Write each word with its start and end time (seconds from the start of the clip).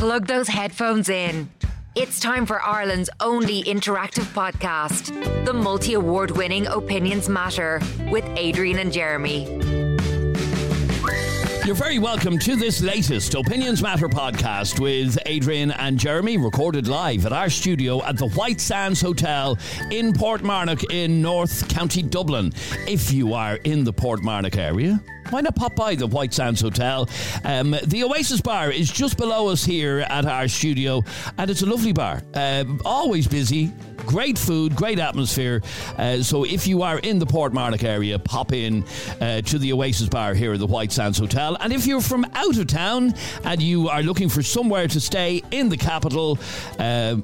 Plug 0.00 0.26
those 0.26 0.48
headphones 0.48 1.10
in. 1.10 1.50
It's 1.94 2.20
time 2.20 2.46
for 2.46 2.62
Ireland's 2.62 3.10
only 3.20 3.62
interactive 3.64 4.24
podcast, 4.32 5.44
the 5.44 5.52
multi 5.52 5.92
award 5.92 6.30
winning 6.30 6.66
Opinions 6.68 7.28
Matter 7.28 7.82
with 8.10 8.24
Adrian 8.34 8.78
and 8.78 8.90
Jeremy. 8.90 9.44
You're 11.66 11.74
very 11.74 11.98
welcome 11.98 12.38
to 12.38 12.56
this 12.56 12.80
latest 12.80 13.34
Opinions 13.34 13.82
Matter 13.82 14.08
podcast 14.08 14.80
with 14.80 15.18
Adrian 15.26 15.70
and 15.72 15.98
Jeremy, 15.98 16.38
recorded 16.38 16.88
live 16.88 17.26
at 17.26 17.34
our 17.34 17.50
studio 17.50 18.02
at 18.04 18.16
the 18.16 18.30
White 18.30 18.62
Sands 18.62 19.02
Hotel 19.02 19.58
in 19.90 20.14
Portmarnock 20.14 20.90
in 20.90 21.20
North 21.20 21.68
County 21.68 22.02
Dublin. 22.02 22.54
If 22.88 23.12
you 23.12 23.34
are 23.34 23.56
in 23.56 23.84
the 23.84 23.92
Portmarnock 23.92 24.56
area, 24.56 24.98
why 25.30 25.40
not 25.40 25.54
pop 25.54 25.74
by 25.74 25.94
the 25.94 26.06
White 26.06 26.34
Sands 26.34 26.60
Hotel? 26.60 27.08
Um, 27.44 27.76
the 27.86 28.04
Oasis 28.04 28.40
Bar 28.40 28.70
is 28.70 28.90
just 28.90 29.16
below 29.16 29.48
us 29.48 29.64
here 29.64 30.00
at 30.00 30.26
our 30.26 30.48
studio, 30.48 31.02
and 31.38 31.50
it's 31.50 31.62
a 31.62 31.66
lovely 31.66 31.92
bar. 31.92 32.22
Um, 32.34 32.80
always 32.84 33.28
busy, 33.28 33.72
great 34.06 34.38
food, 34.38 34.74
great 34.74 34.98
atmosphere. 34.98 35.62
Uh, 35.96 36.22
so 36.22 36.44
if 36.44 36.66
you 36.66 36.82
are 36.82 36.98
in 36.98 37.18
the 37.18 37.26
Portmarnock 37.26 37.84
area, 37.84 38.18
pop 38.18 38.52
in 38.52 38.84
uh, 39.20 39.40
to 39.42 39.58
the 39.58 39.72
Oasis 39.72 40.08
Bar 40.08 40.34
here 40.34 40.52
at 40.52 40.58
the 40.58 40.66
White 40.66 40.92
Sands 40.92 41.18
Hotel. 41.18 41.56
And 41.60 41.72
if 41.72 41.86
you're 41.86 42.00
from 42.00 42.26
out 42.34 42.58
of 42.58 42.66
town 42.66 43.14
and 43.44 43.62
you 43.62 43.88
are 43.88 44.02
looking 44.02 44.28
for 44.28 44.42
somewhere 44.42 44.88
to 44.88 45.00
stay 45.00 45.42
in 45.50 45.68
the 45.68 45.76
capital, 45.76 46.38
uh, 46.78 47.16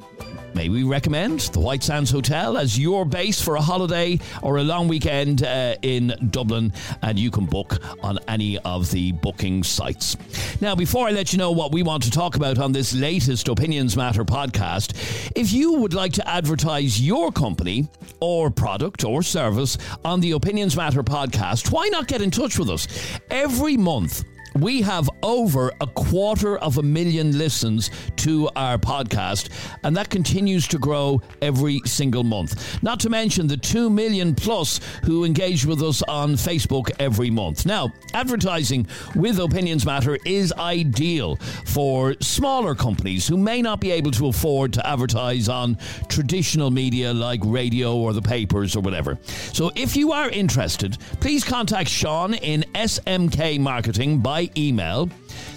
May 0.57 0.71
we 0.71 0.85
recommend 0.85 1.41
the 1.41 1.61
White 1.61 1.83
Sands 1.83 2.11
Hotel 2.11 2.57
as 2.57 2.79
your 2.79 3.05
base 3.05 3.43
for 3.43 3.57
a 3.57 3.61
holiday 3.61 4.19
or 4.43 4.57
a 4.57 4.63
long 4.63 4.89
weekend 4.89 5.43
uh, 5.43 5.77
in 5.83 6.15
Dublin, 6.31 6.73
and 7.03 7.19
you 7.19 7.31
can 7.31 7.45
book 7.45 7.79
on 8.03 8.19
any 8.27 8.57
of 8.61 8.91
the 8.91 9.13
booking 9.13 9.63
sites. 9.63 10.17
Now, 10.63 10.75
before 10.75 11.07
I 11.07 11.11
let 11.11 11.35
you 11.35 11.39
know 11.39 11.51
what 11.51 11.73
we 11.73 11.83
want 11.83 12.05
to 12.05 12.11
talk 12.11 12.37
about 12.37 12.59
on 12.59 12.73
this 12.73 12.95
latest 12.95 13.49
Opinions 13.49 13.99
Matter 13.99 14.25
podcast, 14.25 14.95
if 15.37 15.53
you 15.53 15.75
would 15.75 15.93
like 15.93 16.15
to 16.15 16.27
advertise 16.27 17.03
your 17.03 17.31
company 17.31 17.87
or 18.21 18.51
product 18.51 19.05
or 19.05 19.23
service 19.23 19.77
on 20.07 20.21
the 20.21 20.33
Opinions 20.33 20.75
Matter 20.75 21.03
podcast, 21.03 21.71
why 21.71 21.87
not 21.89 22.09
get 22.09 22.23
in 22.23 22.31
touch 22.31 22.59
with 22.59 22.71
us 22.71 22.89
every 23.31 23.77
month? 23.77 24.25
We 24.59 24.81
have 24.83 25.11
over 25.23 25.71
a 25.83 25.87
quarter 25.87 26.57
of 26.59 26.79
a 26.79 26.83
million 26.83 27.37
listens 27.37 27.91
to 28.17 28.49
our 28.57 28.79
podcast, 28.79 29.51
and 29.85 29.95
that 29.97 30.09
continues 30.09 30.67
to 30.69 30.79
grow 30.79 31.21
every 31.43 31.81
single 31.85 32.25
month. 32.25 32.83
Not 32.83 32.99
to 33.01 33.11
mention 33.11 33.47
the 33.47 33.59
2 33.59 33.91
million 33.91 34.35
plus 34.35 34.81
who 35.05 35.25
engage 35.25 35.67
with 35.67 35.83
us 35.83 36.03
on 36.03 36.35
Facebook 36.35 36.91
every 36.99 37.29
month. 37.29 37.67
Now, 37.67 37.93
advertising 38.15 38.87
with 39.15 39.39
Opinions 39.41 39.85
Matter 39.85 40.17
is 40.25 40.55
ideal 40.55 41.37
for 41.67 42.15
smaller 42.23 42.75
companies 42.75 43.29
who 43.29 43.37
may 43.37 43.61
not 43.61 43.79
be 43.79 43.91
able 43.91 44.11
to 44.13 44.29
afford 44.29 44.73
to 44.75 44.87
advertise 44.87 45.51
on 45.51 45.77
traditional 46.09 46.71
media 46.71 47.13
like 47.13 47.41
radio 47.45 47.95
or 47.95 48.15
the 48.15 48.23
papers 48.23 48.75
or 48.75 48.81
whatever. 48.81 49.19
So 49.53 49.71
if 49.77 49.97
you 49.97 50.13
are 50.13 50.31
interested, 50.31 50.97
please 51.21 51.45
contact 51.45 51.91
Sean 51.91 52.33
in 52.35 52.65
SMK 52.75 53.61
Marketing 53.61 54.19
by 54.21 54.46
email. 54.57 55.09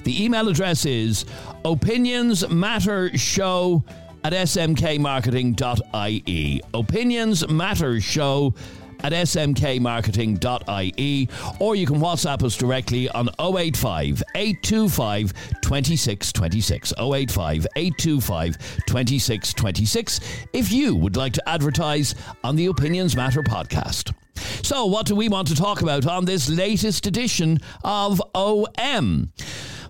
The 0.03 0.23
email 0.23 0.47
address 0.49 0.85
is 0.85 1.25
opinionsmattershow 1.65 3.83
at 4.23 4.33
smkmarketing.ie. 4.33 6.61
Opinions 6.73 7.47
Matter 7.47 8.01
Show 8.01 8.53
at 9.01 9.13
smkmarketing.ie 9.13 11.29
or 11.59 11.75
you 11.75 11.87
can 11.87 11.99
WhatsApp 11.99 12.43
us 12.43 12.57
directly 12.57 13.07
on 13.09 13.29
085 13.39 14.21
825 14.35 15.33
2626. 15.61 16.93
085 16.99 17.67
825 17.75 18.57
2626 18.85 20.19
if 20.53 20.71
you 20.71 20.95
would 20.95 21.15
like 21.15 21.33
to 21.33 21.47
advertise 21.47 22.15
on 22.43 22.55
the 22.55 22.65
Opinions 22.65 23.15
Matter 23.15 23.41
podcast. 23.41 24.13
So, 24.61 24.85
what 24.85 25.05
do 25.05 25.15
we 25.15 25.29
want 25.29 25.47
to 25.47 25.55
talk 25.55 25.81
about 25.81 26.05
on 26.05 26.25
this 26.25 26.49
latest 26.49 27.07
edition 27.07 27.59
of 27.83 28.21
OM? 28.35 29.31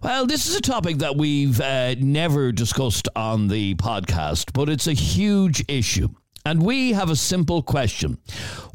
Well, 0.02 0.25
this 0.25 0.47
is 0.47 0.56
a 0.56 0.62
topic 0.62 1.00
that 1.00 1.18
we've 1.18 1.59
uh, 1.59 1.96
never 2.00 2.52
discussed 2.52 3.09
on 3.16 3.47
the 3.47 3.75
podcast, 3.75 4.53
but 4.53 4.69
it's 4.69 4.88
a 4.88 4.94
huge 4.94 5.63
issue. 5.68 6.09
And 6.46 6.63
we 6.63 6.94
have 6.94 7.09
a 7.09 7.16
simple 7.16 7.62
question. 7.62 8.18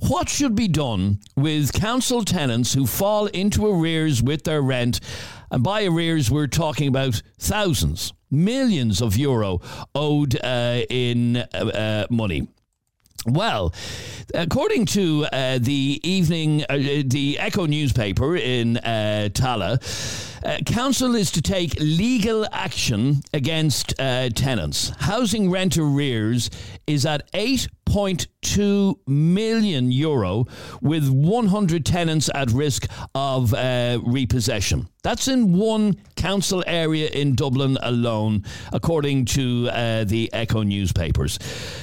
What 0.00 0.28
should 0.28 0.54
be 0.54 0.68
done 0.68 1.20
with 1.36 1.72
council 1.72 2.24
tenants 2.24 2.74
who 2.74 2.86
fall 2.86 3.26
into 3.26 3.66
arrears 3.66 4.22
with 4.22 4.44
their 4.44 4.60
rent? 4.60 5.00
And 5.50 5.62
by 5.62 5.84
arrears, 5.84 6.30
we're 6.30 6.46
talking 6.46 6.88
about 6.88 7.22
thousands, 7.38 8.12
millions 8.30 9.00
of 9.00 9.16
euro 9.16 9.60
owed 9.94 10.38
uh, 10.44 10.82
in 10.90 11.36
uh, 11.36 11.46
uh 11.54 12.06
money. 12.10 12.48
Well, 13.26 13.72
according 14.34 14.86
to 14.86 15.26
uh, 15.32 15.58
the 15.58 16.00
evening, 16.02 16.64
uh, 16.68 16.76
the 17.06 17.38
Echo 17.38 17.64
newspaper 17.64 18.36
in 18.36 18.76
uh, 18.76 19.30
Tallaght, 19.32 20.33
uh, 20.44 20.58
council 20.66 21.14
is 21.14 21.30
to 21.32 21.42
take 21.42 21.74
legal 21.78 22.46
action 22.52 23.20
against 23.32 23.94
uh, 23.98 24.28
tenants. 24.30 24.92
Housing 24.98 25.50
rent 25.50 25.78
arrears 25.78 26.50
is 26.86 27.06
at 27.06 27.30
8.2 27.32 28.94
million 29.06 29.90
euro, 29.90 30.46
with 30.82 31.08
100 31.08 31.86
tenants 31.86 32.28
at 32.34 32.50
risk 32.50 32.86
of 33.14 33.54
uh, 33.54 34.00
repossession. 34.04 34.88
That's 35.02 35.28
in 35.28 35.52
one 35.52 35.96
council 36.16 36.64
area 36.66 37.08
in 37.08 37.34
Dublin 37.34 37.76
alone, 37.82 38.44
according 38.72 39.26
to 39.26 39.68
uh, 39.70 40.04
the 40.04 40.32
Echo 40.32 40.62
newspapers. 40.62 41.38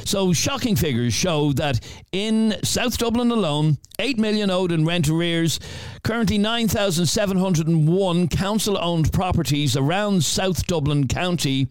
So, 0.06 0.34
shocking 0.34 0.76
figures 0.76 1.14
show 1.14 1.54
that 1.54 1.80
in 2.12 2.56
South 2.64 2.98
Dublin 2.98 3.30
alone, 3.30 3.78
8 4.00 4.18
million 4.18 4.50
owed 4.50 4.72
in 4.72 4.86
rent 4.86 5.08
arrears, 5.08 5.60
currently 6.04 6.40
9,701 6.40 8.28
council 8.30 8.51
owned 8.52 9.14
properties 9.14 9.78
around 9.78 10.26
South 10.26 10.68
Dublin 10.68 11.08
County 11.08 11.70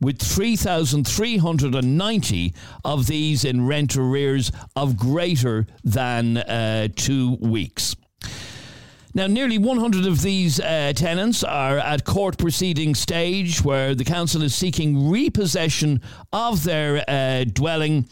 with 0.00 0.22
3,390 0.22 2.54
of 2.82 3.06
these 3.06 3.44
in 3.44 3.66
rent 3.66 3.94
arrears 3.94 4.50
of 4.74 4.96
greater 4.96 5.66
than 5.84 6.38
uh, 6.38 6.88
two 6.96 7.36
weeks. 7.40 7.94
Now, 9.12 9.26
nearly 9.26 9.58
100 9.58 10.06
of 10.06 10.22
these 10.22 10.60
uh, 10.60 10.94
tenants 10.96 11.44
are 11.44 11.76
at 11.78 12.04
court 12.04 12.38
proceeding 12.38 12.94
stage 12.94 13.62
where 13.62 13.94
the 13.94 14.04
council 14.04 14.40
is 14.42 14.54
seeking 14.54 15.10
repossession 15.10 16.00
of 16.32 16.64
their 16.64 17.04
uh, 17.06 17.44
dwelling 17.44 18.08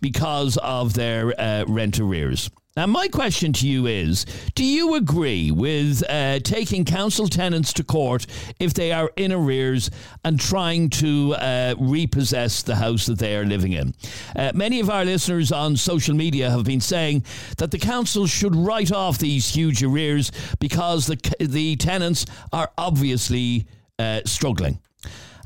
because 0.00 0.56
of 0.58 0.94
their 0.94 1.34
uh, 1.38 1.64
rent 1.66 1.98
arrears. 1.98 2.48
Now, 2.76 2.86
my 2.86 3.08
question 3.08 3.54
to 3.54 3.66
you 3.66 3.86
is 3.86 4.26
Do 4.54 4.62
you 4.62 4.96
agree 4.96 5.50
with 5.50 6.04
uh, 6.10 6.40
taking 6.40 6.84
council 6.84 7.26
tenants 7.26 7.72
to 7.74 7.84
court 7.84 8.26
if 8.60 8.74
they 8.74 8.92
are 8.92 9.10
in 9.16 9.32
arrears 9.32 9.90
and 10.24 10.38
trying 10.38 10.90
to 10.90 11.34
uh, 11.36 11.74
repossess 11.78 12.62
the 12.62 12.76
house 12.76 13.06
that 13.06 13.18
they 13.18 13.34
are 13.34 13.46
living 13.46 13.72
in? 13.72 13.94
Uh, 14.36 14.52
many 14.54 14.80
of 14.80 14.90
our 14.90 15.06
listeners 15.06 15.52
on 15.52 15.74
social 15.76 16.14
media 16.14 16.50
have 16.50 16.64
been 16.64 16.82
saying 16.82 17.24
that 17.56 17.70
the 17.70 17.78
council 17.78 18.26
should 18.26 18.54
write 18.54 18.92
off 18.92 19.16
these 19.16 19.48
huge 19.48 19.82
arrears 19.82 20.30
because 20.60 21.06
the, 21.06 21.18
the 21.40 21.76
tenants 21.76 22.26
are 22.52 22.70
obviously 22.76 23.66
uh, 23.98 24.20
struggling. 24.26 24.78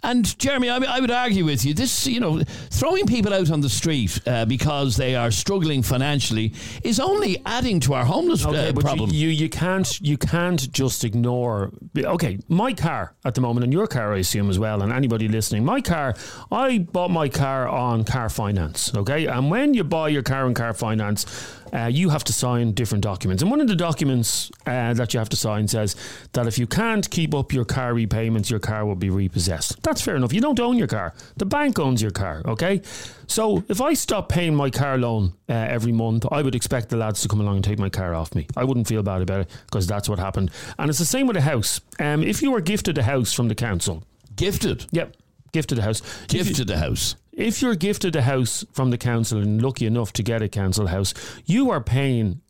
And 0.02 0.38
Jeremy, 0.38 0.70
I, 0.70 0.78
I, 0.78 1.00
would 1.00 1.10
argue 1.10 1.44
with 1.44 1.64
you. 1.64 1.74
This, 1.74 2.06
you 2.06 2.20
know, 2.20 2.42
throwing 2.70 3.06
people 3.06 3.34
out 3.34 3.50
on 3.50 3.60
the 3.60 3.68
street 3.68 4.20
uh, 4.26 4.44
because 4.46 4.96
they 4.96 5.14
are 5.14 5.30
struggling 5.30 5.82
financially 5.82 6.54
is 6.82 6.98
only 6.98 7.42
adding 7.44 7.80
to 7.80 7.94
our 7.94 8.04
homeless 8.04 8.46
okay, 8.46 8.68
uh, 8.68 8.72
problem. 8.72 9.10
You, 9.12 9.28
you 9.28 9.48
can't 9.48 10.00
you 10.00 10.16
can't 10.16 10.70
just 10.72 11.04
ignore. 11.04 11.72
Okay, 11.96 12.38
my 12.48 12.72
car 12.72 13.14
at 13.24 13.34
the 13.34 13.40
moment, 13.40 13.64
and 13.64 13.72
your 13.72 13.86
car, 13.86 14.14
I 14.14 14.18
assume 14.18 14.48
as 14.48 14.58
well, 14.58 14.82
and 14.82 14.92
anybody 14.92 15.28
listening, 15.28 15.64
my 15.64 15.80
car. 15.80 16.14
I 16.50 16.78
bought 16.78 17.10
my 17.10 17.28
car 17.28 17.68
on 17.68 18.04
car 18.04 18.28
finance. 18.28 18.94
Okay, 18.94 19.26
and 19.26 19.50
when 19.50 19.74
you 19.74 19.84
buy 19.84 20.08
your 20.08 20.22
car 20.22 20.46
on 20.46 20.54
car 20.54 20.72
finance 20.72 21.26
uh, 21.72 21.86
you 21.86 22.10
have 22.10 22.24
to 22.24 22.32
sign 22.32 22.72
different 22.72 23.02
documents. 23.04 23.42
And 23.42 23.50
one 23.50 23.60
of 23.60 23.68
the 23.68 23.76
documents 23.76 24.50
uh, 24.66 24.94
that 24.94 25.14
you 25.14 25.18
have 25.18 25.28
to 25.30 25.36
sign 25.36 25.68
says 25.68 25.96
that 26.32 26.46
if 26.46 26.58
you 26.58 26.66
can't 26.66 27.08
keep 27.10 27.34
up 27.34 27.52
your 27.52 27.64
car 27.64 27.94
repayments, 27.94 28.50
your 28.50 28.60
car 28.60 28.84
will 28.86 28.94
be 28.96 29.10
repossessed. 29.10 29.82
That's 29.82 30.00
fair 30.00 30.16
enough. 30.16 30.32
You 30.32 30.40
don't 30.40 30.60
own 30.60 30.76
your 30.76 30.86
car, 30.86 31.14
the 31.36 31.46
bank 31.46 31.78
owns 31.78 32.02
your 32.02 32.10
car, 32.10 32.42
okay? 32.46 32.82
So 33.26 33.64
if 33.68 33.80
I 33.80 33.94
stop 33.94 34.28
paying 34.28 34.54
my 34.54 34.70
car 34.70 34.98
loan 34.98 35.32
uh, 35.48 35.52
every 35.52 35.92
month, 35.92 36.26
I 36.30 36.42
would 36.42 36.54
expect 36.54 36.88
the 36.88 36.96
lads 36.96 37.22
to 37.22 37.28
come 37.28 37.40
along 37.40 37.56
and 37.56 37.64
take 37.64 37.78
my 37.78 37.88
car 37.88 38.14
off 38.14 38.34
me. 38.34 38.46
I 38.56 38.64
wouldn't 38.64 38.88
feel 38.88 39.02
bad 39.02 39.22
about 39.22 39.40
it 39.40 39.50
because 39.66 39.86
that's 39.86 40.08
what 40.08 40.18
happened. 40.18 40.50
And 40.78 40.90
it's 40.90 40.98
the 40.98 41.04
same 41.04 41.26
with 41.26 41.36
a 41.36 41.40
house. 41.40 41.80
Um, 41.98 42.22
if 42.22 42.42
you 42.42 42.50
were 42.50 42.60
gifted 42.60 42.98
a 42.98 43.02
house 43.02 43.32
from 43.32 43.48
the 43.48 43.54
council, 43.54 44.02
gifted? 44.36 44.86
Yep. 44.90 45.16
Gifted 45.52 45.78
a 45.78 45.82
house. 45.82 46.02
Gifted 46.28 46.70
a 46.70 46.78
house 46.78 47.16
if 47.40 47.62
you're 47.62 47.74
gifted 47.74 48.14
a 48.16 48.22
house 48.22 48.64
from 48.72 48.90
the 48.90 48.98
council 48.98 49.40
and 49.40 49.62
lucky 49.62 49.86
enough 49.86 50.12
to 50.14 50.22
get 50.22 50.42
a 50.42 50.48
council 50.48 50.86
house, 50.86 51.14
you 51.46 51.70
are 51.70 51.80
paying 51.80 52.40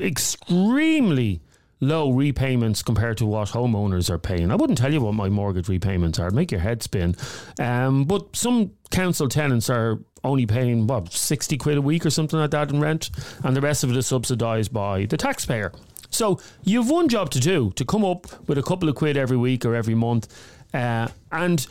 extremely 0.00 1.40
low 1.80 2.10
repayments 2.10 2.82
compared 2.82 3.18
to 3.18 3.26
what 3.26 3.48
homeowners 3.48 4.08
are 4.08 4.18
paying. 4.18 4.50
I 4.50 4.54
wouldn't 4.54 4.78
tell 4.78 4.92
you 4.92 5.00
what 5.00 5.14
my 5.14 5.28
mortgage 5.28 5.68
repayments 5.68 6.18
are. 6.18 6.26
It'd 6.26 6.34
make 6.34 6.52
your 6.52 6.60
head 6.60 6.82
spin. 6.82 7.16
Um, 7.58 8.04
but 8.04 8.36
some 8.36 8.72
council 8.90 9.28
tenants 9.28 9.68
are 9.68 9.98
only 10.22 10.46
paying 10.46 10.86
what 10.86 11.12
sixty 11.12 11.56
quid 11.56 11.78
a 11.78 11.82
week 11.82 12.06
or 12.06 12.10
something 12.10 12.38
like 12.38 12.52
that 12.52 12.70
in 12.70 12.80
rent, 12.80 13.10
and 13.42 13.56
the 13.56 13.60
rest 13.60 13.82
of 13.82 13.90
it 13.90 13.96
is 13.96 14.06
subsidised 14.06 14.72
by 14.72 15.06
the 15.06 15.16
taxpayer. 15.16 15.72
So 16.10 16.38
you've 16.62 16.90
one 16.90 17.08
job 17.08 17.30
to 17.30 17.40
do 17.40 17.72
to 17.74 17.84
come 17.84 18.04
up 18.04 18.26
with 18.48 18.58
a 18.58 18.62
couple 18.62 18.88
of 18.88 18.94
quid 18.94 19.16
every 19.16 19.36
week 19.36 19.64
or 19.64 19.74
every 19.74 19.96
month, 19.96 20.28
uh, 20.72 21.08
and 21.32 21.66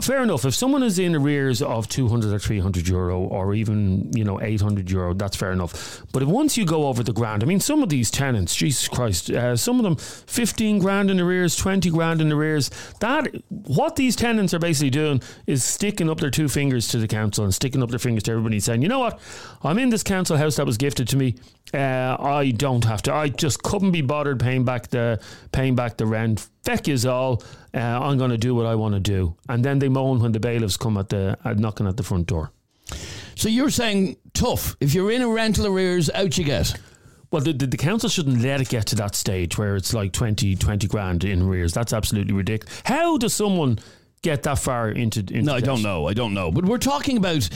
fair 0.00 0.22
enough. 0.22 0.46
If 0.46 0.54
someone 0.54 0.82
is 0.82 0.98
in 0.98 1.14
arrears 1.14 1.60
of 1.60 1.86
200 1.86 2.32
or 2.32 2.38
300 2.38 2.88
euro 2.88 3.20
or 3.20 3.52
even, 3.52 4.10
you 4.14 4.24
know, 4.24 4.40
800 4.40 4.90
euro, 4.90 5.12
that's 5.12 5.36
fair 5.36 5.52
enough. 5.52 6.02
But 6.12 6.24
once 6.24 6.56
you 6.56 6.64
go 6.64 6.86
over 6.86 7.02
the 7.02 7.12
grand, 7.12 7.42
I 7.42 7.46
mean, 7.46 7.60
some 7.60 7.82
of 7.82 7.90
these 7.90 8.10
tenants, 8.10 8.54
Jesus 8.54 8.88
Christ, 8.88 9.30
uh, 9.30 9.54
some 9.54 9.78
of 9.78 9.84
them 9.84 9.96
15 9.96 10.78
grand 10.78 11.10
in 11.10 11.20
arrears, 11.20 11.56
20 11.56 11.90
grand 11.90 12.22
in 12.22 12.32
arrears. 12.32 12.70
That, 13.00 13.28
what 13.50 13.96
these 13.96 14.16
tenants 14.16 14.54
are 14.54 14.58
basically 14.58 14.90
doing 14.90 15.20
is 15.46 15.62
sticking 15.62 16.08
up 16.08 16.20
their 16.20 16.30
two 16.30 16.48
fingers 16.48 16.88
to 16.88 16.98
the 16.98 17.08
council 17.08 17.44
and 17.44 17.54
sticking 17.54 17.82
up 17.82 17.90
their 17.90 17.98
fingers 17.98 18.22
to 18.24 18.30
everybody 18.30 18.60
saying, 18.60 18.80
you 18.80 18.88
know 18.88 19.00
what, 19.00 19.20
I'm 19.62 19.78
in 19.78 19.90
this 19.90 20.02
council 20.02 20.38
house 20.38 20.56
that 20.56 20.64
was 20.64 20.78
gifted 20.78 21.06
to 21.08 21.16
me. 21.16 21.34
Uh, 21.74 22.16
I 22.18 22.50
don't 22.50 22.84
have 22.84 23.02
to. 23.02 23.14
I 23.14 23.28
just 23.28 23.62
couldn't 23.62 23.92
be 23.92 24.02
bothered 24.02 24.40
paying 24.40 24.64
back 24.64 24.88
the 24.88 25.20
paying 25.52 25.74
back 25.74 25.96
the 25.96 26.06
rent. 26.06 26.48
Feck 26.64 26.88
is 26.88 27.06
all. 27.06 27.42
Uh, 27.74 27.78
I'm 27.78 28.18
going 28.18 28.30
to 28.30 28.38
do 28.38 28.54
what 28.54 28.66
I 28.66 28.74
want 28.74 28.94
to 28.94 29.00
do, 29.00 29.36
and 29.48 29.64
then 29.64 29.78
they 29.78 29.88
moan 29.88 30.20
when 30.20 30.32
the 30.32 30.40
bailiffs 30.40 30.76
come 30.76 30.96
at 30.96 31.08
the 31.08 31.36
uh, 31.44 31.54
knocking 31.54 31.86
at 31.86 31.96
the 31.96 32.02
front 32.02 32.26
door. 32.26 32.52
So 33.34 33.48
you're 33.48 33.70
saying 33.70 34.16
tough. 34.34 34.76
If 34.80 34.94
you're 34.94 35.10
in 35.10 35.22
a 35.22 35.28
rental 35.28 35.66
arrears, 35.66 36.10
out 36.10 36.36
you 36.36 36.44
get. 36.44 36.74
Well, 37.30 37.40
the, 37.40 37.54
the, 37.54 37.66
the, 37.66 37.78
council 37.78 38.10
shouldn't 38.10 38.42
let 38.42 38.60
it 38.60 38.68
get 38.68 38.86
to 38.88 38.96
that 38.96 39.14
stage 39.14 39.56
where 39.56 39.74
it's 39.74 39.94
like 39.94 40.12
20, 40.12 40.54
20 40.54 40.86
grand 40.86 41.24
in 41.24 41.40
arrears. 41.40 41.72
That's 41.72 41.94
absolutely 41.94 42.34
ridiculous. 42.34 42.82
How 42.84 43.16
does 43.16 43.32
someone 43.32 43.78
get 44.22 44.44
that 44.44 44.58
far 44.58 44.90
into. 44.90 45.20
into 45.20 45.42
no, 45.42 45.54
I 45.54 45.60
don't 45.60 45.82
know. 45.82 46.06
I 46.06 46.14
don't 46.14 46.32
know. 46.32 46.50
But 46.50 46.64
we're 46.64 46.78
talking 46.78 47.16
about, 47.16 47.48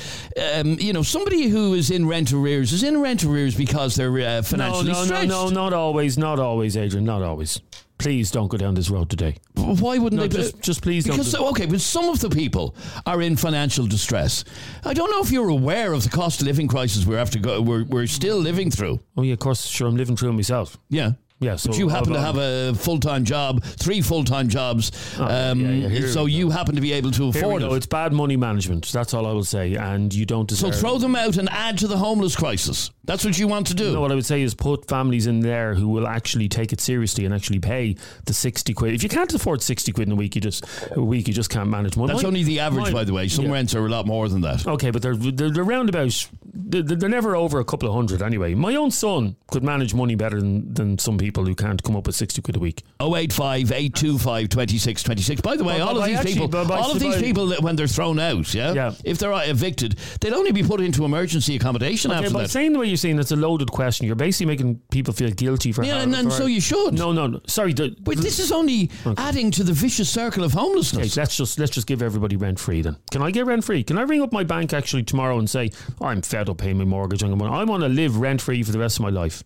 um, 0.55 0.76
you 0.81 0.93
know, 0.93 1.03
somebody 1.03 1.49
who 1.49 1.75
is 1.75 1.91
in 1.91 2.06
rent 2.06 2.32
arrears 2.32 2.73
is 2.73 2.82
in 2.82 3.00
rent 3.00 3.25
arrears 3.25 3.55
because 3.55 3.94
they're 3.94 4.19
uh, 4.19 4.43
financially 4.43 4.93
no, 4.93 4.99
no, 4.99 5.05
stretched. 5.05 5.29
No, 5.29 5.49
no, 5.49 5.50
not 5.50 5.73
always. 5.73 6.19
Not 6.19 6.38
always, 6.38 6.76
Adrian. 6.76 7.05
Not 7.05 7.23
always. 7.23 7.61
Please 7.98 8.31
don't 8.31 8.48
go 8.48 8.56
down 8.58 8.75
this 8.75 8.90
road 8.90 9.08
today. 9.08 9.37
Why 9.54 9.98
wouldn't 9.98 10.20
no, 10.20 10.28
they? 10.28 10.37
Just, 10.37 10.60
just 10.60 10.82
please 10.82 11.04
because, 11.04 11.32
don't. 11.32 11.43
Uh, 11.43 11.50
okay, 11.50 11.66
but 11.66 11.81
some 11.81 12.08
of 12.08 12.20
the 12.20 12.28
people 12.28 12.76
are 13.06 13.22
in 13.22 13.37
financial 13.37 13.87
distress. 13.87 14.44
I 14.84 14.93
don't 14.93 15.10
know 15.10 15.22
if 15.22 15.31
you're 15.31 15.48
aware 15.48 15.93
of 15.93 16.02
the 16.02 16.10
cost 16.10 16.40
of 16.40 16.46
living 16.46 16.69
crisis 16.69 17.06
we're 17.06 17.19
after 17.19 17.38
go, 17.38 17.60
we're, 17.62 17.84
we're 17.84 18.06
still 18.06 18.37
living 18.37 18.70
through. 18.70 19.00
Oh 19.16 19.22
yeah, 19.22 19.32
of 19.32 19.38
course. 19.38 19.64
Sure, 19.66 19.88
I'm 19.88 19.96
living 19.96 20.16
through 20.16 20.31
it 20.31 20.34
myself. 20.34 20.76
Yeah. 20.90 21.12
Yeah, 21.38 21.56
so 21.56 21.68
but 21.68 21.78
you 21.78 21.90
happen 21.90 22.14
to 22.14 22.20
have 22.20 22.38
a 22.38 22.72
full 22.74 22.98
time 22.98 23.24
job, 23.24 23.62
three 23.62 24.00
full 24.00 24.24
time 24.24 24.48
jobs, 24.48 24.90
oh, 25.18 25.24
um, 25.24 25.60
yeah, 25.60 25.88
yeah, 25.88 26.06
so 26.08 26.24
you 26.24 26.48
happen 26.48 26.74
to 26.76 26.80
be 26.80 26.92
able 26.92 27.10
to 27.10 27.28
afford 27.28 27.62
it. 27.62 27.70
It's 27.72 27.84
bad 27.84 28.14
money 28.14 28.36
management. 28.36 28.90
That's 28.90 29.12
all 29.12 29.26
I 29.26 29.32
will 29.32 29.44
say, 29.44 29.74
and 29.74 30.14
you 30.14 30.24
don't 30.24 30.48
deserve. 30.48 30.74
So 30.74 30.80
throw 30.80 30.98
them 30.98 31.14
out 31.14 31.36
and 31.36 31.50
add 31.50 31.76
to 31.78 31.88
the 31.88 31.98
homeless 31.98 32.36
crisis. 32.36 32.90
That's 33.04 33.24
what 33.24 33.38
you 33.38 33.48
want 33.48 33.66
to 33.66 33.74
do. 33.74 33.92
No, 33.92 34.00
what 34.00 34.10
I 34.10 34.14
would 34.14 34.24
say 34.24 34.40
is 34.40 34.54
put 34.54 34.88
families 34.88 35.26
in 35.26 35.40
there 35.40 35.74
who 35.74 35.88
will 35.88 36.08
actually 36.08 36.48
take 36.48 36.72
it 36.72 36.80
seriously 36.80 37.26
and 37.26 37.34
actually 37.34 37.60
pay 37.60 37.96
the 38.24 38.32
sixty 38.32 38.72
quid. 38.72 38.94
If 38.94 39.02
you 39.02 39.10
can't 39.10 39.32
afford 39.34 39.62
sixty 39.62 39.92
quid 39.92 40.08
in 40.08 40.12
a 40.12 40.16
week, 40.16 40.34
you 40.36 40.40
just 40.40 40.64
a 40.92 41.02
week 41.02 41.28
you 41.28 41.34
just 41.34 41.50
can't 41.50 41.68
manage 41.68 41.98
money. 41.98 42.14
That's 42.14 42.24
only 42.24 42.44
the 42.44 42.60
average, 42.60 42.92
by 42.94 43.04
the 43.04 43.12
way. 43.12 43.28
Some 43.28 43.50
rents 43.50 43.74
are 43.74 43.84
a 43.84 43.90
lot 43.90 44.06
more 44.06 44.28
than 44.30 44.40
that. 44.40 44.66
Okay, 44.66 44.90
but 44.90 45.02
they're 45.02 45.16
they're, 45.16 45.50
they're. 45.50 46.08
They're, 46.56 47.08
never 47.08 47.37
over 47.37 47.61
a 47.61 47.64
couple 47.64 47.88
of 47.88 47.94
hundred 47.94 48.23
anyway. 48.23 48.55
My 48.55 48.75
own 48.75 48.91
son 48.91 49.37
could 49.49 49.62
manage 49.62 49.94
money 49.94 50.14
better 50.14 50.41
than, 50.41 50.73
than 50.73 50.99
some 50.99 51.19
people 51.19 51.44
who 51.44 51.55
can't 51.55 51.82
come 51.82 51.97
up 51.97 52.06
with 52.06 52.17
60 52.17 52.43
quid 52.43 52.56
a 52.56 52.58
week. 52.58 52.82
085 53.00 53.73
825 53.73 54.49
2626. 54.49 55.41
By 55.41 55.56
the 55.56 55.64
way, 55.64 55.81
all, 55.81 55.99
of 55.99 56.05
these 56.06 56.17
actually, 56.19 56.35
people, 56.35 56.73
all 56.73 56.93
of 56.93 57.00
these 57.00 57.17
people, 57.20 57.53
when 57.61 57.76
they're 57.76 57.87
thrown 57.87 58.19
out, 58.19 58.53
yeah, 58.55 58.73
yeah. 58.73 58.94
if 59.05 59.19
they're 59.19 59.32
evicted, 59.49 59.99
they'll 60.20 60.35
only 60.35 60.53
be 60.53 60.62
put 60.62 60.81
into 60.81 61.05
emergency 61.05 61.56
accommodation 61.56 62.11
okay, 62.11 62.20
after 62.20 62.32
but 62.32 62.43
that. 62.43 62.50
saying 62.50 62.73
the 62.73 62.79
way 62.79 62.87
you're 62.87 62.97
saying, 62.97 63.19
it's 63.19 63.31
a 63.31 63.37
loaded 63.37 63.70
question. 63.70 64.06
You're 64.06 64.17
basically 64.17 64.47
making 64.47 64.81
people 64.91 65.12
feel 65.12 65.31
guilty 65.31 65.73
for 65.73 65.85
Yeah, 65.85 66.03
and, 66.03 66.14
and 66.14 66.32
so 66.32 66.47
you 66.47 66.61
should. 66.61 66.94
No, 66.94 67.12
no, 67.12 67.26
no. 67.26 67.41
Sorry. 67.47 67.73
The, 67.73 67.94
but 68.00 68.17
this 68.17 68.38
is 68.38 68.50
only 68.50 68.91
okay. 69.06 69.23
adding 69.23 69.50
to 69.53 69.64
the 69.64 69.73
vicious 69.73 70.08
circle 70.08 70.44
of 70.44 70.53
homelessness. 70.53 71.12
Okay, 71.12 71.20
let's 71.20 71.37
just 71.37 71.58
let's 71.58 71.73
just 71.73 71.87
give 71.87 72.03
everybody 72.03 72.37
rent 72.37 72.58
free 72.58 72.82
then. 72.82 72.97
Can 73.11 73.23
I 73.23 73.31
get 73.31 73.47
rent 73.47 73.64
free? 73.64 73.85
Can 73.85 73.99
I 73.99 74.03
ring 74.03 74.23
up 74.23 74.32
my 74.32 74.44
bank 74.44 74.73
actually 74.73 75.03
tomorrow 75.03 75.38
and 75.38 75.49
say 75.49 75.70
oh, 76.00 76.06
I'm 76.06 76.23
fed 76.23 76.45
up 76.48 76.58
paying 76.58 76.78
my 76.78 76.84
mortgage? 76.84 77.22
I 77.22 77.28
want 77.28 77.82
to 77.82 77.88
live 77.88 78.16
rent 78.16 78.40
free 78.40 78.62
for 78.62 78.72
the 78.72 78.78
rest 78.78 78.98
of 78.98 79.02
my 79.02 79.10
life. 79.10 79.43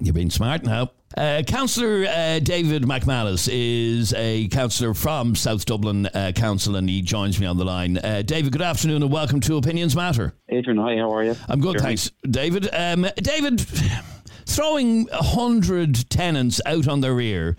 You're 0.00 0.14
being 0.14 0.30
smart 0.30 0.64
now. 0.64 0.90
Uh, 1.16 1.42
councillor 1.46 2.04
uh, 2.08 2.40
David 2.40 2.82
McManus 2.82 3.48
is 3.52 4.12
a 4.14 4.48
councillor 4.48 4.92
from 4.94 5.36
South 5.36 5.64
Dublin 5.64 6.06
uh, 6.06 6.32
Council 6.34 6.74
and 6.74 6.88
he 6.88 7.00
joins 7.02 7.38
me 7.38 7.46
on 7.46 7.56
the 7.56 7.64
line. 7.64 7.98
Uh, 7.98 8.22
David, 8.22 8.50
good 8.50 8.62
afternoon 8.62 9.02
and 9.04 9.12
welcome 9.12 9.38
to 9.40 9.56
Opinions 9.56 9.94
Matter. 9.94 10.34
Adrian, 10.48 10.78
hi, 10.78 10.96
how 10.96 11.14
are 11.14 11.22
you? 11.22 11.36
I'm 11.48 11.60
good, 11.60 11.74
Jeremy. 11.74 11.96
thanks. 11.96 12.10
David, 12.28 12.68
um, 12.72 13.06
David, 13.16 13.64
throwing 14.46 15.06
100 15.06 16.08
tenants 16.10 16.60
out 16.66 16.88
on 16.88 17.00
their 17.00 17.14
rear, 17.14 17.56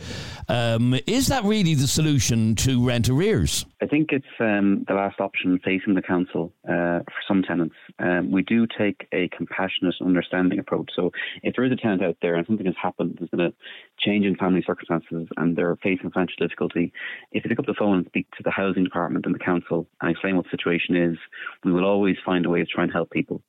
um, 0.48 0.96
is 1.08 1.28
that 1.28 1.44
really 1.44 1.74
the 1.74 1.88
solution 1.88 2.56
to 2.56 2.86
rent 2.86 3.10
arrears? 3.10 3.66
I 3.82 3.88
think 3.88 4.12
it's 4.12 4.26
um, 4.40 4.86
the 4.88 4.94
last 4.94 5.20
option 5.20 5.60
facing 5.64 5.96
the 5.96 6.02
council 6.02 6.54
uh, 6.66 7.00
for 7.06 7.22
some 7.28 7.44
tenants. 7.44 7.76
Um, 8.00 8.32
we 8.32 8.42
do 8.42 8.68
take 8.68 9.08
a 9.12 9.28
compassionate, 9.30 9.96
understanding 10.02 10.60
approach. 10.60 10.92
So 10.96 11.12
if 11.44 11.56
there 11.56 11.66
is 11.66 11.72
a 11.72 11.76
tenant 11.76 12.04
out 12.04 12.18
there 12.22 12.36
and 12.36 12.46
something 12.48 12.66
has 12.66 12.76
happened, 12.82 13.18
there's 13.20 13.30
been 13.30 13.42
a 13.42 13.54
change 14.00 14.26
in 14.26 14.36
family 14.36 14.64
circumstances 14.66 15.28
and 15.38 15.56
they're 15.56 15.76
facing 15.78 16.12
financial 16.12 16.36
difficulty, 16.40 16.94
if 17.32 17.44
you 17.44 17.50
pick 17.50 17.60
up 17.60 17.66
the 17.66 17.76
phone 17.78 17.98
and 17.98 18.08
speak 18.08 18.30
to 18.32 18.44
the 18.44 18.52
housing 18.52 18.84
department 18.84 19.26
and 19.26 19.36
the 19.36 19.40
council 19.40 19.88
and 20.02 20.12
explain 20.12 20.36
what 20.36 20.46
the 20.46 20.52
situation 20.52 20.96
is, 20.96 21.18
we 21.64 21.72
will 21.72 21.86
always 21.86 22.18
find 22.26 22.46
a 22.46 22.50
way 22.50 22.60
to 22.60 22.66
try 22.66 22.84
and 22.84 22.94
help 22.94 23.10
people. 23.12 23.42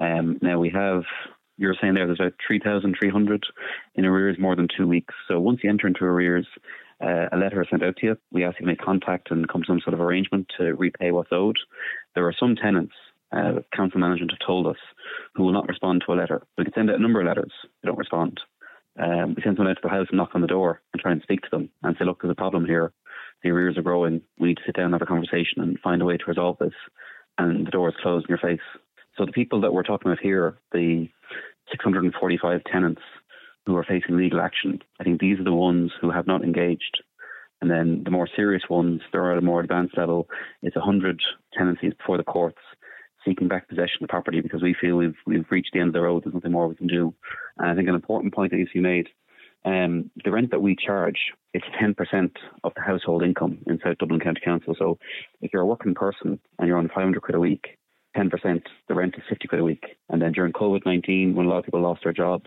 Um, 0.00 0.38
now 0.40 0.58
we 0.58 0.70
have 0.70 1.02
you're 1.62 1.76
saying 1.80 1.94
there 1.94 2.06
there's 2.06 2.18
about 2.18 2.34
3,300 2.46 3.44
in 3.94 4.04
arrears 4.04 4.36
more 4.38 4.56
than 4.56 4.66
two 4.76 4.88
weeks. 4.88 5.14
So 5.28 5.38
once 5.38 5.60
you 5.62 5.70
enter 5.70 5.86
into 5.86 6.04
arrears, 6.04 6.46
uh, 7.00 7.28
a 7.30 7.36
letter 7.36 7.62
is 7.62 7.68
sent 7.70 7.84
out 7.84 7.96
to 7.98 8.06
you. 8.06 8.16
We 8.32 8.44
ask 8.44 8.58
you 8.58 8.66
to 8.66 8.72
make 8.72 8.80
contact 8.80 9.30
and 9.30 9.48
come 9.48 9.62
to 9.62 9.66
some 9.68 9.80
sort 9.80 9.94
of 9.94 10.00
arrangement 10.00 10.50
to 10.58 10.74
repay 10.74 11.12
what's 11.12 11.30
owed. 11.30 11.56
There 12.16 12.26
are 12.26 12.34
some 12.38 12.56
tenants, 12.56 12.94
uh, 13.30 13.60
council 13.74 14.00
management 14.00 14.32
have 14.32 14.44
told 14.44 14.66
us, 14.66 14.76
who 15.34 15.44
will 15.44 15.52
not 15.52 15.68
respond 15.68 16.02
to 16.04 16.12
a 16.12 16.18
letter. 16.18 16.42
We 16.58 16.64
can 16.64 16.74
send 16.74 16.90
out 16.90 16.96
a 16.96 17.02
number 17.02 17.20
of 17.20 17.26
letters. 17.26 17.52
They 17.82 17.86
don't 17.86 17.98
respond. 17.98 18.40
Um, 18.98 19.34
we 19.36 19.42
send 19.42 19.56
someone 19.56 19.68
out 19.70 19.76
to 19.76 19.82
the 19.84 19.88
house 19.88 20.08
and 20.10 20.18
knock 20.18 20.30
on 20.34 20.40
the 20.40 20.48
door 20.48 20.82
and 20.92 21.00
try 21.00 21.12
and 21.12 21.22
speak 21.22 21.42
to 21.42 21.48
them 21.50 21.70
and 21.84 21.96
say, 21.96 22.04
look, 22.04 22.22
there's 22.22 22.32
a 22.32 22.34
problem 22.34 22.66
here. 22.66 22.92
The 23.44 23.50
arrears 23.50 23.78
are 23.78 23.82
growing. 23.82 24.20
We 24.38 24.48
need 24.48 24.58
to 24.58 24.62
sit 24.66 24.74
down 24.74 24.86
and 24.86 24.94
have 24.94 25.02
a 25.02 25.06
conversation 25.06 25.62
and 25.62 25.78
find 25.78 26.02
a 26.02 26.04
way 26.04 26.16
to 26.16 26.24
resolve 26.26 26.58
this. 26.58 26.74
And 27.38 27.66
the 27.66 27.70
door 27.70 27.88
is 27.88 27.94
closed 28.02 28.26
in 28.28 28.36
your 28.36 28.38
face. 28.38 28.64
So 29.16 29.26
the 29.26 29.32
people 29.32 29.60
that 29.60 29.72
we're 29.72 29.82
talking 29.82 30.10
about 30.10 30.22
here, 30.22 30.58
the 30.72 31.08
645 31.72 32.60
tenants 32.70 33.02
who 33.66 33.76
are 33.76 33.84
facing 33.84 34.16
legal 34.16 34.40
action. 34.40 34.80
I 35.00 35.04
think 35.04 35.20
these 35.20 35.38
are 35.40 35.44
the 35.44 35.52
ones 35.52 35.92
who 36.00 36.10
have 36.10 36.26
not 36.26 36.44
engaged. 36.44 37.02
And 37.60 37.70
then 37.70 38.02
the 38.04 38.10
more 38.10 38.28
serious 38.34 38.62
ones, 38.68 39.00
they're 39.12 39.32
at 39.32 39.38
a 39.38 39.42
more 39.42 39.60
advanced 39.60 39.96
level. 39.96 40.28
It's 40.62 40.76
100 40.76 41.20
tenancies 41.56 41.92
before 41.96 42.16
the 42.16 42.24
courts 42.24 42.58
seeking 43.24 43.48
back 43.48 43.68
possession 43.68 44.02
of 44.02 44.08
property 44.08 44.40
because 44.40 44.62
we 44.62 44.74
feel 44.80 44.96
we've 44.96 45.14
we've 45.26 45.46
reached 45.50 45.70
the 45.72 45.78
end 45.78 45.88
of 45.88 45.94
the 45.94 46.00
road. 46.00 46.24
There's 46.24 46.34
nothing 46.34 46.50
more 46.52 46.66
we 46.66 46.74
can 46.74 46.88
do. 46.88 47.14
And 47.56 47.70
I 47.70 47.74
think 47.74 47.88
an 47.88 47.94
important 47.94 48.34
point 48.34 48.50
that 48.50 48.66
be 48.74 48.80
made. 48.80 49.08
Um, 49.64 50.10
the 50.24 50.32
rent 50.32 50.50
that 50.50 50.60
we 50.60 50.74
charge, 50.74 51.18
it's 51.54 51.64
10% 51.80 52.30
of 52.64 52.72
the 52.74 52.80
household 52.80 53.22
income 53.22 53.58
in 53.68 53.78
South 53.78 53.98
Dublin 53.98 54.18
County 54.18 54.40
Council. 54.44 54.74
So 54.76 54.98
if 55.40 55.52
you're 55.52 55.62
a 55.62 55.66
working 55.66 55.94
person 55.94 56.40
and 56.58 56.66
you're 56.66 56.78
on 56.78 56.88
500 56.88 57.22
quid 57.22 57.36
a 57.36 57.40
week, 57.40 57.78
10%, 58.16 58.62
the 58.88 58.94
rent 58.94 59.14
is 59.16 59.24
50 59.28 59.48
quid 59.48 59.60
a 59.60 59.64
week. 59.64 59.84
And 60.08 60.20
then 60.20 60.32
during 60.32 60.52
COVID 60.52 60.84
19, 60.84 61.34
when 61.34 61.46
a 61.46 61.48
lot 61.48 61.58
of 61.58 61.64
people 61.64 61.80
lost 61.80 62.02
their 62.04 62.12
jobs, 62.12 62.46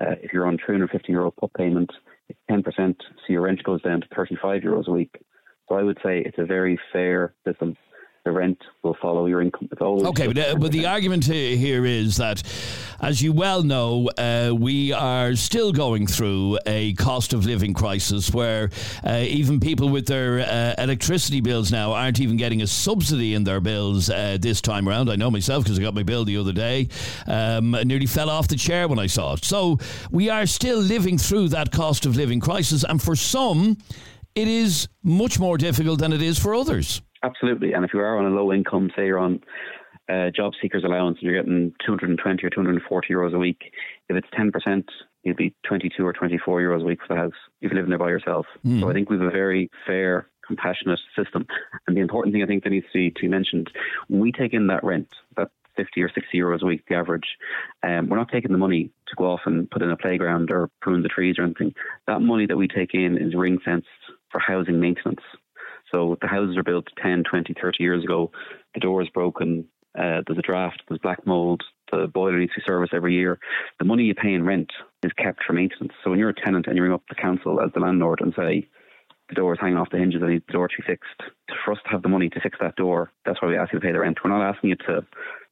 uh, 0.00 0.14
if 0.22 0.32
you're 0.32 0.46
on 0.46 0.58
350 0.64 1.12
euro 1.12 1.30
PUP 1.30 1.52
payment, 1.54 1.90
it's 2.28 2.38
10%, 2.50 2.64
so 2.76 3.04
your 3.28 3.42
rent 3.42 3.62
goes 3.64 3.82
down 3.82 4.00
to 4.00 4.06
35 4.14 4.62
euros 4.62 4.86
a 4.86 4.92
week. 4.92 5.14
So 5.68 5.76
I 5.76 5.82
would 5.82 5.98
say 6.02 6.22
it's 6.24 6.38
a 6.38 6.44
very 6.44 6.78
fair 6.92 7.34
system 7.46 7.76
the 8.28 8.32
rent 8.32 8.58
will 8.82 8.96
follow 9.00 9.24
your 9.26 9.40
income. 9.40 9.68
Okay, 9.80 10.26
but, 10.26 10.38
uh, 10.38 10.54
but 10.56 10.70
the 10.70 10.84
argument 10.84 11.24
here 11.24 11.86
is 11.86 12.18
that, 12.18 12.42
as 13.00 13.22
you 13.22 13.32
well 13.32 13.62
know, 13.62 14.10
uh, 14.18 14.52
we 14.54 14.92
are 14.92 15.34
still 15.34 15.72
going 15.72 16.06
through 16.06 16.58
a 16.66 16.92
cost 16.94 17.32
of 17.32 17.46
living 17.46 17.72
crisis 17.72 18.30
where 18.30 18.68
uh, 19.06 19.24
even 19.26 19.60
people 19.60 19.88
with 19.88 20.06
their 20.06 20.40
uh, 20.40 20.74
electricity 20.82 21.40
bills 21.40 21.72
now 21.72 21.92
aren't 21.92 22.20
even 22.20 22.36
getting 22.36 22.60
a 22.60 22.66
subsidy 22.66 23.32
in 23.32 23.44
their 23.44 23.60
bills 23.60 24.10
uh, 24.10 24.36
this 24.38 24.60
time 24.60 24.86
around. 24.88 25.08
I 25.08 25.16
know 25.16 25.30
myself 25.30 25.64
because 25.64 25.78
I 25.78 25.82
got 25.82 25.94
my 25.94 26.02
bill 26.02 26.26
the 26.26 26.36
other 26.36 26.52
day. 26.52 26.88
Um, 27.26 27.74
I 27.74 27.84
nearly 27.84 28.06
fell 28.06 28.28
off 28.28 28.48
the 28.48 28.56
chair 28.56 28.88
when 28.88 28.98
I 28.98 29.06
saw 29.06 29.34
it. 29.34 29.44
So 29.44 29.78
we 30.10 30.28
are 30.28 30.44
still 30.44 30.78
living 30.78 31.16
through 31.16 31.48
that 31.48 31.72
cost 31.72 32.04
of 32.04 32.14
living 32.16 32.40
crisis, 32.40 32.84
and 32.84 33.02
for 33.02 33.16
some, 33.16 33.78
it 34.34 34.48
is 34.48 34.88
much 35.02 35.40
more 35.40 35.56
difficult 35.56 35.98
than 35.98 36.12
it 36.12 36.22
is 36.22 36.38
for 36.38 36.54
others. 36.54 37.00
Absolutely. 37.22 37.72
And 37.72 37.84
if 37.84 37.92
you 37.92 38.00
are 38.00 38.18
on 38.18 38.30
a 38.30 38.34
low 38.34 38.52
income, 38.52 38.90
say 38.94 39.06
you're 39.06 39.18
on 39.18 39.40
uh, 40.08 40.30
job 40.34 40.52
seekers 40.60 40.84
allowance 40.84 41.18
and 41.20 41.30
you're 41.30 41.40
getting 41.40 41.72
220 41.84 42.44
or 42.44 42.50
240 42.50 43.14
euros 43.14 43.34
a 43.34 43.38
week, 43.38 43.72
if 44.08 44.16
it's 44.16 44.28
10%, 44.38 44.84
you'd 45.24 45.36
be 45.36 45.54
22 45.66 46.06
or 46.06 46.12
24 46.12 46.60
euros 46.60 46.82
a 46.82 46.84
week 46.84 47.00
for 47.00 47.14
the 47.14 47.20
house 47.20 47.32
if 47.60 47.70
you 47.70 47.76
live 47.76 47.88
there 47.88 47.98
by 47.98 48.08
yourself. 48.08 48.46
Mm. 48.64 48.80
So 48.80 48.90
I 48.90 48.92
think 48.92 49.10
we 49.10 49.16
have 49.16 49.26
a 49.26 49.30
very 49.30 49.70
fair, 49.86 50.28
compassionate 50.46 51.00
system. 51.16 51.46
And 51.86 51.96
the 51.96 52.00
important 52.00 52.32
thing 52.32 52.42
I 52.42 52.46
think 52.46 52.64
that 52.64 52.70
needs 52.70 52.86
to 52.86 52.98
be, 52.98 53.10
to 53.10 53.20
be 53.20 53.28
mentioned, 53.28 53.70
we 54.08 54.32
take 54.32 54.54
in 54.54 54.68
that 54.68 54.84
rent, 54.84 55.08
that 55.36 55.50
50 55.76 56.02
or 56.02 56.10
60 56.12 56.36
euros 56.36 56.62
a 56.62 56.66
week, 56.66 56.84
the 56.88 56.96
average. 56.96 57.36
Um, 57.82 58.08
we're 58.08 58.16
not 58.16 58.30
taking 58.30 58.52
the 58.52 58.58
money 58.58 58.90
to 59.06 59.14
go 59.16 59.26
off 59.30 59.42
and 59.46 59.70
put 59.70 59.80
in 59.80 59.90
a 59.90 59.96
playground 59.96 60.50
or 60.50 60.70
prune 60.82 61.02
the 61.02 61.08
trees 61.08 61.36
or 61.38 61.44
anything. 61.44 61.72
That 62.06 62.20
money 62.20 62.46
that 62.46 62.56
we 62.56 62.66
take 62.66 62.94
in 62.94 63.16
is 63.16 63.34
ring 63.34 63.58
fenced 63.64 63.86
for 64.30 64.40
housing 64.40 64.80
maintenance. 64.80 65.22
So 65.90 66.16
the 66.20 66.28
houses 66.28 66.56
are 66.56 66.62
built 66.62 66.86
10, 67.02 67.24
20, 67.28 67.54
30 67.60 67.82
years 67.82 68.04
ago. 68.04 68.30
The 68.74 68.80
door 68.80 69.02
is 69.02 69.08
broken. 69.08 69.66
Uh, 69.98 70.22
there's 70.26 70.38
a 70.38 70.42
draft. 70.42 70.82
There's 70.88 71.00
black 71.00 71.26
mold. 71.26 71.62
The 71.90 72.06
boiler 72.06 72.38
needs 72.38 72.52
to 72.54 72.60
be 72.60 72.64
serviced 72.66 72.94
every 72.94 73.14
year. 73.14 73.38
The 73.78 73.84
money 73.84 74.04
you 74.04 74.14
pay 74.14 74.34
in 74.34 74.44
rent 74.44 74.70
is 75.02 75.12
kept 75.14 75.42
for 75.44 75.54
maintenance. 75.54 75.92
So 76.04 76.10
when 76.10 76.18
you're 76.18 76.28
a 76.28 76.34
tenant 76.34 76.66
and 76.66 76.76
you 76.76 76.82
ring 76.82 76.92
up 76.92 77.02
the 77.08 77.14
council 77.14 77.60
as 77.60 77.70
the 77.72 77.80
landlord 77.80 78.20
and 78.20 78.34
say, 78.36 78.68
the 79.28 79.34
door 79.34 79.52
is 79.52 79.60
hanging 79.60 79.76
off 79.76 79.90
the 79.90 79.98
hinges, 79.98 80.22
I 80.22 80.28
need 80.28 80.42
the 80.46 80.52
door 80.52 80.68
to 80.68 80.74
be 80.78 80.86
fixed. 80.86 81.34
For 81.64 81.72
us 81.72 81.78
to 81.84 81.90
have 81.90 82.02
the 82.02 82.08
money 82.08 82.28
to 82.30 82.40
fix 82.40 82.58
that 82.60 82.76
door, 82.76 83.10
that's 83.24 83.40
why 83.42 83.48
we 83.48 83.58
ask 83.58 83.72
you 83.72 83.78
to 83.78 83.84
pay 83.84 83.92
the 83.92 84.00
rent. 84.00 84.18
We're 84.24 84.30
not 84.30 84.48
asking 84.48 84.70
you 84.70 84.76
to 84.86 85.06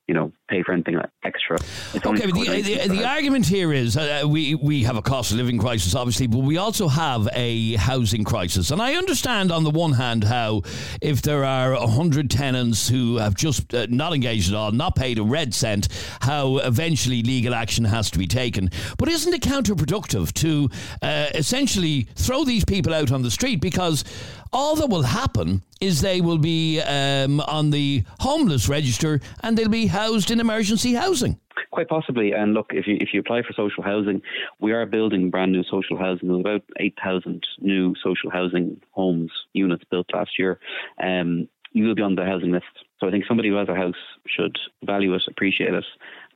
you 0.06 0.14
know, 0.14 0.32
pay 0.48 0.62
for 0.62 0.72
anything 0.72 0.96
extra. 1.24 1.58
Okay, 1.96 2.26
but 2.26 2.34
the, 2.34 2.62
the, 2.62 2.88
the 2.88 3.04
argument 3.04 3.44
here 3.44 3.72
is 3.72 3.96
uh, 3.96 4.22
we, 4.24 4.54
we 4.54 4.84
have 4.84 4.96
a 4.96 5.02
cost 5.02 5.32
of 5.32 5.38
living 5.38 5.58
crisis, 5.58 5.96
obviously, 5.96 6.28
but 6.28 6.38
we 6.38 6.58
also 6.58 6.86
have 6.86 7.28
a 7.32 7.74
housing 7.74 8.22
crisis. 8.22 8.70
And 8.70 8.80
I 8.80 8.94
understand, 8.94 9.50
on 9.50 9.64
the 9.64 9.70
one 9.70 9.92
hand, 9.92 10.22
how 10.22 10.62
if 11.02 11.22
there 11.22 11.44
are 11.44 11.72
100 11.72 12.30
tenants 12.30 12.88
who 12.88 13.16
have 13.16 13.34
just 13.34 13.74
uh, 13.74 13.86
not 13.90 14.12
engaged 14.12 14.48
at 14.50 14.56
all, 14.56 14.70
not 14.70 14.94
paid 14.94 15.18
a 15.18 15.24
red 15.24 15.52
cent, 15.52 15.88
how 16.20 16.58
eventually 16.58 17.22
legal 17.22 17.52
action 17.54 17.84
has 17.84 18.08
to 18.12 18.18
be 18.18 18.28
taken. 18.28 18.70
But 18.98 19.08
isn't 19.08 19.34
it 19.34 19.42
counterproductive 19.42 20.32
to 20.34 20.70
uh, 21.02 21.30
essentially 21.34 22.06
throw 22.14 22.44
these 22.44 22.64
people 22.64 22.94
out 22.94 23.10
on 23.10 23.22
the 23.22 23.30
street 23.30 23.60
because 23.60 24.04
all 24.52 24.76
that 24.76 24.88
will 24.88 25.02
happen 25.02 25.62
is 25.80 26.00
they 26.00 26.20
will 26.20 26.38
be 26.38 26.80
um, 26.80 27.40
on 27.40 27.70
the 27.70 28.04
homeless 28.20 28.68
register 28.68 29.20
and 29.42 29.56
they'll 29.56 29.68
be 29.68 29.86
housed 29.86 30.30
in 30.30 30.40
emergency 30.40 30.94
housing. 30.94 31.38
Quite 31.70 31.88
possibly. 31.88 32.32
And 32.32 32.54
look, 32.54 32.66
if 32.70 32.86
you 32.86 32.96
if 33.00 33.10
you 33.12 33.20
apply 33.20 33.42
for 33.42 33.52
social 33.52 33.82
housing, 33.82 34.22
we 34.60 34.72
are 34.72 34.86
building 34.86 35.30
brand 35.30 35.52
new 35.52 35.62
social 35.64 35.98
housing. 35.98 36.28
There's 36.28 36.40
about 36.40 36.62
eight 36.78 36.96
thousand 37.02 37.46
new 37.60 37.94
social 38.02 38.30
housing 38.30 38.80
homes 38.92 39.30
units 39.52 39.84
built 39.90 40.06
last 40.14 40.38
year. 40.38 40.58
Um, 41.02 41.48
you 41.72 41.84
will 41.84 41.94
be 41.94 42.02
on 42.02 42.14
the 42.14 42.24
housing 42.24 42.52
list. 42.52 42.64
So 42.98 43.06
I 43.06 43.10
think 43.10 43.24
somebody 43.26 43.50
who 43.50 43.56
has 43.56 43.68
a 43.68 43.74
house 43.74 43.94
should 44.26 44.56
value 44.84 45.14
it, 45.14 45.22
appreciate 45.28 45.74
it, 45.74 45.84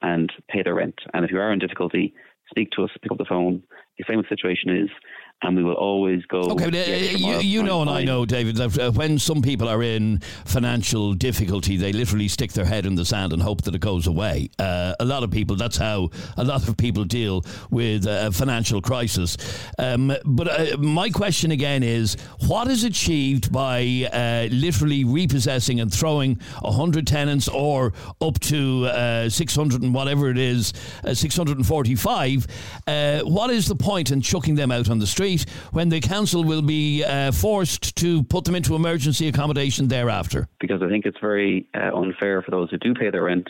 and 0.02 0.30
pay 0.48 0.62
their 0.62 0.74
rent. 0.74 1.00
And 1.14 1.24
if 1.24 1.30
you 1.30 1.40
are 1.40 1.52
in 1.52 1.58
difficulty, 1.58 2.12
speak 2.50 2.70
to 2.72 2.84
us, 2.84 2.90
pick 3.00 3.10
up 3.10 3.18
the 3.18 3.24
phone, 3.24 3.62
explain 3.96 4.18
what 4.18 4.26
the 4.28 4.36
situation 4.36 4.76
is, 4.76 4.90
and 5.42 5.56
we 5.56 5.62
will 5.62 5.74
always 5.74 6.24
go. 6.26 6.40
Okay, 6.40 6.64
but, 6.66 6.74
uh, 6.74 6.92
you, 7.16 7.38
you 7.38 7.62
know, 7.62 7.80
and 7.80 7.88
I 7.88 8.04
know, 8.04 8.26
David, 8.26 8.56
that 8.56 8.78
uh, 8.78 8.92
when 8.92 9.18
some 9.18 9.40
people 9.40 9.68
are 9.68 9.82
in 9.82 10.20
financial 10.44 11.14
difficulty, 11.14 11.76
they 11.76 11.92
literally 11.92 12.28
stick 12.28 12.52
their 12.52 12.66
head 12.66 12.84
in 12.84 12.94
the 12.94 13.04
sand 13.04 13.32
and 13.32 13.40
hope 13.40 13.62
that 13.62 13.74
it 13.74 13.80
goes 13.80 14.06
away. 14.06 14.50
Uh, 14.58 14.94
a 15.00 15.04
lot 15.04 15.22
of 15.22 15.30
people, 15.30 15.56
that's 15.56 15.78
how 15.78 16.10
a 16.36 16.44
lot 16.44 16.68
of 16.68 16.76
people 16.76 17.04
deal 17.04 17.44
with 17.70 18.06
a 18.06 18.30
financial 18.32 18.82
crisis. 18.82 19.36
Um, 19.78 20.12
but 20.26 20.48
uh, 20.48 20.76
my 20.76 21.08
question 21.08 21.52
again 21.52 21.82
is 21.82 22.16
what 22.46 22.68
is 22.68 22.84
achieved 22.84 23.50
by 23.50 24.08
uh, 24.12 24.48
literally 24.52 25.04
repossessing 25.04 25.80
and 25.80 25.92
throwing 25.92 26.38
100 26.60 27.06
tenants 27.06 27.48
or 27.48 27.94
up 28.20 28.38
to 28.40 28.86
uh, 28.86 29.28
600 29.30 29.82
and 29.82 29.94
whatever 29.94 30.28
it 30.28 30.38
is, 30.38 30.74
645? 31.10 32.46
what 33.24 33.50
is 33.50 33.68
the 33.68 33.74
point 33.74 34.10
in 34.10 34.20
chucking 34.20 34.54
them 34.54 34.70
out 34.70 34.90
on 34.90 34.98
the 34.98 35.06
street? 35.06 35.29
Street 35.38 35.50
when 35.72 35.88
the 35.88 36.00
council 36.00 36.44
will 36.44 36.62
be 36.62 37.04
uh, 37.04 37.32
forced 37.32 37.96
to 37.96 38.22
put 38.24 38.44
them 38.44 38.54
into 38.54 38.74
emergency 38.74 39.28
accommodation 39.28 39.88
thereafter? 39.88 40.48
Because 40.60 40.82
I 40.82 40.88
think 40.88 41.06
it's 41.06 41.18
very 41.20 41.68
uh, 41.74 41.96
unfair 41.96 42.42
for 42.42 42.50
those 42.50 42.70
who 42.70 42.78
do 42.78 42.94
pay 42.94 43.10
their 43.10 43.24
rent 43.24 43.48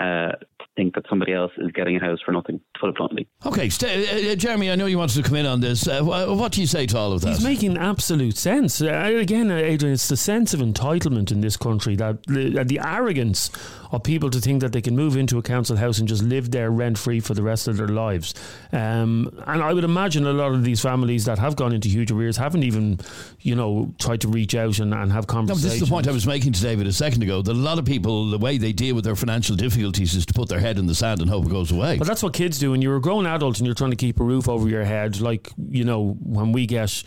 uh, 0.00 0.32
think 0.76 0.94
that 0.94 1.04
somebody 1.08 1.32
else 1.32 1.52
is 1.58 1.70
getting 1.72 1.96
a 1.96 2.00
house 2.00 2.18
for 2.24 2.32
nothing, 2.32 2.60
to 2.74 2.80
put 2.80 2.88
it 2.90 2.96
bluntly. 2.96 3.28
Okay, 3.44 3.68
st- 3.68 4.08
uh, 4.08 4.32
uh, 4.32 4.34
Jeremy, 4.36 4.70
I 4.70 4.74
know 4.74 4.86
you 4.86 4.98
wanted 4.98 5.22
to 5.22 5.28
come 5.28 5.36
in 5.36 5.46
on 5.46 5.60
this. 5.60 5.86
Uh, 5.86 6.02
what 6.02 6.52
do 6.52 6.60
you 6.60 6.66
say 6.66 6.86
to 6.86 6.98
all 6.98 7.12
of 7.12 7.20
that? 7.22 7.30
He's 7.30 7.44
making 7.44 7.76
absolute 7.76 8.36
sense. 8.36 8.80
Uh, 8.80 9.12
again, 9.20 9.50
uh, 9.50 9.56
Adrian, 9.56 9.94
it's 9.94 10.08
the 10.08 10.16
sense 10.16 10.54
of 10.54 10.60
entitlement 10.60 11.30
in 11.30 11.40
this 11.40 11.56
country 11.56 11.96
that 11.96 12.24
the, 12.26 12.64
the 12.64 12.80
arrogance 12.84 13.50
of 13.90 14.02
people 14.02 14.30
to 14.30 14.40
think 14.40 14.62
that 14.62 14.72
they 14.72 14.80
can 14.80 14.96
move 14.96 15.16
into 15.16 15.36
a 15.38 15.42
council 15.42 15.76
house 15.76 15.98
and 15.98 16.08
just 16.08 16.22
live 16.22 16.50
there 16.50 16.70
rent 16.70 16.96
free 16.96 17.20
for 17.20 17.34
the 17.34 17.42
rest 17.42 17.68
of 17.68 17.76
their 17.76 17.88
lives. 17.88 18.32
Um, 18.72 19.30
and 19.46 19.62
I 19.62 19.74
would 19.74 19.84
imagine 19.84 20.26
a 20.26 20.32
lot 20.32 20.52
of 20.52 20.64
these 20.64 20.80
families 20.80 21.26
that 21.26 21.38
have 21.38 21.56
gone 21.56 21.74
into 21.74 21.88
huge 21.88 22.10
arrears 22.10 22.38
haven't 22.38 22.62
even, 22.62 22.98
you 23.42 23.56
know, 23.56 23.92
try 23.98 24.16
to 24.16 24.28
reach 24.28 24.54
out 24.54 24.78
and, 24.78 24.94
and 24.94 25.12
have 25.12 25.26
conversations. 25.26 25.64
No, 25.64 25.68
this 25.70 25.82
is 25.82 25.88
the 25.88 25.92
point 25.92 26.08
I 26.08 26.12
was 26.12 26.26
making 26.26 26.52
to 26.52 26.62
David 26.62 26.86
a 26.86 26.92
second 26.92 27.22
ago. 27.22 27.42
That 27.42 27.52
a 27.52 27.54
lot 27.54 27.78
of 27.78 27.84
people, 27.84 28.30
the 28.30 28.38
way 28.38 28.56
they 28.58 28.72
deal 28.72 28.94
with 28.94 29.04
their 29.04 29.16
financial 29.16 29.56
difficulties 29.56 30.14
is 30.14 30.24
to 30.26 30.32
put 30.32 30.48
their 30.48 30.60
head 30.60 30.78
in 30.78 30.86
the 30.86 30.94
sand 30.94 31.20
and 31.20 31.28
hope 31.28 31.46
it 31.46 31.50
goes 31.50 31.72
away. 31.72 31.98
But 31.98 32.06
that's 32.06 32.22
what 32.22 32.32
kids 32.32 32.58
do. 32.58 32.70
When 32.70 32.82
you're 32.82 32.96
a 32.96 33.00
grown 33.00 33.26
adult 33.26 33.58
and 33.58 33.66
you're 33.66 33.74
trying 33.74 33.90
to 33.90 33.96
keep 33.96 34.20
a 34.20 34.24
roof 34.24 34.48
over 34.48 34.68
your 34.68 34.84
head, 34.84 35.20
like, 35.20 35.50
you 35.70 35.84
know, 35.84 36.16
when 36.22 36.52
we 36.52 36.66
get 36.66 37.02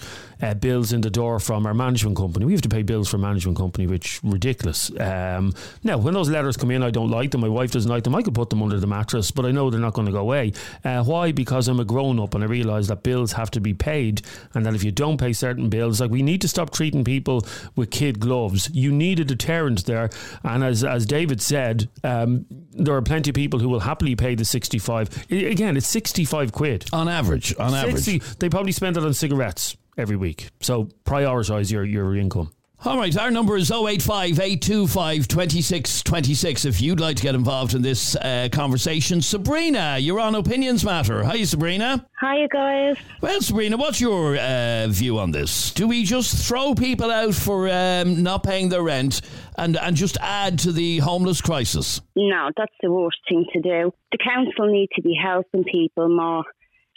uh, 0.45 0.53
bills 0.53 0.93
in 0.93 1.01
the 1.01 1.09
door 1.09 1.39
from 1.39 1.65
our 1.65 1.73
management 1.73 2.15
company, 2.15 2.45
we 2.45 2.51
have 2.51 2.61
to 2.61 2.69
pay 2.69 2.83
bills 2.83 3.09
for 3.09 3.17
management 3.17 3.57
company, 3.57 3.87
which 3.87 4.19
ridiculous. 4.23 4.91
Um, 4.99 5.53
now, 5.83 5.97
when 5.97 6.13
those 6.13 6.29
letters 6.29 6.55
come 6.55 6.69
in, 6.69 6.83
I 6.83 6.91
don't 6.91 7.09
like 7.09 7.31
them. 7.31 7.41
My 7.41 7.49
wife 7.49 7.71
doesn't 7.71 7.89
like 7.89 8.03
them. 8.03 8.13
I 8.13 8.21
could 8.21 8.35
put 8.35 8.51
them 8.51 8.61
under 8.61 8.79
the 8.79 8.85
mattress, 8.87 9.31
but 9.31 9.45
I 9.45 9.51
know 9.51 9.69
they're 9.69 9.79
not 9.79 9.93
going 9.93 10.05
to 10.05 10.11
go 10.11 10.19
away. 10.19 10.53
Uh, 10.83 11.03
why? 11.03 11.31
Because 11.31 11.67
I'm 11.67 11.79
a 11.79 11.85
grown 11.85 12.19
up 12.19 12.35
and 12.35 12.43
I 12.43 12.47
realise 12.47 12.87
that 12.87 13.01
bills 13.01 13.31
have 13.33 13.49
to 13.51 13.59
be 13.59 13.73
paid, 13.73 14.21
and 14.53 14.65
that 14.65 14.75
if 14.75 14.83
you 14.83 14.91
don't 14.91 15.17
pay 15.17 15.33
certain 15.33 15.69
bills, 15.69 15.99
like 15.99 16.11
we 16.11 16.21
need 16.21 16.41
to 16.41 16.47
stop 16.47 16.69
treating 16.71 17.03
people 17.03 17.45
with 17.75 17.89
kid 17.89 18.19
gloves. 18.19 18.69
You 18.71 18.91
need 18.91 19.19
a 19.19 19.25
deterrent 19.25 19.85
there, 19.85 20.09
and 20.43 20.63
as 20.63 20.83
as 20.83 21.07
David 21.07 21.41
said, 21.41 21.89
um, 22.03 22.45
there 22.71 22.95
are 22.95 23.01
plenty 23.01 23.31
of 23.31 23.35
people 23.35 23.59
who 23.59 23.69
will 23.69 23.79
happily 23.79 24.15
pay 24.15 24.35
the 24.35 24.45
sixty 24.45 24.77
five. 24.77 25.09
Again, 25.31 25.75
it's 25.75 25.87
sixty 25.87 26.23
five 26.23 26.51
quid 26.51 26.85
on 26.93 27.07
average. 27.07 27.55
On 27.57 27.71
60, 27.71 28.15
average, 28.15 28.37
they 28.37 28.49
probably 28.49 28.71
spend 28.71 28.97
it 28.97 29.03
on 29.03 29.13
cigarettes 29.13 29.75
every 29.97 30.15
week. 30.15 30.49
So 30.61 30.89
prioritise 31.05 31.71
your 31.71 31.83
your 31.83 32.15
income. 32.15 32.51
All 32.83 32.97
right, 32.97 33.17
our 33.17 33.31
number 33.31 33.55
is 33.57 33.71
085 33.71 34.39
825 34.39 35.27
2626 35.27 36.65
if 36.65 36.81
you'd 36.81 36.99
like 36.99 37.17
to 37.17 37.23
get 37.23 37.33
involved 37.33 37.73
in 37.73 37.81
this 37.81 38.15
uh, 38.17 38.47
conversation. 38.51 39.23
Sabrina, 39.23 39.97
you're 39.97 40.19
on 40.19 40.35
Opinions 40.35 40.85
Matter. 40.85 41.23
Hi, 41.23 41.43
Sabrina. 41.45 42.05
Hi, 42.19 42.41
you 42.41 42.47
guys. 42.47 42.97
Well, 43.21 43.41
Sabrina, 43.41 43.77
what's 43.77 43.99
your 43.99 44.37
uh, 44.37 44.87
view 44.89 45.17
on 45.17 45.31
this? 45.31 45.71
Do 45.71 45.87
we 45.87 46.03
just 46.03 46.47
throw 46.47 46.75
people 46.75 47.09
out 47.09 47.33
for 47.33 47.67
um, 47.69 48.21
not 48.21 48.43
paying 48.43 48.69
their 48.69 48.83
rent 48.83 49.21
and, 49.57 49.77
and 49.77 49.95
just 49.95 50.17
add 50.21 50.59
to 50.59 50.71
the 50.71 50.99
homeless 50.99 51.41
crisis? 51.41 52.01
No, 52.15 52.51
that's 52.55 52.75
the 52.83 52.91
worst 52.91 53.17
thing 53.27 53.45
to 53.53 53.61
do. 53.61 53.91
The 54.11 54.19
council 54.23 54.71
need 54.71 54.89
to 54.95 55.01
be 55.01 55.17
helping 55.19 55.63
people 55.63 56.09
more 56.09 56.43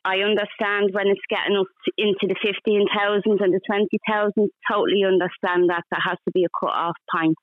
I 0.09 0.25
understand 0.25 0.97
when 0.97 1.09
it's 1.09 1.29
getting 1.29 1.61
up 1.61 1.69
into 1.99 2.25
the 2.25 2.37
15,000 2.41 3.29
and 3.29 3.53
the 3.53 3.61
20,000, 3.69 4.49
totally 4.65 5.05
understand 5.05 5.69
that 5.69 5.85
there 5.91 6.01
has 6.01 6.17
to 6.25 6.33
be 6.33 6.45
a 6.45 6.53
cut 6.59 6.73
off 6.73 6.97
point. 7.15 7.37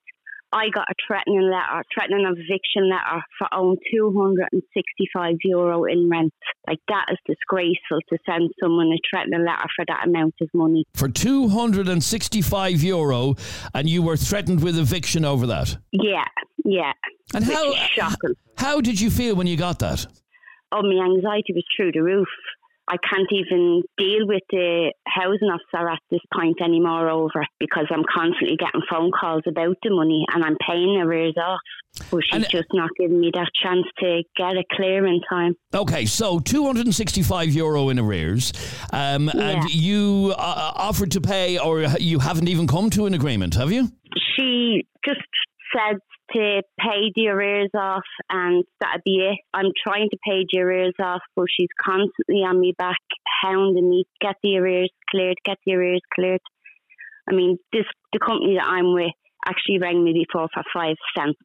I 0.51 0.69
got 0.73 0.87
a 0.89 0.95
threatening 1.05 1.51
letter, 1.51 1.83
threatening 1.93 2.25
eviction 2.25 2.89
letter 2.89 3.21
for 3.37 3.53
own 3.53 3.77
265 3.93 5.35
euro 5.43 5.83
in 5.83 6.09
rent. 6.09 6.33
Like 6.65 6.79
that 6.87 7.05
is 7.11 7.17
disgraceful 7.27 7.99
to 8.09 8.17
send 8.25 8.49
someone 8.63 8.87
a 8.87 8.97
threatening 9.11 9.45
letter 9.45 9.67
for 9.75 9.85
that 9.87 10.07
amount 10.07 10.33
of 10.41 10.49
money. 10.55 10.85
For 10.95 11.09
265 11.09 12.81
euro, 12.81 13.35
and 13.75 13.87
you 13.87 14.01
were 14.01 14.17
threatened 14.17 14.63
with 14.63 14.79
eviction 14.79 15.23
over 15.25 15.45
that? 15.47 15.77
Yeah, 15.91 16.25
yeah. 16.63 16.93
And 17.33 17.43
how, 17.43 17.75
shocking. 17.91 18.35
how 18.57 18.81
did 18.81 18.99
you 18.99 19.11
feel 19.11 19.35
when 19.35 19.45
you 19.45 19.57
got 19.57 19.79
that? 19.79 20.07
oh, 20.75 20.81
my 20.81 21.05
anxiety 21.05 21.53
was 21.53 21.63
through 21.75 21.91
the 21.91 22.03
roof. 22.03 22.27
I 22.87 22.97
can't 22.97 23.27
even 23.31 23.81
deal 23.97 24.27
with 24.27 24.43
the 24.51 24.93
housing 25.07 25.49
officer 25.49 25.89
at 25.89 25.99
this 26.11 26.19
point 26.33 26.61
anymore 26.61 27.09
over 27.09 27.45
because 27.59 27.85
I'm 27.89 28.03
constantly 28.13 28.57
getting 28.57 28.81
phone 28.89 29.11
calls 29.11 29.41
about 29.47 29.77
the 29.81 29.89
money 29.89 30.23
and 30.33 30.43
I'm 30.43 30.57
paying 30.67 30.97
arrears 31.01 31.35
off. 31.41 31.59
But 32.11 32.21
she's 32.25 32.43
and, 32.43 32.49
just 32.49 32.67
not 32.73 32.89
giving 32.99 33.21
me 33.21 33.31
that 33.33 33.49
chance 33.63 33.85
to 33.99 34.21
get 34.37 34.57
it 34.57 34.65
clear 34.71 35.07
in 35.07 35.21
time. 35.29 35.55
Okay, 35.73 36.05
so 36.05 36.39
265 36.39 37.53
euro 37.53 37.89
in 37.89 37.97
arrears. 37.97 38.51
Um, 38.91 39.31
yeah. 39.33 39.41
And 39.41 39.69
you 39.73 40.33
uh, 40.37 40.71
offered 40.75 41.11
to 41.11 41.21
pay, 41.21 41.57
or 41.57 41.81
you 41.99 42.19
haven't 42.19 42.49
even 42.49 42.67
come 42.67 42.89
to 42.91 43.05
an 43.05 43.13
agreement, 43.13 43.55
have 43.55 43.71
you? 43.71 43.89
She 44.35 44.85
just 45.05 45.21
said 45.73 45.99
to 46.33 46.61
pay 46.79 47.11
the 47.15 47.27
arrears 47.27 47.69
off, 47.73 48.03
and 48.29 48.63
that'd 48.79 49.03
be 49.03 49.17
it. 49.17 49.37
I'm 49.53 49.71
trying 49.83 50.09
to 50.09 50.17
pay 50.25 50.45
the 50.51 50.59
arrears 50.61 50.95
off, 50.99 51.21
but 51.35 51.45
she's 51.49 51.69
constantly 51.83 52.43
on 52.43 52.59
me 52.59 52.73
back, 52.77 52.99
hounding 53.43 53.89
me, 53.89 54.05
get 54.21 54.35
the 54.41 54.57
arrears 54.57 54.91
cleared, 55.09 55.37
get 55.45 55.57
the 55.65 55.73
arrears 55.73 56.01
cleared. 56.13 56.41
I 57.29 57.33
mean, 57.33 57.57
this 57.71 57.85
the 58.13 58.19
company 58.19 58.55
that 58.55 58.67
I'm 58.67 58.93
with 58.93 59.11
actually 59.45 59.79
rang 59.79 60.03
me 60.03 60.13
before 60.13 60.47
for 60.53 60.63
five 60.73 60.95
cents 61.17 61.39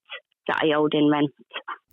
that 0.49 0.59
I 0.63 0.75
owed 0.77 0.95
in 0.95 1.11
rent. 1.11 1.31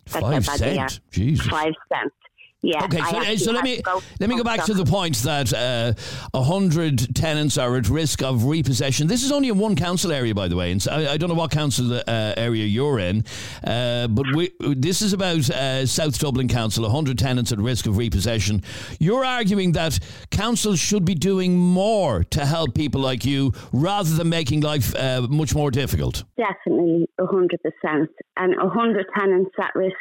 That's 0.06 0.24
how 0.24 0.32
Five 0.32 0.46
bad 0.46 0.58
they 0.60 0.78
are. 0.78 0.88
cent. 0.88 1.00
Jesus. 1.10 1.46
Five 1.46 1.72
cents. 1.92 2.14
Yeah. 2.60 2.84
Okay, 2.84 2.98
I 2.98 3.10
so, 3.10 3.18
uh, 3.18 3.36
so 3.36 3.52
let 3.52 3.62
me 3.62 3.80
go 3.80 4.02
let 4.18 4.28
me 4.28 4.36
go 4.36 4.42
back 4.42 4.64
to 4.64 4.74
the 4.74 4.84
point 4.84 5.16
that 5.18 5.52
uh, 5.54 5.92
a 6.34 6.42
hundred 6.42 7.14
tenants 7.14 7.56
are 7.56 7.76
at 7.76 7.88
risk 7.88 8.20
of 8.20 8.46
repossession. 8.46 9.06
This 9.06 9.22
is 9.22 9.30
only 9.30 9.48
in 9.48 9.58
one 9.58 9.76
council 9.76 10.10
area, 10.10 10.34
by 10.34 10.48
the 10.48 10.56
way, 10.56 10.72
and 10.72 10.82
so 10.82 10.90
I, 10.90 11.12
I 11.12 11.16
don't 11.18 11.28
know 11.28 11.36
what 11.36 11.52
council 11.52 11.94
uh, 11.94 12.02
area 12.36 12.64
you're 12.64 12.98
in, 12.98 13.24
uh, 13.62 14.08
but 14.08 14.26
we, 14.34 14.50
this 14.58 15.02
is 15.02 15.12
about 15.12 15.48
uh, 15.50 15.86
South 15.86 16.18
Dublin 16.18 16.48
Council. 16.48 16.84
A 16.84 16.90
hundred 16.90 17.16
tenants 17.16 17.52
at 17.52 17.58
risk 17.58 17.86
of 17.86 17.96
repossession. 17.96 18.64
You're 18.98 19.24
arguing 19.24 19.72
that 19.72 20.00
councils 20.32 20.80
should 20.80 21.04
be 21.04 21.14
doing 21.14 21.56
more 21.56 22.24
to 22.24 22.44
help 22.44 22.74
people 22.74 23.00
like 23.00 23.24
you, 23.24 23.52
rather 23.72 24.10
than 24.10 24.30
making 24.30 24.62
life 24.62 24.96
uh, 24.96 25.28
much 25.30 25.54
more 25.54 25.70
difficult. 25.70 26.24
Definitely, 26.36 27.08
a 27.20 27.26
hundred 27.26 27.60
percent. 27.62 28.10
And 28.36 28.54
a 28.54 28.68
hundred 28.68 29.06
tenants 29.16 29.50
at 29.62 29.74
risk 29.76 29.94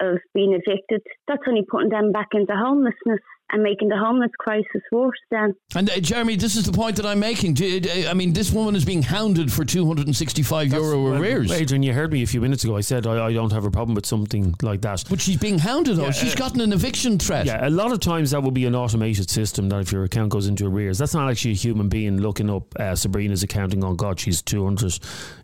of 0.00 0.18
being 0.34 0.52
evicted. 0.54 1.02
That's 1.28 1.42
only 1.46 1.64
putting 1.70 1.90
them 1.90 2.12
back 2.12 2.28
into 2.32 2.54
homelessness 2.54 3.20
and 3.52 3.62
making 3.62 3.88
the 3.88 3.96
homeless 3.96 4.30
crisis 4.38 4.82
worse. 4.92 5.18
Then 5.30 5.54
And 5.74 5.90
uh, 5.90 6.00
Jeremy, 6.00 6.36
this 6.36 6.56
is 6.56 6.64
the 6.64 6.72
point 6.72 6.96
that 6.96 7.06
I'm 7.06 7.18
making. 7.20 7.56
Uh, 7.60 8.08
I 8.08 8.14
mean, 8.14 8.32
this 8.32 8.50
woman 8.52 8.76
is 8.76 8.84
being 8.84 9.02
hounded 9.02 9.52
for 9.52 9.64
265 9.64 10.72
euro 10.72 11.02
Well, 11.02 11.20
arrears. 11.20 11.50
Adrian, 11.52 11.82
you 11.82 11.92
heard 11.92 12.12
me 12.12 12.22
a 12.22 12.26
few 12.26 12.40
minutes 12.40 12.64
ago. 12.64 12.76
I 12.76 12.80
said 12.80 13.06
I, 13.06 13.26
I 13.26 13.32
don't 13.32 13.52
have 13.52 13.64
a 13.64 13.70
problem 13.70 13.94
with 13.94 14.06
something 14.06 14.54
like 14.62 14.80
that. 14.82 15.04
But 15.08 15.20
she's 15.20 15.36
being 15.36 15.58
hounded, 15.58 15.96
though. 15.96 16.04
Yeah, 16.06 16.10
she's 16.12 16.34
uh, 16.34 16.38
gotten 16.38 16.60
an 16.60 16.72
eviction 16.72 17.18
threat. 17.18 17.46
Yeah, 17.46 17.66
a 17.66 17.70
lot 17.70 17.92
of 17.92 18.00
times 18.00 18.30
that 18.30 18.42
will 18.42 18.50
be 18.50 18.66
an 18.66 18.74
automated 18.74 19.30
system 19.30 19.68
that 19.70 19.80
if 19.80 19.92
your 19.92 20.04
account 20.04 20.30
goes 20.30 20.46
into 20.46 20.66
arrears, 20.66 20.98
that's 20.98 21.14
not 21.14 21.30
actually 21.30 21.52
a 21.52 21.54
human 21.54 21.88
being 21.88 22.20
looking 22.20 22.50
up 22.50 22.64
uh, 22.78 22.94
Sabrina's 22.94 23.42
accounting 23.42 23.84
on 23.84 23.96
God, 23.96 24.18
she's 24.20 24.42
200 24.42 24.98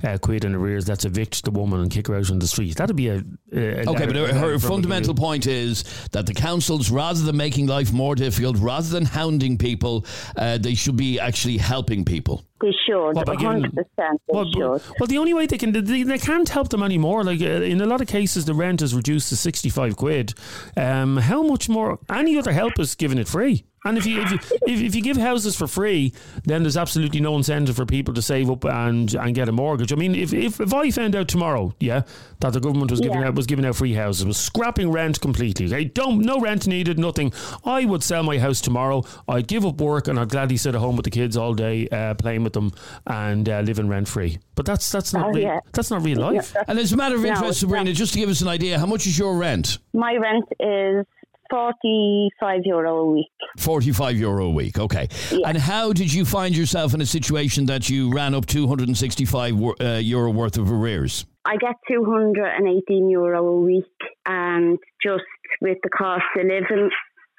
uh, 0.05 0.19
quid 0.19 0.45
in 0.45 0.55
arrears. 0.55 0.89
Let's 0.89 1.05
evict 1.05 1.45
the 1.45 1.51
woman 1.51 1.81
and 1.81 1.91
kick 1.91 2.09
her 2.09 2.17
out 2.17 2.31
on 2.31 2.39
the 2.39 2.47
street. 2.47 2.77
That'd 2.77 2.97
be 2.97 3.09
a. 3.09 3.23
a 3.53 3.87
Okay, 3.87 4.05
a- 4.05 4.07
but 4.07 4.17
her, 4.17 4.33
her 4.33 4.59
fundamental 4.59 5.15
point 5.15 5.47
is 5.47 5.85
that 6.13 6.27
the 6.27 6.35
councils, 6.35 6.91
rather 6.91 7.21
than 7.21 7.37
making 7.37 7.67
life 7.67 7.93
more 7.97 8.15
difficult, 8.15 8.57
rather 8.59 8.89
than 8.89 9.05
hounding 9.07 9.59
people, 9.59 10.05
uh, 10.37 10.59
they 10.59 10.75
should 10.75 10.97
be 10.97 11.19
actually 11.19 11.59
helping 11.59 12.05
people. 12.05 12.45
they 12.61 12.73
should, 12.87 13.13
What, 13.15 13.29
a 13.29 13.37
hundred 13.37 13.73
percent. 13.75 14.21
They 14.29 14.33
Well, 14.35 14.47
should. 14.53 14.83
well, 14.99 15.07
the 15.09 15.19
only 15.19 15.35
way 15.35 15.47
they 15.47 15.59
can 15.59 15.73
they, 15.73 16.03
they 16.05 16.19
can't 16.19 16.49
help 16.49 16.69
them 16.69 16.83
anymore. 16.83 17.25
Like 17.25 17.41
uh, 17.41 17.63
in 17.73 17.81
a 17.81 17.87
lot 17.87 18.01
of 18.01 18.07
cases, 18.09 18.45
the 18.45 18.55
rent 18.55 18.81
is 18.83 18.95
reduced 18.95 19.29
to 19.31 19.37
sixty 19.37 19.69
five 19.71 19.97
quid. 19.97 20.35
Um, 20.77 21.17
how 21.17 21.43
much 21.43 21.69
more? 21.69 21.99
Any 22.11 22.39
other 22.39 22.53
help 22.53 22.79
is 22.79 22.95
giving 22.95 23.19
it 23.19 23.29
free. 23.29 23.65
And 23.87 23.97
if 23.99 24.05
you 24.07 24.21
if 24.23 24.31
you 24.33 24.39
if, 24.67 24.81
if 24.81 24.95
you 24.95 25.03
give 25.03 25.17
houses 25.17 25.57
for 25.57 25.67
free, 25.67 26.13
then 26.45 26.63
there's 26.63 26.77
absolutely 26.77 27.21
no 27.21 27.37
incentive 27.37 27.77
for 27.77 27.87
people 27.87 28.13
to 28.15 28.23
save 28.23 28.51
up 28.51 28.65
and 28.65 29.15
and 29.15 29.35
get 29.35 29.49
a 29.49 29.53
mortgage. 29.53 29.93
I 29.93 29.97
mean, 29.97 30.15
if 30.15 30.33
if, 30.35 30.61
if 30.61 30.75
I 30.75 30.91
found 30.91 31.15
out 31.17 31.29
tomorrow, 31.29 31.75
yeah, 31.81 32.03
that 32.41 32.53
the 32.53 32.61
government 32.61 32.91
was 32.91 33.01
giving 33.01 33.21
Yeah. 33.21 33.29
out 33.29 33.35
was 33.35 33.47
giving 33.47 33.65
out 33.65 33.77
free 33.77 33.95
houses, 33.95 34.27
was 34.27 34.37
scrapping 34.37 34.91
rent 34.91 35.21
completely. 35.21 35.67
Okay, 35.67 35.85
don't 35.85 36.21
no 36.21 36.41
rent 36.41 36.67
needed, 36.67 36.99
nothing. 36.99 37.33
I 37.65 37.85
would 37.85 38.03
sell 38.03 38.23
my 38.23 38.39
house 38.39 38.61
tomorrow. 38.61 39.05
I'd 39.29 39.47
give 39.49 39.65
up 39.65 39.81
work 39.81 40.09
and 40.09 40.19
I'd 40.19 40.29
gladly 40.31 40.57
sit 40.57 40.75
at 40.75 40.81
home 40.81 40.97
with 40.97 41.05
the 41.05 41.11
kids 41.11 41.37
all 41.37 41.55
day, 41.55 41.89
uh, 41.89 42.15
playing 42.15 42.45
with 42.45 42.53
them 42.53 42.73
and 43.07 43.49
uh, 43.49 43.61
living 43.61 43.89
rent 43.89 44.09
free. 44.09 44.39
But 44.57 44.67
that's 44.67 44.91
that's 44.91 45.13
not 45.13 45.27
Oh, 45.27 45.31
real, 45.33 45.43
yeah. 45.43 45.61
that's 45.73 45.91
not 45.91 46.03
real 46.03 46.19
life. 46.21 46.55
And 46.69 46.79
as 46.79 46.93
a 46.93 46.97
matter 46.97 47.15
of 47.15 47.23
No, 47.23 47.29
interest, 47.29 47.51
it's 47.51 47.61
Sabrina, 47.61 47.85
not. 47.91 47.95
just 47.95 48.13
to 48.15 48.19
give 48.19 48.29
us 48.31 48.41
an 48.41 48.49
idea, 48.49 48.79
how 48.79 48.87
much 48.87 49.07
is 49.07 49.19
your 49.19 49.37
rent? 49.37 49.79
My 49.95 50.17
rent 50.17 50.45
is 50.61 51.07
forty-five 51.51 52.61
euro 52.65 52.97
a 52.97 53.11
week. 53.13 53.27
45 53.59 54.17
euro 54.19 54.47
a 54.47 54.51
week, 54.51 54.79
okay. 54.79 55.09
Yeah. 55.31 55.49
And 55.49 55.57
how 55.59 55.93
did 55.93 56.13
you 56.13 56.25
find 56.25 56.57
yourself 56.57 56.95
in 56.95 57.01
a 57.01 57.07
situation 57.07 57.67
that 57.67 57.89
you 57.89 58.13
ran 58.13 58.35
up 58.35 58.47
265 58.47 59.57
wor- 59.57 59.77
uh, 59.81 59.99
euro 59.99 60.31
worth 60.31 60.59
of 60.59 60.71
arrears? 60.71 61.25
I 61.45 61.57
get 61.57 61.77
218 61.89 63.09
euro 63.09 63.47
a 63.47 63.61
week, 63.61 63.85
and 64.27 64.79
just 65.03 65.23
with 65.61 65.79
the 65.83 65.89
cost 65.91 66.25
of 66.37 66.45
living, 66.45 66.91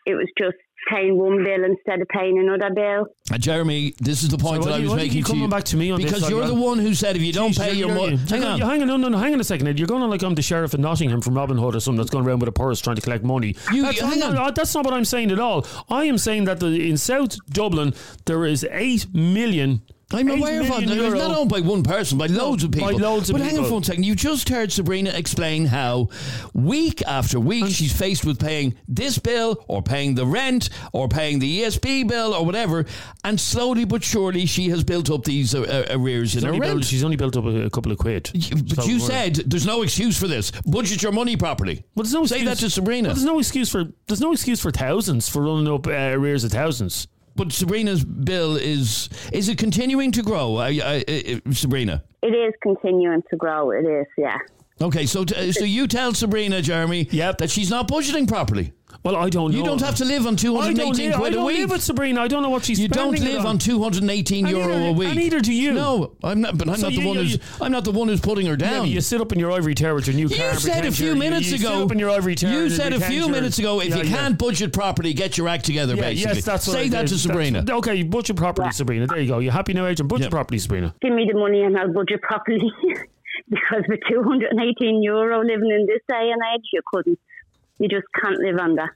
it 0.07 0.15
was 0.15 0.27
just 0.37 0.55
paying 0.89 1.17
one 1.17 1.43
bill 1.43 1.65
instead 1.65 1.99
of 2.01 2.07
paying 2.07 2.39
another 2.39 2.73
bill. 2.73 3.07
Uh, 3.29 3.37
Jeremy, 3.37 3.93
this 3.99 4.23
is 4.23 4.29
the 4.29 4.37
point 4.37 4.63
So 4.63 4.69
that 4.69 4.75
why 4.75 4.77
I 4.77 4.81
was 4.81 4.89
why 4.91 4.95
do 4.99 5.01
you 5.03 5.07
making 5.09 5.11
to 5.11 5.17
you. 5.17 5.33
coming 5.35 5.49
back 5.49 5.65
to 5.65 5.75
me 5.75 5.91
on 5.91 6.01
because 6.01 6.21
like 6.21 6.31
you're 6.31 6.41
that? 6.41 6.47
the 6.47 6.53
one 6.53 6.79
who 6.79 6.93
said 6.93 7.17
if 7.17 7.21
you 7.21 7.33
don't 7.33 7.51
Jeez, 7.51 7.59
pay 7.59 7.73
your 7.73 7.89
you're- 7.89 7.99
money. 8.01 8.15
Hang 8.29 8.43
on. 8.45 8.59
hang 8.61 8.81
on, 8.83 8.87
no, 8.87 8.95
no, 8.95 9.09
no, 9.09 9.17
hang 9.17 9.33
on 9.33 9.39
a 9.41 9.43
second. 9.43 9.67
Ed. 9.67 9.79
You're 9.79 9.87
going 9.89 10.01
on 10.01 10.09
like 10.09 10.23
I'm 10.23 10.35
the 10.35 10.41
sheriff 10.41 10.73
of 10.73 10.79
Nottingham 10.79 11.19
from 11.19 11.35
Robin 11.35 11.57
Hood 11.57 11.75
or 11.75 11.81
something 11.81 11.97
that's 11.97 12.09
going 12.09 12.25
around 12.25 12.39
with 12.39 12.47
a 12.47 12.53
purse 12.53 12.79
trying 12.79 12.95
to 12.95 13.01
collect 13.01 13.25
money. 13.25 13.55
You- 13.73 13.82
that's, 13.82 13.99
hang 13.99 14.19
no, 14.19 14.27
on. 14.27 14.36
no, 14.36 14.51
that's 14.51 14.73
not 14.73 14.86
what 14.86 14.93
I'm 14.93 15.03
saying 15.05 15.32
at 15.32 15.39
all. 15.39 15.65
I 15.89 16.05
am 16.05 16.17
saying 16.17 16.45
that 16.45 16.62
the, 16.62 16.89
in 16.89 16.95
South 16.95 17.36
Dublin 17.49 17.93
there 18.25 18.45
is 18.45 18.65
eight 18.71 19.08
million. 19.13 19.82
I'm 20.13 20.30
eight 20.30 20.39
aware 20.39 20.62
of 20.62 20.67
that. 20.67 20.84
It's 20.84 21.13
not 21.15 21.38
owned 21.38 21.50
by 21.50 21.60
one 21.60 21.84
person, 21.84 22.17
by 22.17 22.28
loads 22.28 22.63
of 22.63 22.72
by 22.72 22.78
people. 22.78 23.00
loads 23.00 23.30
of 23.30 23.34
but 23.34 23.41
hang 23.41 23.52
on 23.52 23.56
people. 23.58 23.67
for 23.67 23.74
one 23.74 23.84
second. 23.84 24.06
You 24.06 24.15
just 24.15 24.48
heard 24.48 24.72
Sabrina 24.72 25.10
explain 25.10 25.65
how 25.65 26.08
week 26.54 27.02
after 27.06 27.41
week 27.41 27.65
she's 27.67 27.91
faced 27.91 28.26
with 28.26 28.39
paying 28.39 28.76
this 28.88 29.20
bill 29.20 29.65
or 29.67 29.82
paying 29.82 30.15
the 30.15 30.26
rent 30.26 30.70
or 30.93 31.10
paying 31.10 31.39
the 31.39 31.62
ESB 31.63 32.08
bill 32.08 32.34
or 32.34 32.46
whatever, 32.46 32.86
and 33.26 33.38
slowly 33.38 33.84
but 33.84 34.02
surely 34.02 34.46
she 34.46 34.70
has 34.70 34.82
built 34.84 35.10
up 35.12 35.26
these 35.26 35.54
uh, 35.54 35.62
uh, 35.63 35.86
arrears 35.98 36.32
She's 36.32 36.43
in 36.43 36.48
her 36.48 36.54
only, 36.54 36.65
built, 36.65 36.76
rent. 36.76 36.86
she's 36.86 37.04
only 37.04 37.17
built 37.17 37.36
up 37.36 37.43
a, 37.43 37.63
a 37.65 37.70
couple 37.70 37.91
of 37.91 37.98
quid. 37.98 38.30
But 38.34 38.84
So 38.84 38.89
you 38.89 39.00
said 39.00 39.36
there's 39.36 39.65
no 39.65 39.82
excuse 39.82 40.17
for 40.17 40.28
this. 40.30 40.52
Budget 40.65 41.04
your 41.04 41.12
money 41.12 41.36
properly. 41.36 41.84
Well, 41.96 42.04
there's 42.04 42.13
no 42.13 42.26
Say 42.26 42.38
excuse, 42.38 42.60
that 42.60 42.65
to 42.65 42.70
Sabrina. 42.70 43.10
Well, 43.10 43.15
there's 43.15 43.26
no 43.26 43.39
excuse 43.39 43.70
for 43.70 43.84
there's 44.08 44.22
no 44.22 44.32
excuse 44.32 44.62
for 44.62 44.72
thousands 44.72 45.28
for 45.28 45.41
running 45.41 45.67
up 45.67 45.86
uh, 45.86 45.91
arrears 45.91 46.46
of 46.46 46.52
thousands. 46.52 47.08
But 47.38 47.52
Sabrina's 47.54 48.04
bill 48.04 48.56
is 48.58 49.10
is 49.32 49.47
it 49.47 49.60
continuing 49.60 50.12
to 50.13 50.23
grow? 50.23 50.58
Uh, 50.58 50.71
uh, 50.71 51.02
uh, 51.08 51.52
Sabrina. 51.52 52.04
It 52.23 52.34
is 52.34 52.54
continuing 52.63 53.21
to 53.30 53.38
grow. 53.38 53.69
It 53.69 53.86
is, 53.86 54.08
yeah. 54.17 54.39
Okay, 54.81 55.05
so 55.05 55.23
t- 55.25 55.35
uh, 55.35 55.51
so 55.51 55.63
you 55.63 55.87
tell 55.87 56.13
Sabrina, 56.13 56.61
Jeremy, 56.61 57.07
Yep. 57.11 57.39
that 57.39 57.49
she's 57.49 57.69
not 57.69 57.87
budgeting 57.87 58.27
properly. 58.27 58.73
Well, 59.03 59.15
I 59.15 59.29
don't 59.29 59.51
know. 59.51 59.57
You 59.57 59.63
don't 59.63 59.81
have 59.81 59.95
to 59.95 60.05
live 60.05 60.25
on 60.27 60.33
I 60.33 60.35
don't, 60.35 60.65
218 60.75 61.11
live, 61.11 61.21
I 61.21 61.27
a 61.27 61.31
don't 61.31 61.45
week. 61.45 61.57
live 61.59 61.69
with 61.71 61.81
Sabrina. 61.83 62.21
I 62.21 62.27
don't 62.27 62.41
know 62.43 62.49
what 62.49 62.65
she's 62.65 62.79
you 62.79 62.87
don't 62.87 63.15
spending 63.15 63.33
it 63.35 63.37
live 63.37 63.45
on 63.45 63.57
218 63.57 64.45
And 64.47 64.57
euro 64.57 64.73
a 64.75 64.91
week. 64.91 65.09
and 65.09 65.17
neither 65.17 65.39
do 65.39 65.53
you. 65.53 65.71
No, 65.73 66.13
I'm 66.23 66.41
not. 66.41 66.57
But 66.57 66.67
I'm 66.69 66.75
So 66.77 66.89
not 66.89 66.93
the 66.95 67.05
one 67.05 67.17
you- 67.17 67.23
who's. 67.23 67.39
I'm 67.61 67.71
not 67.71 67.83
the 67.85 67.91
one 67.91 68.07
who's 68.07 68.19
putting 68.21 68.47
her 68.47 68.55
down. 68.57 68.81
but 68.81 68.89
you 68.89 68.99
sit 69.01 69.21
up 69.21 69.31
in 69.31 69.39
your 69.39 69.51
ivory 69.51 69.75
tower 69.75 69.95
with 69.95 70.07
your 70.07 70.15
new 70.15 70.27
car. 70.29 70.37
You 70.37 70.43
and 70.45 70.59
said 70.59 70.85
a 70.85 70.91
few 70.91 71.07
you're- 71.07 71.19
minutes 71.19 71.49
you 71.49 71.55
ago. 71.57 71.69
Sit 71.75 71.83
up 71.85 71.91
in 71.91 71.99
your 71.99 72.09
ivory 72.09 72.35
tower. 72.35 72.51
you 72.51 72.69
said 72.69 72.93
a 72.93 72.99
few 72.99 73.29
minutes 73.29 73.59
ago. 73.59 73.79
If 73.81 73.89
Yeah, 73.89 73.97
you 73.97 74.03
yeah. 74.09 74.17
can't 74.17 74.37
budget 74.37 74.73
properly, 74.73 75.13
get 75.13 75.37
your 75.37 75.47
act 75.47 75.65
together. 75.65 75.95
Yeah, 75.95 76.01
basically, 76.01 76.35
yes, 76.35 76.45
that's 76.45 76.67
what 76.67 76.73
say 76.73 76.85
I 76.85 76.89
that 76.89 77.01
did. 77.01 77.07
to 77.09 77.17
Sabrina. 77.17 77.61
That's- 77.61 77.77
okay, 77.79 78.03
budget 78.03 78.35
properly, 78.35 78.71
Sabrina. 78.71 79.07
There 79.07 79.19
you 79.19 79.27
go. 79.27 79.39
You 79.39 79.51
happy 79.51 79.73
now, 79.73 79.85
Adrian? 79.87 80.07
Budget 80.07 80.31
properly, 80.31 80.59
Sabrina. 80.59 80.93
Give 81.01 81.13
me 81.13 81.29
the 81.31 81.37
money 81.37 81.61
and 81.61 81.77
I'll 81.77 81.91
budget 81.93 82.21
properly. 82.21 82.71
because 83.49 83.83
with 83.88 83.99
218 84.10 85.03
euro 85.03 85.39
living 85.39 85.71
in 85.71 85.86
this 85.86 86.01
day 86.07 86.31
and 86.31 86.41
age, 86.53 86.65
you 86.73 86.81
couldn't. 86.93 87.19
You 87.79 87.88
just 87.88 88.07
can't 88.21 88.39
live 88.39 88.60
on 88.60 88.75
that. 88.75 88.89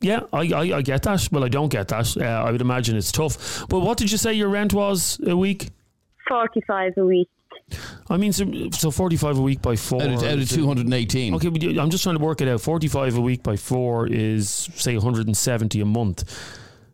Yeah, 0.00 0.20
I, 0.32 0.52
I, 0.52 0.60
I 0.78 0.82
get 0.82 1.02
that. 1.02 1.28
Well, 1.30 1.44
I 1.44 1.48
don't 1.48 1.68
get 1.68 1.88
that. 1.88 2.16
Uh, 2.16 2.22
I 2.22 2.50
would 2.50 2.60
imagine 2.60 2.96
it's 2.96 3.12
tough. 3.12 3.66
But 3.68 3.80
what 3.80 3.98
did 3.98 4.10
you 4.10 4.18
say 4.18 4.32
your 4.32 4.48
rent 4.48 4.72
was 4.72 5.20
a 5.26 5.36
week? 5.36 5.70
45 6.28 6.94
a 6.96 7.04
week. 7.04 7.28
I 8.08 8.16
mean, 8.16 8.32
so, 8.32 8.70
so 8.70 8.90
45 8.90 9.38
a 9.38 9.42
week 9.42 9.62
by 9.62 9.76
four. 9.76 10.02
Out 10.02 10.10
of, 10.10 10.22
out 10.22 10.38
of 10.38 10.48
218. 10.48 11.34
Okay, 11.34 11.48
but 11.48 11.62
I'm 11.78 11.90
just 11.90 12.02
trying 12.02 12.16
to 12.16 12.24
work 12.24 12.40
it 12.40 12.48
out. 12.48 12.60
45 12.60 13.16
a 13.16 13.20
week 13.20 13.42
by 13.42 13.56
four 13.56 14.06
is, 14.06 14.48
say, 14.48 14.94
170 14.94 15.80
a 15.80 15.84
month. 15.84 16.24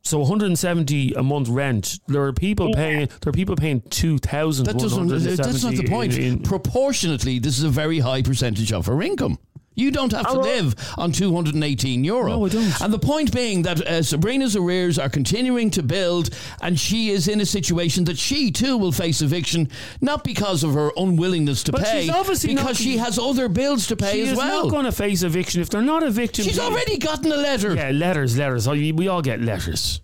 So 0.07 0.21
170 0.21 1.15
a 1.15 1.23
month 1.25 1.49
rent. 1.49 1.99
There 2.07 2.23
are 2.23 2.33
people 2.33 2.73
paying. 2.73 3.09
There 3.23 3.31
are 3.31 3.33
people 3.33 3.57
paying 3.57 3.81
2,000. 3.81 4.67
That 4.67 4.79
doesn't. 4.79 5.11
Uh, 5.11 5.19
that's 5.19 5.65
not 5.65 5.75
the 5.75 5.89
point. 5.89 6.15
In, 6.15 6.23
in, 6.23 6.43
Proportionately, 6.43 7.41
this 7.41 7.59
is 7.59 7.65
a 7.65 7.69
very 7.69 7.99
high 7.99 8.23
percentage 8.23 8.73
of 8.73 8.87
her 8.87 9.03
income. 9.03 9.39
You 9.77 9.91
don't 9.91 10.11
have 10.13 10.27
to 10.29 10.41
live 10.41 10.75
on 10.99 11.13
218 11.13 12.03
euro. 12.03 12.31
No, 12.31 12.47
I 12.47 12.49
don't. 12.49 12.81
And 12.81 12.93
the 12.93 12.99
point 12.99 13.33
being 13.33 13.63
that 13.63 13.87
uh, 13.87 14.03
Sabrina's 14.03 14.57
arrears 14.57 14.99
are 14.99 15.09
continuing 15.11 15.71
to 15.73 15.83
build, 15.83 16.31
and 16.63 16.81
she 16.81 17.11
is 17.11 17.29
in 17.29 17.41
a 17.41 17.47
situation 17.47 18.05
that 18.05 18.19
she 18.19 18.51
too 18.51 18.79
will 18.79 18.91
face 18.93 19.21
eviction, 19.23 19.69
not 20.01 20.25
because 20.25 20.65
of 20.65 20.73
her 20.75 20.91
unwillingness 20.97 21.63
to 21.65 21.73
But 21.73 21.85
pay, 21.85 22.03
she's 22.03 22.11
obviously 22.11 22.55
because 22.55 22.67
not- 22.67 22.77
she 22.77 22.97
has 22.97 23.19
other 23.19 23.49
bills 23.49 23.87
to 23.89 23.97
pay 23.97 24.13
she 24.15 24.23
as 24.23 24.33
is 24.33 24.39
well. 24.39 24.65
not 24.65 24.71
going 24.71 24.87
to 24.87 24.93
face 24.93 25.23
eviction 25.23 25.61
if 25.61 25.69
they're 25.71 25.83
not 25.83 26.03
evicting. 26.03 26.47
She's 26.47 26.59
already 26.59 26.97
gotten 26.99 27.31
a 27.31 27.37
letter. 27.37 27.75
Yeah, 27.75 27.91
letters, 27.91 28.37
letters. 28.39 28.67
We 28.69 29.09
all 29.09 29.21
get 29.23 29.41
letters. 29.43 30.01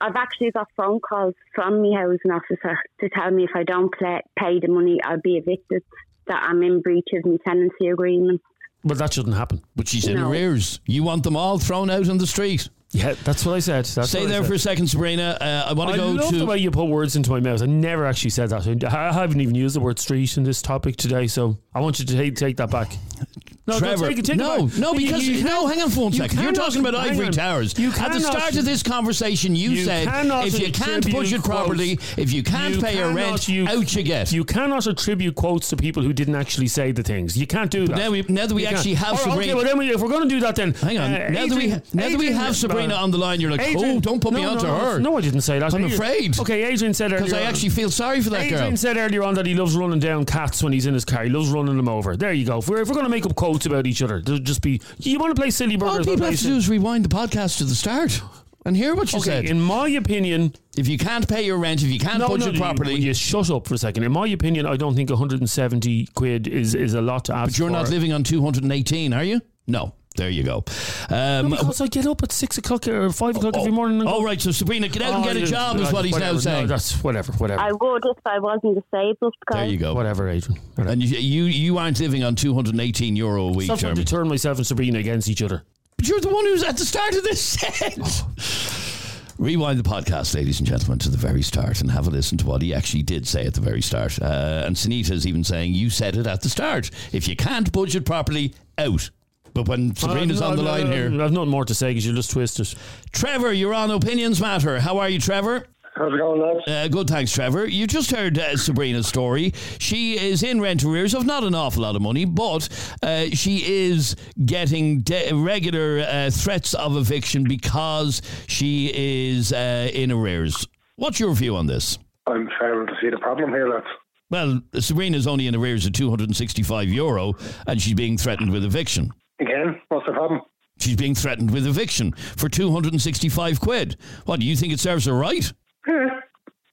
I've 0.00 0.14
actually 0.14 0.50
got 0.52 0.68
phone 0.76 1.00
calls 1.00 1.34
from 1.54 1.82
my 1.82 1.98
housing 1.98 2.30
officer 2.30 2.78
to 3.00 3.08
tell 3.08 3.30
me 3.30 3.44
if 3.44 3.50
I 3.56 3.64
don't 3.64 3.92
play, 3.92 4.20
pay 4.38 4.60
the 4.60 4.68
money, 4.68 5.00
I'll 5.02 5.20
be 5.20 5.36
evicted, 5.38 5.82
that 6.26 6.42
I'm 6.42 6.62
in 6.62 6.80
breach 6.82 7.08
of 7.14 7.24
my 7.24 7.38
tenancy 7.46 7.88
agreement. 7.88 8.42
But 8.86 8.98
that 8.98 9.12
shouldn't 9.12 9.36
happen. 9.36 9.62
But 9.74 9.88
she's 9.88 10.06
in 10.06 10.14
No. 10.14 10.30
arrears. 10.30 10.80
You 10.86 11.02
want 11.02 11.24
them 11.24 11.36
all 11.36 11.58
thrown 11.58 11.90
out 11.90 12.08
on 12.08 12.18
the 12.18 12.26
street. 12.26 12.68
Yeah, 12.92 13.14
that's 13.24 13.44
what 13.44 13.56
I 13.56 13.58
said. 13.58 13.84
That's 13.84 14.08
Stay 14.10 14.20
what 14.20 14.28
I 14.28 14.30
there 14.30 14.42
said. 14.42 14.48
for 14.48 14.54
a 14.54 14.58
second, 14.60 14.86
Sabrina. 14.86 15.36
Uh, 15.40 15.64
I 15.68 15.72
want 15.72 15.90
I 15.90 15.92
to 15.94 15.98
go 15.98 16.10
love 16.12 16.30
to. 16.30 16.38
the 16.38 16.46
way 16.46 16.58
you 16.58 16.70
put 16.70 16.84
words 16.84 17.16
into 17.16 17.30
my 17.30 17.40
mouth. 17.40 17.60
I 17.60 17.66
never 17.66 18.06
actually 18.06 18.30
said 18.30 18.50
that. 18.50 18.64
I 18.84 19.12
haven't 19.12 19.40
even 19.40 19.56
used 19.56 19.74
the 19.74 19.80
word 19.80 19.98
street 19.98 20.36
in 20.36 20.44
this 20.44 20.62
topic 20.62 20.96
today, 20.96 21.26
so 21.26 21.58
I 21.74 21.80
want 21.80 21.98
you 21.98 22.04
to 22.06 22.16
take, 22.16 22.36
take 22.36 22.56
that 22.58 22.70
back. 22.70 22.96
No, 23.66 23.78
Trevor, 23.80 24.06
don't 24.06 24.14
take 24.24 24.28
it, 24.30 24.36
no, 24.36 24.70
no, 24.78 24.94
because 24.94 25.26
you 25.26 25.42
no, 25.42 25.66
hang 25.66 25.82
on 25.82 25.90
for 25.90 26.04
one 26.04 26.12
you 26.12 26.18
second. 26.18 26.40
You're 26.40 26.52
talking 26.52 26.80
about 26.80 26.94
ivory 26.94 27.26
on. 27.26 27.32
towers. 27.32 27.76
You 27.76 27.90
At 27.90 28.12
the 28.12 28.20
start 28.20 28.54
of 28.56 28.64
this 28.64 28.82
conversation, 28.84 29.56
you, 29.56 29.70
You 29.70 29.84
said 29.84 30.06
if 30.46 30.58
you 30.60 30.70
can't 30.70 31.10
budget 31.12 31.42
quotes- 31.42 31.46
properly, 31.46 31.98
if 32.16 32.32
you 32.32 32.44
can't 32.44 32.76
you 32.76 32.80
pay 32.80 32.94
your 32.96 33.08
cannot- 33.08 33.30
rent, 33.30 33.48
you- 33.48 33.66
out 33.66 33.94
you 33.94 34.02
get. 34.04 34.30
You 34.30 34.44
cannot 34.44 34.86
attribute 34.86 35.34
quotes 35.34 35.68
to 35.70 35.76
people 35.76 36.02
who 36.04 36.12
didn't 36.12 36.36
actually 36.36 36.68
say 36.68 36.92
the 36.92 37.02
things. 37.02 37.36
You 37.36 37.46
can't 37.48 37.70
do 37.70 37.86
that. 37.88 37.96
now 37.98 38.10
we- 38.12 38.22
now 38.28 38.46
that 38.46 38.54
we 38.54 38.62
You 38.62 38.68
can't. 38.68 38.78
actually 38.78 38.94
have 38.94 39.08
All 39.08 39.14
right, 39.14 39.20
Sabrina- 39.24 39.42
Okay, 39.42 39.54
well 39.54 39.64
then 39.64 39.78
we, 39.78 39.90
if 39.92 40.00
we're 40.00 40.08
going 40.10 40.22
to 40.28 40.34
do 40.34 40.40
that, 40.40 40.54
then 40.54 40.72
Hang 40.74 40.98
on. 40.98 41.12
uh, 41.12 41.28
now 41.30 41.46
that 41.46 41.56
we 41.56 41.64
Adrian- 41.64 41.82
now 41.92 42.08
that 42.08 42.18
we 42.18 42.26
have 42.32 42.54
Sabrina 42.56 42.94
on 42.94 43.10
the 43.10 43.18
line, 43.18 43.40
you're 43.40 43.50
like, 43.50 43.62
Adrian- 43.62 43.96
oh, 43.96 44.00
don't 44.00 44.20
put 44.20 44.32
me 44.32 44.42
no, 44.42 44.50
onto 44.50 44.66
no, 44.66 44.74
her. 44.76 44.98
No, 45.00 45.18
I 45.18 45.20
didn't 45.22 45.40
say 45.40 45.58
that. 45.58 45.74
I'm 45.74 45.84
afraid. 45.84 46.38
Okay, 46.38 46.62
Adrian 46.64 46.94
said 46.94 47.10
earlier. 47.12 47.24
because 47.24 47.32
I 47.32 47.42
actually 47.42 47.70
feel 47.70 47.90
sorry 47.90 48.20
for 48.20 48.30
that 48.30 48.48
girl. 48.48 48.58
Adrian 48.58 48.76
said 48.76 48.96
earlier 48.96 49.24
on 49.24 49.34
that 49.34 49.46
he 49.46 49.54
loves 49.56 49.74
running 49.74 49.98
down 49.98 50.24
cats 50.24 50.62
when 50.62 50.72
he's 50.72 50.86
in 50.86 50.94
his 50.94 51.04
car. 51.04 51.24
He 51.24 51.30
loves 51.30 51.48
running 51.48 51.76
them 51.76 51.88
over. 51.88 52.16
There 52.16 52.32
you 52.32 52.44
go. 52.46 52.58
If 52.58 52.68
we're, 52.68 52.80
if 52.82 52.88
we're 52.88 52.94
going 52.94 53.06
to 53.06 53.10
make 53.10 53.26
up 53.26 53.34
quotes 53.34 53.55
about 53.64 53.86
each 53.86 54.02
other, 54.02 54.20
there'll 54.20 54.40
just 54.40 54.60
be. 54.60 54.82
You 54.98 55.18
want 55.18 55.34
to 55.34 55.40
play 55.40 55.50
silly 55.50 55.76
All 55.80 55.98
people 56.00 56.18
have 56.26 56.36
to 56.36 56.42
do 56.44 56.56
is 56.56 56.68
rewind 56.68 57.04
the 57.04 57.08
podcast 57.08 57.58
to 57.58 57.64
the 57.64 57.74
start 57.74 58.20
and 58.66 58.76
hear 58.76 58.94
what 58.96 59.12
you 59.12 59.20
Okay, 59.20 59.30
said. 59.30 59.44
in 59.46 59.60
my 59.60 59.88
opinion, 59.88 60.52
if 60.76 60.88
you 60.88 60.98
can't 60.98 61.26
pay 61.28 61.44
your 61.46 61.56
rent, 61.56 61.82
if 61.82 61.88
you 61.88 62.00
can't 62.00 62.18
no, 62.18 62.28
budget 62.28 62.54
no, 62.54 62.60
properly, 62.60 62.94
You, 62.96 63.06
you 63.06 63.14
shut 63.14 63.48
up 63.50 63.66
for 63.68 63.74
a 63.74 63.78
second. 63.78 64.02
In 64.02 64.10
my 64.12 64.26
opinion, 64.26 64.66
I 64.66 64.76
don't 64.76 64.94
think 64.96 65.08
170 65.08 66.06
quid 66.14 66.48
is, 66.48 66.74
is 66.74 66.94
a 66.94 67.00
lot 67.00 67.24
to 67.26 67.34
ask. 67.34 67.52
but 67.52 67.58
you're 67.58 67.70
not 67.70 67.88
living 67.90 68.12
on 68.12 68.24
218, 68.24 69.12
are 69.12 69.22
you? 69.24 69.40
No. 69.68 69.94
There 70.16 70.30
you 70.30 70.42
go. 70.42 70.64
Um, 71.10 71.50
No, 71.50 71.56
because 71.56 71.80
I 71.80 71.86
get 71.88 72.06
up 72.06 72.22
at 72.22 72.32
six 72.32 72.58
o'clock 72.58 72.86
or 72.88 73.10
five 73.10 73.36
o'clock 73.36 73.56
every 73.56 73.72
morning. 73.72 74.00
And 74.00 74.08
oh, 74.08 74.22
right. 74.24 74.40
So 74.40 74.50
Sabrina, 74.50 74.88
get 74.88 75.02
out 75.02 75.14
and 75.14 75.24
Oh, 75.24 75.32
get 75.32 75.36
a 75.42 75.46
job, 75.46 75.76
is 75.78 75.92
what 75.92 76.04
he's 76.04 76.12
whatever. 76.14 76.34
now 76.34 76.40
saying. 76.40 76.62
No, 76.62 76.68
that's 76.68 77.02
whatever, 77.04 77.32
whatever, 77.34 77.60
I 77.60 77.72
would 77.72 78.02
if 78.06 78.18
I 78.26 78.38
wasn't 78.38 78.74
disabled. 78.90 79.34
there 79.52 79.66
you 79.66 79.76
go. 79.78 79.94
whatever, 79.94 80.28
Adrian. 80.28 80.60
And 80.76 81.02
you, 81.02 81.18
you 81.18 81.44
you 81.44 81.78
aren't 81.78 82.00
living 82.00 82.22
on 82.24 82.34
218 82.34 83.16
euro 83.16 83.48
a 83.48 83.52
week, 83.52 83.66
Stop 83.66 83.78
trying 83.78 83.94
Jeremy. 83.94 84.04
to 84.04 84.10
turn 84.10 84.28
myself 84.28 84.58
and 84.58 84.66
Sabrina 84.66 84.98
against 84.98 85.28
each 85.28 85.42
other. 85.42 85.62
But 85.96 86.08
you're 86.08 86.20
the 86.20 86.28
one 86.28 86.44
who's 86.44 86.62
at 86.62 86.76
the 86.76 86.84
start 86.84 87.14
of 87.14 87.24
this 87.24 87.40
set. 87.40 87.96
Rewind 89.38 89.78
the 89.78 89.82
podcast, 89.82 90.34
ladies 90.34 90.60
and 90.60 90.66
gentlemen, 90.66 90.98
to 91.00 91.10
the 91.10 91.18
very 91.18 91.42
start 91.42 91.82
and 91.82 91.90
have 91.90 92.06
a 92.06 92.10
listen 92.10 92.38
to 92.38 92.46
what 92.46 92.62
he 92.62 92.72
actually 92.72 93.02
did 93.02 93.26
say 93.28 93.44
at 93.46 93.52
the 93.52 93.60
very 93.60 93.82
start. 93.82 94.18
Uh, 94.20 94.62
and 94.66 94.74
Sunita's 94.74 95.26
even 95.26 95.44
saying, 95.44 95.74
You 95.74 95.90
said 95.90 96.16
it 96.16 96.26
at 96.26 96.40
the 96.40 96.48
start. 96.48 96.90
If 97.12 97.28
you 97.28 97.36
can't 97.36 97.70
budget 97.70 98.06
properly, 98.06 98.54
out. 98.78 99.10
But 99.56 99.68
when 99.68 99.96
Sabrina's 99.96 100.42
Uh, 100.42 100.50
on 100.50 100.56
the 100.56 100.62
no, 100.62 100.70
line 100.70 100.90
no, 100.90 100.92
here, 100.92 101.08
no, 101.08 101.24
I've 101.24 101.32
nothing 101.32 101.48
more 101.48 101.64
to 101.64 101.74
say 101.74 101.88
because 101.90 102.04
you're 102.04 102.14
just 102.14 102.30
twisted. 102.30 102.66
It. 102.66 102.74
Trevor, 103.12 103.54
you're 103.54 103.72
on 103.72 103.90
Opinions 103.90 104.38
Matter. 104.38 104.80
How 104.80 104.98
are 104.98 105.08
you, 105.08 105.18
Trevor? 105.18 105.66
How's 105.94 106.12
it 106.12 106.18
going, 106.18 106.42
lads? 106.42 106.68
Uh, 106.68 106.88
good, 106.88 107.08
thanks, 107.08 107.32
Trevor. 107.32 107.66
You 107.66 107.86
just 107.86 108.10
heard 108.10 108.38
uh, 108.38 108.58
Sabrina's 108.58 109.06
story. 109.06 109.54
She 109.78 110.18
is 110.18 110.42
in 110.42 110.60
rent 110.60 110.84
arrears 110.84 111.14
of 111.14 111.24
not 111.24 111.42
an 111.42 111.54
awful 111.54 111.84
lot 111.84 111.96
of 111.96 112.02
money, 112.02 112.26
but 112.26 112.68
uh, 113.02 113.30
she 113.32 113.62
is 113.66 114.14
getting 114.44 115.00
de- 115.00 115.32
regular 115.32 116.00
uh, 116.06 116.28
threats 116.30 116.74
of 116.74 116.98
eviction 116.98 117.44
because 117.44 118.20
she 118.46 118.92
is 118.94 119.54
uh, 119.54 119.88
in 119.94 120.12
arrears. 120.12 120.66
What's 120.96 121.18
your 121.18 121.32
view 121.34 121.56
on 121.56 121.66
this? 121.66 121.98
I'm 122.26 122.46
failing 122.60 122.88
to 122.88 122.92
see 123.00 123.08
the 123.08 123.16
problem 123.18 123.48
here, 123.50 123.70
lads. 123.70 123.86
Well, 124.28 124.60
Sabrina's 124.78 125.26
only 125.26 125.46
in 125.46 125.54
arrears 125.54 125.86
of 125.86 125.92
265 125.92 126.88
euro 126.90 127.34
and 127.66 127.80
she's 127.80 127.94
being 127.94 128.18
threatened 128.18 128.50
with 128.52 128.64
eviction. 128.64 129.12
Again, 129.40 129.80
what's 129.88 130.06
the 130.06 130.12
problem? 130.12 130.40
She's 130.78 130.96
being 130.96 131.14
threatened 131.14 131.50
with 131.50 131.66
eviction 131.66 132.12
for 132.12 132.48
265 132.48 133.60
quid. 133.60 133.96
What, 134.24 134.40
do 134.40 134.46
you 134.46 134.56
think 134.56 134.72
it 134.72 134.80
serves 134.80 135.06
her 135.06 135.14
right? 135.14 135.52
Yeah, 135.86 136.20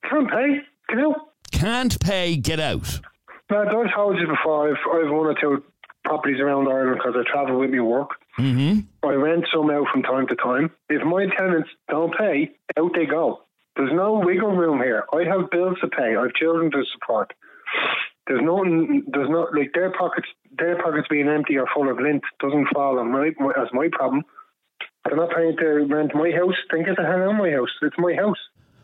can't 0.09 0.29
pay. 0.29 0.59
Get 0.89 0.99
out. 0.99 1.15
Can't 1.51 1.99
pay, 1.99 2.35
get 2.35 2.59
out. 2.59 2.99
Lads, 3.49 3.69
I've 3.69 3.93
told 3.95 4.17
you 4.19 4.27
before, 4.27 4.69
I've, 4.69 4.77
I've 4.91 5.11
one 5.11 5.27
or 5.27 5.35
two 5.39 5.63
properties 6.03 6.39
around 6.39 6.67
Ireland 6.67 6.99
because 6.99 7.15
I 7.15 7.31
travel 7.31 7.59
with 7.59 7.69
my 7.69 7.79
work. 7.79 8.09
Mm-hmm. 8.37 9.07
I 9.07 9.13
rent 9.13 9.45
some 9.53 9.69
out 9.69 9.87
from 9.91 10.01
time 10.01 10.27
to 10.27 10.35
time. 10.35 10.71
If 10.89 11.03
my 11.03 11.27
tenants 11.37 11.69
don't 11.89 12.13
pay, 12.17 12.51
out 12.77 12.91
they 12.95 13.05
go. 13.05 13.43
There's 13.75 13.91
no 13.93 14.21
wiggle 14.23 14.55
room 14.55 14.79
here. 14.79 15.05
I 15.13 15.23
have 15.23 15.49
bills 15.51 15.77
to 15.81 15.87
pay. 15.87 16.15
I 16.15 16.21
have 16.23 16.33
children 16.33 16.71
to 16.71 16.83
support. 16.93 17.33
There's 18.27 18.41
no 18.41 18.63
There's 18.63 19.29
not 19.29 19.53
like 19.55 19.71
their 19.73 19.91
pockets. 19.91 20.27
Their 20.57 20.81
pockets 20.81 21.07
being 21.09 21.27
empty 21.27 21.57
or 21.57 21.65
full 21.75 21.89
of 21.89 21.99
lint 21.99 22.23
doesn't 22.39 22.67
fall 22.73 22.99
on 22.99 23.11
my, 23.11 23.31
my 23.39 23.51
as 23.61 23.67
my 23.73 23.89
problem. 23.91 24.23
They're 25.05 25.17
not 25.17 25.31
paying 25.35 25.57
to 25.57 25.65
rent 25.93 26.15
my 26.15 26.31
house. 26.31 26.55
Then 26.71 26.83
get 26.85 26.95
the 26.95 27.03
hell 27.03 27.21
out 27.23 27.31
of 27.31 27.35
my 27.37 27.51
house. 27.51 27.69
It's 27.81 27.95
my 27.97 28.13
house. 28.13 28.37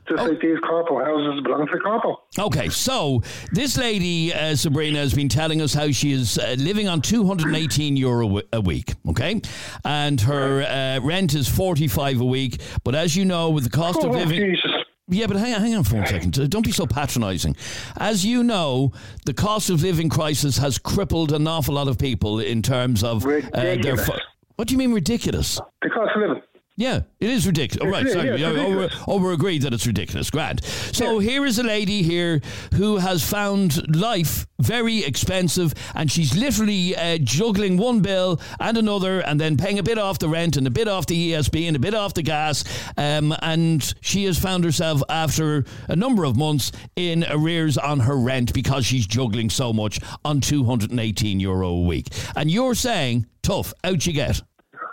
Just 0.10 0.28
like 0.28 0.42
these 0.42 0.58
corpo 0.68 0.98
houses 1.06 1.44
belong 1.44 1.68
to 1.68 1.74
the 1.74 1.80
corpo. 1.80 2.18
Okay, 2.40 2.68
so 2.70 3.22
this 3.52 3.78
lady, 3.78 4.34
uh, 4.34 4.56
Sabrina, 4.56 4.98
has 4.98 5.14
been 5.14 5.30
telling 5.30 5.62
us 5.62 5.72
how 5.72 5.92
she 5.92 6.12
is 6.14 6.40
uh, 6.40 6.56
living 6.58 6.88
on 6.88 7.00
218 7.02 7.96
euro 7.96 8.26
w- 8.26 8.48
a 8.52 8.60
week, 8.60 8.96
okay? 9.10 9.40
And 9.86 10.20
her 10.22 10.64
uh, 10.64 11.00
rent 11.06 11.36
is 11.36 11.48
45 11.48 12.22
a 12.22 12.26
week. 12.26 12.60
But 12.84 12.96
as 12.96 13.16
you 13.16 13.24
know, 13.24 13.52
with 13.52 13.66
the 13.66 13.70
cost 13.70 14.00
of 14.04 14.10
Oh, 14.10 14.18
living. 14.18 14.40
Jesus. 14.40 14.72
Yeah, 15.10 15.26
but 15.28 15.38
hang 15.38 15.56
on, 15.56 15.62
hang 15.62 15.76
on 15.76 15.84
for 15.84 15.96
one 15.96 16.06
second. 16.06 16.50
Don't 16.50 16.66
be 16.66 16.72
so 16.72 16.86
patronising. 16.86 17.56
As 17.98 18.24
you 18.26 18.44
know, 18.44 18.94
the 19.26 19.34
cost 19.34 19.70
of 19.70 19.82
living 19.82 20.08
crisis 20.10 20.58
has 20.58 20.78
crippled 20.78 21.32
an 21.32 21.48
awful 21.48 21.76
lot 21.76 21.88
of 21.88 21.98
people 21.98 22.40
in 22.40 22.62
terms 22.62 23.04
of 23.04 23.26
uh, 23.26 23.40
their. 23.52 23.98
Fu- 23.98 24.14
what 24.56 24.68
do 24.68 24.74
you 24.74 24.78
mean 24.78 24.94
ridiculous? 24.94 25.60
The 25.82 25.90
cost 25.90 26.12
of 26.16 26.22
living. 26.22 26.44
Yeah, 26.80 27.02
it 27.20 27.30
is 27.30 27.46
ridiculous. 27.46 27.86
Oh, 27.86 27.92
right, 27.92 28.06
yeah, 28.06 28.14
sorry. 28.14 28.40
yeah, 28.40 28.52
it's 28.52 29.06
we're, 29.06 29.20
we're 29.20 29.34
agreed 29.34 29.64
that 29.64 29.74
it's 29.74 29.86
ridiculous. 29.86 30.30
Grand. 30.30 30.64
So 30.64 31.20
here 31.20 31.46
is 31.46 31.60
a 31.60 31.64
lady 31.64 32.04
here 32.04 32.40
who 32.76 32.96
has 32.96 33.22
found 33.22 33.94
life 33.94 34.48
very 34.62 35.04
expensive 35.04 35.74
and 35.94 36.10
she's 36.10 36.38
literally 36.38 36.96
uh, 36.96 37.18
juggling 37.22 37.76
one 37.76 38.00
bill 38.00 38.40
and 38.62 38.78
another 38.78 39.20
and 39.20 39.38
then 39.38 39.58
paying 39.58 39.80
a 39.80 39.84
bit 39.84 39.98
off 39.98 40.20
the 40.20 40.30
rent 40.30 40.56
and 40.56 40.66
a 40.68 40.70
bit 40.70 40.88
off 40.88 41.06
the 41.06 41.34
ESB 41.34 41.68
and 41.68 41.76
a 41.76 41.80
bit 41.80 41.94
off 41.94 42.14
the 42.14 42.22
gas. 42.22 42.64
Um, 42.96 43.36
and 43.42 43.94
she 44.00 44.24
has 44.24 44.40
found 44.40 44.64
herself 44.64 45.04
after 45.10 45.66
a 45.90 45.98
number 45.98 46.24
of 46.24 46.38
months 46.38 46.72
in 46.96 47.26
arrears 47.30 47.78
on 47.78 48.00
her 48.00 48.18
rent 48.18 48.54
because 48.54 48.86
she's 48.86 49.06
juggling 49.06 49.50
so 49.50 49.74
much 49.74 50.00
on 50.24 50.40
218 50.40 51.42
euro 51.42 51.68
a 51.68 51.82
week. 51.82 52.08
And 52.38 52.50
you're 52.50 52.74
saying, 52.74 53.26
tough, 53.44 53.74
out 53.84 54.08
you 54.08 54.14
get. 54.14 54.42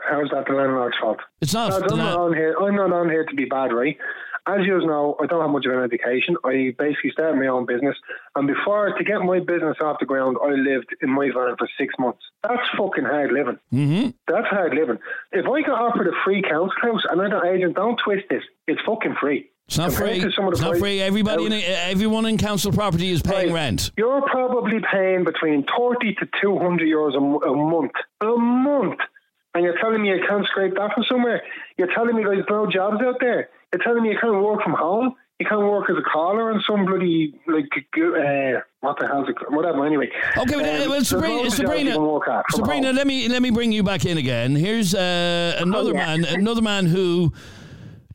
How's 0.08 0.30
that 0.30 0.46
the 0.46 0.54
landlord's 0.54 0.96
fault? 1.00 1.18
It's 1.40 1.52
not. 1.54 1.70
The 1.70 1.92
I'm 1.92 1.98
not 1.98 2.18
on 2.18 2.32
here. 2.34 2.54
I'm 2.60 2.76
not 2.76 2.92
on 2.92 3.08
here 3.08 3.24
to 3.24 3.34
be 3.34 3.44
bad, 3.44 3.72
right? 3.72 3.96
As 4.48 4.64
you 4.64 4.78
know, 4.86 5.16
I 5.20 5.26
don't 5.26 5.40
have 5.40 5.50
much 5.50 5.66
of 5.66 5.72
an 5.72 5.82
education. 5.82 6.36
I 6.44 6.72
basically 6.78 7.10
started 7.10 7.36
my 7.40 7.48
own 7.48 7.66
business, 7.66 7.96
and 8.36 8.46
before 8.46 8.92
to 8.96 9.02
get 9.04 9.18
my 9.22 9.40
business 9.40 9.76
off 9.80 9.96
the 9.98 10.06
ground, 10.06 10.36
I 10.40 10.50
lived 10.50 10.94
in 11.02 11.10
my 11.10 11.26
van 11.34 11.56
for 11.58 11.68
six 11.76 11.94
months. 11.98 12.20
That's 12.44 12.62
fucking 12.78 13.04
hard 13.04 13.32
living. 13.32 13.58
Mm-hmm. 13.72 14.10
That's 14.28 14.46
hard 14.46 14.74
living. 14.74 14.98
If 15.32 15.46
I 15.46 15.62
got 15.62 15.80
offered 15.82 16.06
a 16.06 16.12
free 16.24 16.42
council 16.42 16.70
house, 16.80 17.02
don't, 17.12 17.46
agent, 17.46 17.74
don't 17.74 17.98
twist 18.04 18.26
this. 18.30 18.44
It's 18.68 18.80
fucking 18.86 19.16
free. 19.20 19.50
It's 19.66 19.78
not 19.78 19.90
Compared 19.90 20.20
free. 20.20 20.28
It's 20.28 20.60
not 20.60 20.76
free. 20.78 21.00
Everybody, 21.00 21.46
in 21.46 21.52
everyone 21.52 22.24
in 22.26 22.38
council 22.38 22.70
property 22.70 23.10
is 23.10 23.22
paying 23.22 23.52
Right. 23.52 23.64
rent. 23.64 23.90
You're 23.96 24.22
probably 24.30 24.78
paying 24.92 25.24
between 25.24 25.66
30 25.76 26.14
to 26.14 26.28
200 26.40 26.86
euros 26.86 27.14
a, 27.14 27.48
a 27.48 27.56
month. 27.56 27.92
A 28.20 28.26
month. 28.38 29.00
And 29.56 29.64
you're 29.64 29.78
telling 29.80 30.02
me 30.02 30.10
you 30.10 30.20
can't 30.28 30.44
scrape 30.46 30.74
that 30.74 30.92
from 30.94 31.04
somewhere. 31.08 31.40
You're 31.78 31.88
telling 31.94 32.14
me 32.14 32.22
there's 32.22 32.44
no 32.50 32.66
jobs 32.70 32.98
out 33.02 33.16
there. 33.20 33.48
You're 33.72 33.82
telling 33.82 34.02
me 34.02 34.10
you 34.10 34.18
can't 34.20 34.42
work 34.42 34.62
from 34.62 34.74
home. 34.74 35.14
You 35.40 35.46
can't 35.46 35.62
work 35.62 35.88
as 35.90 35.96
a 35.96 36.02
caller 36.10 36.52
on 36.52 36.62
some 36.66 36.84
bloody, 36.84 37.34
like, 37.46 37.64
uh, 37.74 38.60
what 38.80 38.98
the 38.98 39.06
hell's 39.06 39.28
it, 39.30 39.36
whatever, 39.50 39.84
anyway. 39.86 40.08
Okay, 40.36 40.54
but, 40.56 40.64
uh, 40.64 40.68
Um, 40.68 40.78
well, 40.80 40.90
there's 40.90 41.08
Sabrina, 41.08 41.34
loads 41.36 41.58
of 41.58 41.58
jobs 41.58 41.58
you 41.58 41.66
Sabrina, 41.66 41.92
can 41.92 42.02
work 42.02 42.28
at 42.28 42.44
from 42.50 42.58
Sabrina, 42.60 42.92
let 42.92 43.06
me 43.06 43.28
let 43.28 43.40
me 43.42 43.50
bring 43.50 43.72
you 43.72 43.82
back 43.82 44.04
in 44.04 44.16
again. 44.18 44.54
Here's 44.56 44.94
uh, 44.94 45.56
another 45.60 45.90
Oh, 45.90 45.94
yeah. 45.94 46.16
man, 46.16 46.24
another 46.26 46.62
man 46.62 46.86
who 46.86 47.32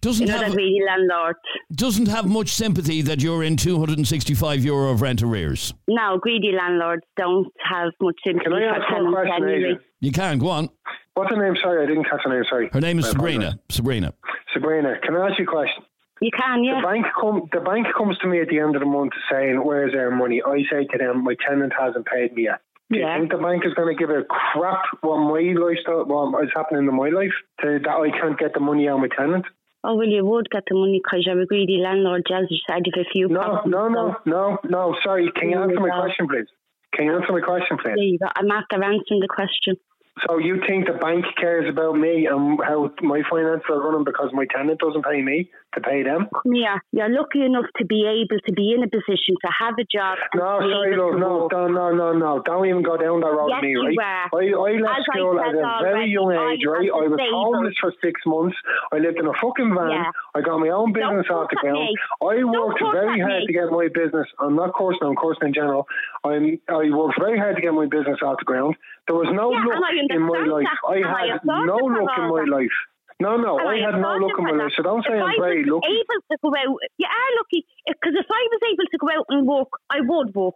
doesn't 0.01 0.25
You 0.25 0.33
know 0.33 0.39
have 0.39 0.47
that 0.49 0.55
greedy 0.55 0.79
landlord. 0.85 1.35
doesn't 1.75 2.07
have 2.07 2.25
much 2.27 2.49
sympathy 2.49 3.03
that 3.03 3.21
you're 3.21 3.43
in 3.43 3.55
265 3.55 4.63
euro 4.65 4.89
of 4.91 5.01
rent 5.03 5.21
arrears. 5.21 5.75
No, 5.87 6.17
greedy 6.19 6.51
landlords 6.53 7.03
don't 7.17 7.47
have 7.63 7.91
much 8.01 8.15
sympathy 8.25 8.45
Can 8.49 8.53
I 8.53 8.59
for 8.59 8.81
ask 8.81 8.91
one 8.91 9.03
tenants 9.13 9.29
question, 9.29 9.49
anyway. 9.49 9.79
You 9.99 10.11
can 10.11 10.39
go 10.39 10.49
on. 10.49 10.69
What's 11.13 11.33
her 11.35 11.41
name? 11.41 11.55
Sorry, 11.61 11.83
I 11.83 11.87
didn't 11.87 12.05
catch 12.05 12.21
her 12.23 12.29
name. 12.33 12.43
Sorry. 12.49 12.69
Her 12.71 12.79
name 12.81 12.99
is 12.99 13.05
I 13.05 13.11
Sabrina. 13.11 13.37
apologize. 13.47 13.59
Sabrina. 13.69 14.13
Sabrina, 14.53 14.93
can 15.03 15.15
I 15.15 15.29
ask 15.29 15.39
you 15.39 15.45
a 15.45 15.47
question? 15.51 15.83
You 16.21 16.29
can, 16.37 16.63
yeah. 16.63 16.79
The 16.81 16.87
bank 16.87 17.05
come. 17.19 17.49
The 17.51 17.59
bank 17.61 17.87
comes 17.97 18.17
to 18.19 18.27
me 18.27 18.39
at 18.41 18.47
the 18.47 18.59
end 18.59 18.75
of 18.75 18.81
the 18.81 18.85
month 18.87 19.11
saying, 19.31 19.57
"Where's 19.65 19.93
our 19.95 20.11
money?" 20.11 20.41
I 20.45 20.61
say 20.71 20.85
to 20.85 20.97
them, 20.97 21.23
"My 21.23 21.35
tenant 21.47 21.73
hasn't 21.77 22.05
paid 22.05 22.33
me 22.33 22.43
yet." 22.43 22.61
Do 22.91 22.99
you 22.99 23.05
Yeah. 23.05 23.17
think 23.17 23.31
the 23.31 23.37
bank 23.39 23.65
is 23.65 23.73
going 23.73 23.95
to 23.95 23.97
give 23.99 24.09
a 24.11 24.23
crap 24.23 24.83
what 25.01 25.17
my 25.17 25.41
lifestyle, 25.57 26.05
what 26.05 26.43
is 26.43 26.51
happening 26.55 26.87
in 26.87 26.95
my 26.95 27.09
life, 27.09 27.33
to, 27.61 27.79
that 27.79 27.89
I 27.89 28.09
can't 28.11 28.37
get 28.37 28.53
the 28.53 28.59
money 28.59 28.87
out 28.87 28.95
of 28.95 29.01
my 29.01 29.07
tenant? 29.07 29.45
Oh, 29.83 29.95
well, 29.95 30.05
you 30.07 30.23
would 30.23 30.47
get 30.51 30.63
the 30.69 30.75
money 30.75 31.01
because 31.03 31.25
you're 31.25 31.41
a 31.41 31.45
greedy 31.47 31.77
landlord, 31.81 32.27
as 32.31 32.45
you 32.51 32.57
said, 32.69 32.83
if 32.85 32.93
a 32.95 33.09
few 33.09 33.27
No, 33.29 33.39
properties 33.41 33.71
no, 33.71 33.87
no, 33.87 33.95
don't- 34.25 34.25
no, 34.27 34.59
no. 34.69 34.95
Sorry, 35.03 35.31
can 35.31 35.49
you 35.49 35.57
answer 35.59 35.79
my 35.79 35.89
question, 35.89 36.27
please? 36.27 36.45
Can 36.93 37.05
you 37.07 37.15
answer 37.15 37.31
my 37.31 37.39
question, 37.41 37.77
There 37.83 37.95
please? 37.95 38.11
you 38.11 38.19
go. 38.19 38.27
I'm 38.35 38.51
after 38.51 38.75
answering 38.83 39.21
the 39.21 39.27
question. 39.27 39.77
So 40.27 40.37
you 40.37 40.59
think 40.67 40.87
the 40.87 40.99
bank 40.99 41.23
cares 41.39 41.69
about 41.69 41.95
me 41.95 42.27
and 42.27 42.59
how 42.59 42.91
my 43.01 43.21
finances 43.29 43.65
are 43.69 43.79
running 43.79 44.03
because 44.03 44.29
my 44.33 44.45
tenant 44.53 44.79
doesn't 44.79 45.05
pay 45.05 45.21
me 45.21 45.49
to 45.73 45.79
pay 45.79 46.03
them? 46.03 46.27
Yeah, 46.43 46.83
you're 46.91 47.09
lucky 47.09 47.43
enough 47.43 47.65
to 47.77 47.85
be 47.85 48.03
able 48.03 48.39
to 48.43 48.51
be 48.51 48.75
in 48.75 48.83
a 48.83 48.89
position 48.91 49.39
to 49.39 49.49
have 49.55 49.75
a 49.79 49.87
job. 49.87 50.19
No, 50.35 50.59
sorry, 50.59 50.99
love, 50.99 51.15
no, 51.15 51.47
no, 51.47 51.67
no, 51.67 51.91
no, 51.95 52.11
no. 52.11 52.41
Don't 52.43 52.67
even 52.67 52.83
go 52.83 52.97
down 52.97 53.21
that 53.21 53.31
road 53.31 53.55
yes, 53.55 53.63
with 53.63 53.95
me, 53.95 53.95
right? 53.95 54.27
I, 54.35 54.43
I 54.51 54.71
left 54.83 54.99
As 54.99 55.05
school 55.07 55.39
I 55.39 55.47
at 55.47 55.55
a 55.55 55.79
very 55.79 56.11
young 56.11 56.31
age, 56.35 56.67
right? 56.67 56.91
I 56.91 57.07
was 57.07 57.19
homeless 57.31 57.75
for 57.79 57.93
six 58.03 58.19
months. 58.25 58.57
I 58.91 58.99
lived 58.99 59.17
in 59.17 59.27
a 59.27 59.35
fucking 59.39 59.71
van. 59.71 59.95
Yeah. 59.95 60.11
I 60.35 60.41
got 60.41 60.59
my 60.59 60.75
own 60.75 60.91
business 60.91 61.31
Don't 61.31 61.47
off 61.47 61.49
the 61.49 61.55
ground. 61.63 61.87
I 62.19 62.43
worked 62.43 62.83
very 62.83 63.19
hard 63.23 63.47
me. 63.47 63.47
to 63.47 63.53
get 63.53 63.71
my 63.71 63.87
business. 63.87 64.27
I'm 64.39 64.59
not 64.59 64.75
cursing, 64.75 65.07
I'm 65.07 65.15
cursing 65.15 65.47
in 65.49 65.53
general. 65.55 65.87
I'm, 66.27 66.59
I 66.67 66.91
worked 66.91 67.15
very 67.15 67.39
hard 67.39 67.55
to 67.55 67.61
get 67.61 67.71
my 67.71 67.87
business 67.87 68.19
off 68.19 68.43
the 68.43 68.45
ground. 68.45 68.75
There 69.11 69.19
was 69.19 69.27
no 69.35 69.51
Yeah, 69.51 69.59
luck 69.67 69.83
I 69.83 70.15
in 70.15 70.21
my 70.23 70.39
life. 70.47 70.71
I 70.87 70.95
and 71.03 71.05
I 71.11 71.27
had 71.35 71.43
no 71.43 71.75
luck 71.83 72.15
in 72.15 72.25
my 72.31 72.41
that. 72.47 72.51
life. 72.55 72.77
No, 73.19 73.35
no, 73.35 73.59
And 73.59 73.67
I 73.67 73.77
had 73.83 73.99
no 73.99 74.15
luck 74.23 74.39
in 74.39 74.45
my 74.47 74.55
life. 74.55 74.71
So 74.79 74.83
don't 74.87 75.03
say 75.03 75.19
if 75.19 75.21
I'm 75.21 75.35
I 75.35 75.35
very 75.37 75.67
lucky. 75.67 75.83
able 75.99 76.19
to 76.31 76.35
go 76.39 76.49
out, 76.55 76.79
you 76.95 77.07
are 77.11 77.31
lucky. 77.43 77.67
Because 77.85 78.15
if 78.15 78.25
I 78.31 78.41
was 78.55 78.61
able 78.71 78.87
to 78.87 78.97
go 79.03 79.07
out 79.11 79.25
and 79.27 79.43
walk, 79.45 79.67
I 79.91 79.99
would 79.99 80.31
walk. 80.33 80.55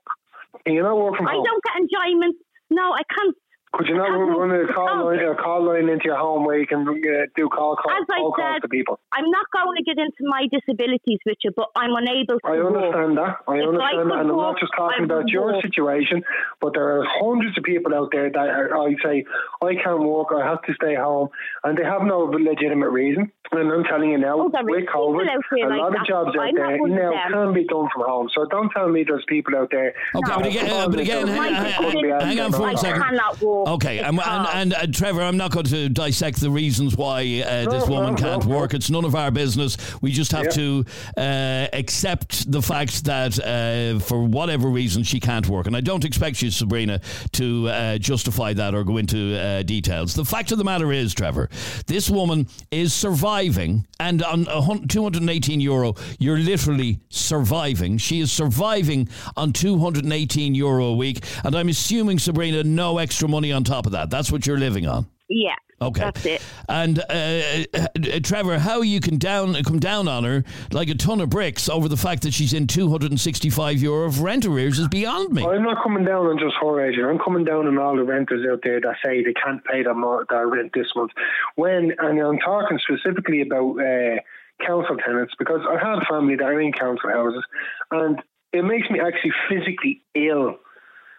And 0.65 0.71
you're 0.73 0.87
not 0.87 0.95
working 0.95 1.27
I 1.27 1.35
home. 1.35 1.43
don't 1.43 1.63
get 1.67 1.75
enjoyment. 1.83 2.35
No, 2.71 2.95
I 2.95 3.03
can't. 3.11 3.35
Could 3.75 3.87
you 3.89 3.95
not 3.95 4.07
I 4.09 4.15
run 4.15 4.51
a 4.55 4.71
call 4.73 5.05
line, 5.05 5.19
a 5.19 5.35
call 5.35 5.67
line 5.67 5.89
into 5.89 6.05
your 6.05 6.15
home 6.17 6.45
where 6.45 6.57
you 6.57 6.65
can 6.65 6.87
uh, 6.87 7.27
do 7.35 7.49
call, 7.49 7.75
call, 7.75 7.91
As 7.91 8.07
I 8.09 8.19
call 8.19 8.31
calls 8.31 8.55
said, 8.55 8.61
to 8.61 8.67
people? 8.69 8.99
I'm 9.11 9.29
not 9.29 9.45
going 9.51 9.75
to 9.75 9.83
get 9.83 9.97
into 9.99 10.23
my 10.23 10.47
disabilities 10.49 11.19
with 11.25 11.37
you, 11.43 11.51
but 11.55 11.67
I'm 11.75 11.91
unable 11.93 12.39
to 12.39 12.47
I 12.47 12.55
walk. 12.55 12.71
understand 12.71 13.17
that. 13.17 13.35
I 13.47 13.55
If 13.59 13.63
I 13.63 13.67
understand 13.67 13.81
that. 13.83 14.15
could 14.15 14.21
And 14.23 14.31
I'm 14.31 14.37
not 14.37 14.59
just 14.59 14.71
talking 14.77 15.01
I 15.01 15.03
about 15.03 15.27
your 15.27 15.51
walk. 15.51 15.61
situation, 15.63 16.23
but 16.61 16.71
there 16.73 16.87
are 16.87 17.03
hundreds 17.19 17.57
of 17.57 17.65
people 17.65 17.93
out 17.93 18.09
there 18.13 18.31
that 18.31 18.47
are, 18.47 18.79
I 18.79 18.95
say, 19.03 19.25
I 19.61 19.75
can't 19.75 19.99
walk, 20.07 20.31
I 20.33 20.45
have 20.47 20.61
to 20.63 20.73
stay 20.75 20.95
home, 20.95 21.27
and 21.65 21.77
they 21.77 21.83
have 21.83 22.03
no 22.03 22.19
legitimate 22.31 22.91
reason. 22.91 23.29
And 23.51 23.71
I'm 23.71 23.83
telling 23.83 24.09
you 24.09 24.17
now, 24.17 24.39
Oh, 24.39 24.49
there 24.51 24.61
is 24.67 24.83
with 24.83 24.89
COVID, 24.89 25.27
a 25.27 25.67
like 25.69 25.79
lot 25.79 25.99
of 25.99 26.07
jobs 26.07 26.35
out 26.35 26.41
I'm 26.41 26.55
there 26.55 26.77
now 26.87 27.11
them. 27.11 27.31
can 27.31 27.53
be 27.53 27.63
done 27.65 27.87
from 27.93 28.03
home. 28.07 28.29
So 28.33 28.45
don't 28.49 28.69
tell 28.71 28.87
me 28.89 29.03
there's 29.07 29.23
people 29.27 29.55
out 29.55 29.69
there. 29.69 29.93
Okay, 30.15 30.31
No. 30.31 30.37
but 30.39 30.47
again, 30.47 30.69
uh, 30.71 30.87
but 30.89 30.99
again, 30.99 31.27
hang, 31.27 31.37
My 31.37 31.47
hang- 31.49 32.19
hang 32.21 32.39
on 32.39 32.51
for 32.51 32.57
I 32.57 32.73
one 32.73 32.77
second. 32.77 33.01
cannot 33.03 33.41
walk. 33.41 33.64
Okay, 33.65 33.97
and, 33.97 34.19
and, 34.23 34.47
and 34.53 34.73
uh, 34.75 34.85
Trevor, 34.93 35.21
I'm 35.23 35.37
not 35.37 35.49
going 35.49 35.65
to 35.65 35.89
dissect 35.89 36.39
the 36.39 36.51
reasons 36.51 36.95
why 36.95 37.21
uh, 37.41 37.67
this 37.67 37.87
No, 37.87 37.95
woman 37.95 38.13
no, 38.13 38.21
can't 38.21 38.45
no. 38.45 38.55
work. 38.55 38.75
It's 38.75 38.91
none 38.91 39.05
of 39.05 39.15
our 39.15 39.31
business. 39.31 39.75
We 40.03 40.11
just 40.11 40.31
have 40.33 40.43
Yeah. 40.45 40.49
to 40.51 40.85
uh, 41.17 41.67
accept 41.73 42.51
the 42.51 42.61
fact 42.61 43.05
that 43.05 43.39
uh, 43.39 43.97
for 43.99 44.23
whatever 44.23 44.67
reason 44.67 45.01
she 45.01 45.19
can't 45.19 45.47
work. 45.49 45.65
And 45.65 45.75
I 45.75 45.81
don't 45.81 46.05
expect 46.05 46.43
you, 46.43 46.51
Sabrina, 46.51 47.01
to 47.33 47.67
uh, 47.69 47.97
justify 47.97 48.53
that 48.53 48.75
or 48.75 48.83
go 48.83 48.97
into 48.97 49.35
uh, 49.35 49.63
details. 49.63 50.13
The 50.13 50.25
fact 50.25 50.51
of 50.51 50.59
the 50.59 50.63
matter 50.63 50.91
is, 50.91 51.15
Trevor, 51.15 51.49
this 51.87 52.07
woman 52.07 52.47
is 52.69 52.93
surviving, 52.93 53.87
and 53.99 54.21
on 54.23 54.45
218 54.87 55.59
euro, 55.59 55.95
you're 56.19 56.37
literally 56.37 56.99
surviving. 57.09 57.97
She 57.97 58.19
is 58.19 58.31
surviving 58.31 59.09
on 59.35 59.53
218 59.53 60.53
euro 60.53 60.85
a 60.85 60.95
week, 60.95 61.25
and 61.43 61.55
I'm 61.55 61.69
assuming, 61.69 62.19
Sabrina, 62.19 62.63
no 62.63 62.99
extra 62.99 63.27
money 63.27 63.54
on 63.55 63.63
top 63.63 63.85
of 63.85 63.93
that. 63.93 64.09
That's 64.09 64.31
what 64.31 64.45
you're 64.45 64.59
living 64.59 64.87
on. 64.87 65.07
Yeah. 65.29 65.55
Okay. 65.81 66.01
That's 66.01 66.25
it. 66.25 66.41
And 66.69 66.99
uh, 66.99 67.65
uh, 67.73 68.19
Trevor, 68.23 68.59
how 68.59 68.81
you 68.81 69.01
can 69.01 69.17
down 69.17 69.61
come 69.63 69.79
down 69.79 70.07
on 70.07 70.23
her 70.23 70.43
like 70.71 70.87
a 70.87 70.95
ton 70.95 71.19
of 71.19 71.29
bricks 71.29 71.67
over 71.67 71.89
the 71.89 71.97
fact 71.97 72.23
that 72.23 72.33
she's 72.33 72.53
in 72.53 72.67
265 72.67 73.81
euro 73.81 74.05
of 74.05 74.21
rent 74.21 74.45
arrears 74.45 74.79
is 74.79 74.87
beyond 74.87 75.33
me. 75.33 75.45
I'm 75.45 75.63
not 75.63 75.83
coming 75.83 76.05
down 76.05 76.27
on 76.27 76.39
just 76.39 76.55
her 76.61 76.79
agent. 76.79 77.05
I'm 77.05 77.19
coming 77.19 77.43
down 77.43 77.67
on 77.67 77.77
all 77.77 77.95
the 77.95 78.03
renters 78.03 78.45
out 78.49 78.61
there 78.63 78.79
that 78.79 78.95
say 79.03 79.23
they 79.23 79.33
can't 79.33 79.63
pay 79.65 79.83
their, 79.83 79.93
mo- 79.93 80.23
their 80.29 80.47
rent 80.47 80.71
this 80.73 80.87
month. 80.95 81.11
When 81.55 81.91
and 81.99 82.19
I'm 82.19 82.39
talking 82.39 82.79
specifically 82.79 83.41
about 83.41 83.77
uh, 83.77 84.65
council 84.65 84.95
tenants 84.95 85.33
because 85.37 85.59
I 85.69 85.77
have 85.83 86.03
family 86.09 86.37
that 86.37 86.45
are 86.45 86.61
in 86.61 86.71
council 86.71 87.09
houses, 87.09 87.43
and 87.91 88.21
it 88.53 88.63
makes 88.63 88.89
me 88.89 89.01
actually 89.01 89.33
physically 89.49 90.03
ill 90.15 90.55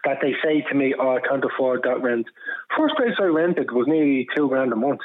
that 0.05 0.19
they 0.21 0.33
say 0.43 0.61
to 0.61 0.75
me, 0.75 0.93
"Oh, 0.97 1.15
I 1.17 1.21
can't 1.21 1.43
afford 1.43 1.83
that 1.83 2.01
rent." 2.01 2.27
First 2.77 2.95
place 2.95 3.15
I 3.19 3.25
rented 3.25 3.71
was 3.71 3.87
nearly 3.87 4.27
two 4.35 4.47
grand 4.49 4.73
a 4.73 4.75
month. 4.75 5.01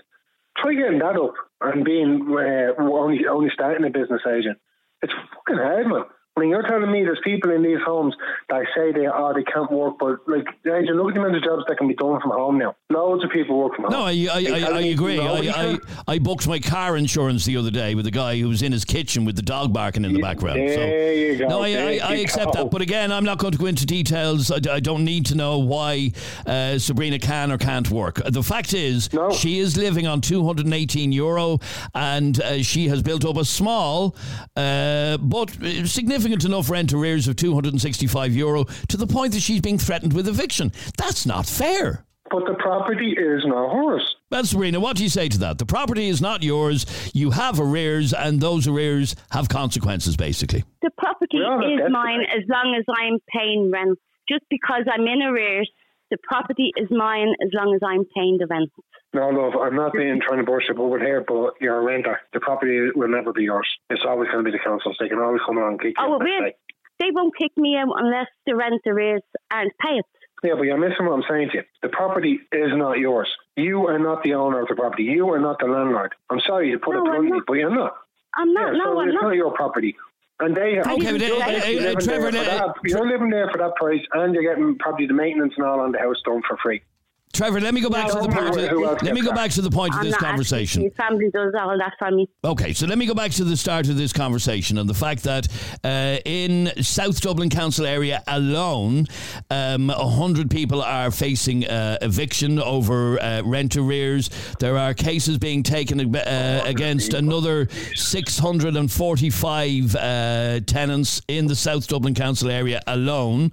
Try 0.59 0.75
getting 0.75 0.99
that 0.99 1.17
up 1.17 1.35
and 1.61 1.85
being 1.85 2.27
uh, 2.29 2.81
only 2.81 3.27
only 3.27 3.51
starting 3.53 3.87
a 3.87 3.91
business 3.91 4.23
agent. 4.27 4.59
It's 5.03 5.13
fucking 5.35 5.57
hard, 5.57 5.87
man. 5.87 6.05
I 6.37 6.41
mean, 6.41 6.51
you're 6.51 6.63
telling 6.63 6.91
me 6.91 7.05
there's 7.05 7.21
people 7.23 7.51
in 7.51 7.63
these 7.63 7.79
homes 7.85 8.15
that 8.49 8.63
say 8.75 8.93
they 8.93 9.07
oh 9.07 9.33
they 9.35 9.45
can't 9.45 9.71
work, 9.71 9.97
but 9.99 10.27
like 10.27 10.47
agent, 10.67 10.97
look 10.97 11.09
at 11.09 11.15
the 11.15 11.21
amount 11.21 11.37
of 11.37 11.43
jobs 11.43 11.65
that 11.69 11.77
can 11.77 11.89
be 11.89 11.95
done 11.95 12.21
from 12.21 12.31
home 12.31 12.59
now. 12.59 12.75
Loads 12.91 13.23
of 13.23 13.31
people 13.31 13.59
work 13.59 13.75
from 13.75 13.85
home. 13.85 13.93
No, 13.93 14.05
I, 14.05 14.29
I, 14.33 14.39
I, 14.39 14.79
I 14.79 14.81
agree. 14.81 15.21
I, 15.21 15.73
I. 15.73 15.79
I 16.09 16.19
booked 16.19 16.47
my 16.49 16.59
car 16.59 16.97
insurance 16.97 17.45
the 17.45 17.57
other 17.57 17.71
day 17.71 17.95
with 17.95 18.07
a 18.07 18.11
guy 18.11 18.39
who 18.39 18.49
was 18.49 18.63
in 18.63 18.73
his 18.73 18.85
kitchen 18.85 19.25
with 19.25 19.37
the 19.37 19.43
dog 19.43 19.73
barking 19.73 20.05
in 20.05 20.13
the 20.13 20.21
background. 20.21 20.59
There 20.59 20.75
so, 20.75 21.13
you 21.13 21.39
go. 21.39 21.49
No, 21.49 21.63
I, 21.63 21.69
I, 21.69 22.01
I 22.03 22.15
accept 22.17 22.55
go. 22.55 22.65
that. 22.65 22.71
But 22.71 22.83
again, 22.83 23.13
I'm 23.13 23.25
not 23.25 23.39
going 23.39 23.53
to 23.53 23.59
go 23.59 23.67
into 23.67 23.87
details. 23.87 24.51
I, 24.51 24.57
I 24.71 24.81
don't 24.81 25.05
need 25.05 25.27
to 25.27 25.35
know 25.35 25.59
why 25.59 26.13
uh, 26.47 26.79
Sabrina 26.79 27.19
can 27.19 27.53
or 27.53 27.59
can't 27.59 27.89
work. 27.91 28.21
The 28.25 28.43
fact 28.43 28.75
is, 28.75 29.13
No. 29.13 29.31
she 29.31 29.59
is 29.59 29.77
living 29.77 30.07
on 30.07 30.21
218 30.21 31.13
euro 31.13 31.59
and 31.95 32.41
uh, 32.41 32.63
she 32.63 32.89
has 32.89 33.03
built 33.03 33.25
up 33.25 33.37
a 33.37 33.45
small 33.45 34.17
uh, 34.57 35.19
but 35.19 35.51
significant 35.85 36.22
enough 36.27 36.71
rent 36.71 36.93
arrears 36.93 37.29
of 37.29 37.37
265 37.37 38.35
euro 38.35 38.65
to 38.89 38.97
the 38.97 39.07
point 39.07 39.33
that 39.33 39.41
she's 39.41 39.61
being 39.61 39.79
threatened 39.79 40.13
with 40.13 40.29
eviction. 40.29 40.73
That's 40.97 41.27
not 41.27 41.47
fair. 41.47 42.05
But 42.31 42.47
the 42.47 42.55
property 42.55 43.11
is 43.11 43.43
not 43.45 43.75
hers. 43.75 44.17
Well, 44.31 44.45
Sabrina, 44.45 44.81
what 44.81 44.97
do 44.97 45.03
you 45.03 45.11
say 45.11 45.29
to 45.29 45.39
that? 45.41 45.59
The 45.59 45.67
property 45.67 46.09
is 46.09 46.23
not 46.23 46.43
yours. 46.43 46.87
You 47.13 47.31
have 47.31 47.61
arrears, 47.61 48.15
and 48.15 48.41
those 48.41 48.67
arrears 48.67 49.15
have 49.31 49.51
consequences, 49.51 50.17
basically. 50.17 50.65
The 50.81 50.91
property 50.97 51.39
We 51.39 51.45
all 51.45 51.61
have 51.61 51.87
is 51.87 51.93
mine 51.93 52.23
as 52.23 52.43
long 52.49 52.75
as 52.79 52.85
I'm 52.89 53.19
paying 53.29 53.71
rent. 53.71 53.99
Just 54.29 54.45
because 54.49 54.85
I'm 54.91 55.07
in 55.07 55.21
arrears, 55.21 55.71
the 56.11 56.17
property 56.23 56.73
is 56.77 56.89
mine 56.91 57.35
as 57.43 57.51
long 57.53 57.75
as 57.75 57.81
I'm 57.85 58.05
paying 58.17 58.39
the 58.39 58.47
rent. 58.47 58.71
No, 59.15 59.29
love, 59.29 59.53
I'm 59.61 59.77
not 59.77 59.93
being 59.93 60.21
trying 60.27 60.39
to 60.39 60.45
burst 60.45 60.69
your 60.69 60.75
bubble 60.75 60.99
here, 60.99 61.23
but 61.27 61.55
you're 61.61 61.79
a 61.79 61.85
renter. 61.85 62.19
The 62.33 62.41
property 62.41 62.89
will 62.95 63.09
never 63.09 63.33
be 63.33 63.43
yours. 63.45 63.69
It's 63.91 64.03
always 64.07 64.31
going 64.31 64.45
to 64.45 64.51
be 64.51 64.57
the 64.57 64.63
council's. 64.65 64.97
They 64.99 65.09
can 65.09 65.19
always 65.19 65.43
come 65.45 65.59
along 65.59 65.73
and 65.73 65.81
kick 65.81 65.95
you. 65.99 66.05
Out. 66.05 66.11
Oh, 66.11 66.17
if 66.17 66.23
it 66.23 66.25
they 66.25 66.31
will. 66.31 66.49
say. 66.49 66.57
They 67.01 67.11
won't 67.11 67.37
kick 67.37 67.51
me 67.57 67.77
out 67.77 67.93
unless 67.97 68.29
the 68.47 68.55
rent 68.55 68.81
is 68.87 69.23
aren't 69.51 69.73
paid. 69.79 70.03
Yeah, 70.45 70.55
but 70.57 70.63
you're 70.63 70.79
missing 70.79 71.07
what 71.07 71.15
I'm 71.15 71.25
saying 71.29 71.51
to 71.51 71.59
you. 71.59 71.63
The 71.83 71.89
property 71.89 72.41
is 72.53 72.71
not 72.75 72.99
yours. 72.99 73.29
You 73.57 73.87
are 73.87 73.99
not 73.99 74.23
the 74.23 74.35
owner 74.35 74.63
of 74.63 74.69
the 74.69 74.75
property. 74.75 75.05
You 75.05 75.29
are 75.31 75.39
not 75.39 75.59
the 75.61 75.67
landlord. 75.67 76.15
I'm 76.31 76.41
sorry 76.47 76.73
to 76.73 76.79
put 76.79 76.95
No, 76.95 77.05
it 77.05 77.09
I'm 77.09 77.13
bluntly, 77.13 77.31
not. 77.31 77.43
but 77.47 77.53
you're 77.55 77.75
not. 77.75 77.97
I'm 78.35 78.53
not. 78.53 78.73
yeah, 78.73 78.79
no, 78.79 78.85
so 78.95 79.01
I'm 79.01 79.09
it's 79.09 79.15
not. 79.15 79.23
not 79.25 79.35
your 79.37 79.53
property. 79.53 79.95
And 80.41 80.57
they 80.57 80.75
have. 80.75 80.87
Okay, 80.87 81.13
but, 81.13 81.21
you're, 81.21 81.37
uh, 81.37 81.47
uh, 81.47 81.53
living 81.53 81.79
uh, 81.79 81.83
there 81.83 81.95
Trevor, 81.95 82.33
for 82.33 82.45
that, 82.45 82.75
you're 82.85 83.07
living 83.09 83.31
there 83.31 83.49
for 83.53 83.59
that 83.59 83.77
price, 83.77 84.01
and 84.15 84.35
you're 84.35 84.43
getting 84.43 84.77
probably 84.79 85.07
the 85.07 85.15
maintenance 85.15 85.55
and 85.57 85.67
all 85.67 85.81
on 85.81 85.93
the 85.93 85.99
house 85.99 86.17
done 86.25 86.43
for 86.49 86.57
free. 86.63 86.83
Trevor, 87.33 87.61
let 87.61 87.73
me 87.73 87.81
go 87.81 87.89
back 87.89 88.09
No, 88.09 88.21
to 88.21 88.29
the 88.29 88.35
point. 88.35 88.55
Let 89.03 89.15
me 89.15 89.23
go 89.23 89.29
that? 89.29 89.35
back 89.35 89.51
to 89.53 89.63
the 89.63 89.71
point 89.71 89.95
of 89.95 90.01
I'm 90.01 90.07
this 90.07 90.17
conversation. 90.17 90.91
Family 90.99 91.31
does 91.33 91.55
all 91.59 91.79
that 91.79 91.95
for 91.99 92.11
me. 92.11 92.29
Okay, 92.45 92.75
so 92.75 92.87
let 92.87 92.99
me 92.99 93.07
go 93.07 93.15
back 93.15 93.31
to 93.33 93.45
the 93.45 93.57
start 93.57 93.89
of 93.89 93.97
this 93.97 94.13
conversation 94.13 94.77
and 94.77 94.87
the 94.87 94.93
fact 94.95 95.23
that 95.23 95.49
uh, 95.83 96.19
in 96.27 96.71
South 96.83 97.19
Dublin 97.23 97.49
Council 97.49 97.87
area 97.87 98.23
alone, 98.27 99.07
um, 99.51 99.89
100 99.89 100.51
people 100.51 100.83
are 100.83 101.11
facing 101.11 101.67
uh, 101.67 101.97
eviction 102.03 102.59
over 102.59 103.19
uh, 103.23 103.41
rent 103.45 103.77
arrears. 103.77 104.29
There 104.59 104.77
are 104.77 104.93
cases 104.93 105.39
being 105.39 105.63
taken 105.63 106.15
uh, 106.15 106.63
against 106.67 107.15
another 107.15 107.67
645 107.95 109.97
uh, 109.97 110.61
tenants 110.67 111.23
in 111.29 111.47
the 111.47 111.57
South 111.57 111.89
Dublin 111.89 112.15
Council 112.15 112.51
area 112.51 112.83
alone. 112.87 113.53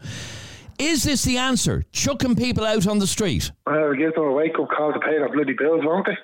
Is 0.79 1.03
this 1.03 1.23
the 1.23 1.37
answer? 1.37 1.83
Chucking 1.91 2.35
people 2.35 2.65
out 2.65 2.87
on 2.87 2.99
the 2.99 3.07
street? 3.07 3.51
Well, 3.67 3.93
give 3.93 4.15
them 4.15 4.23
a 4.23 4.31
wake 4.31 4.57
up 4.59 4.69
call 4.69 4.93
to 4.93 4.99
pay 4.99 5.17
their 5.17 5.29
bloody 5.29 5.53
bills, 5.53 5.81
won't 5.83 6.05
they? 6.07 6.17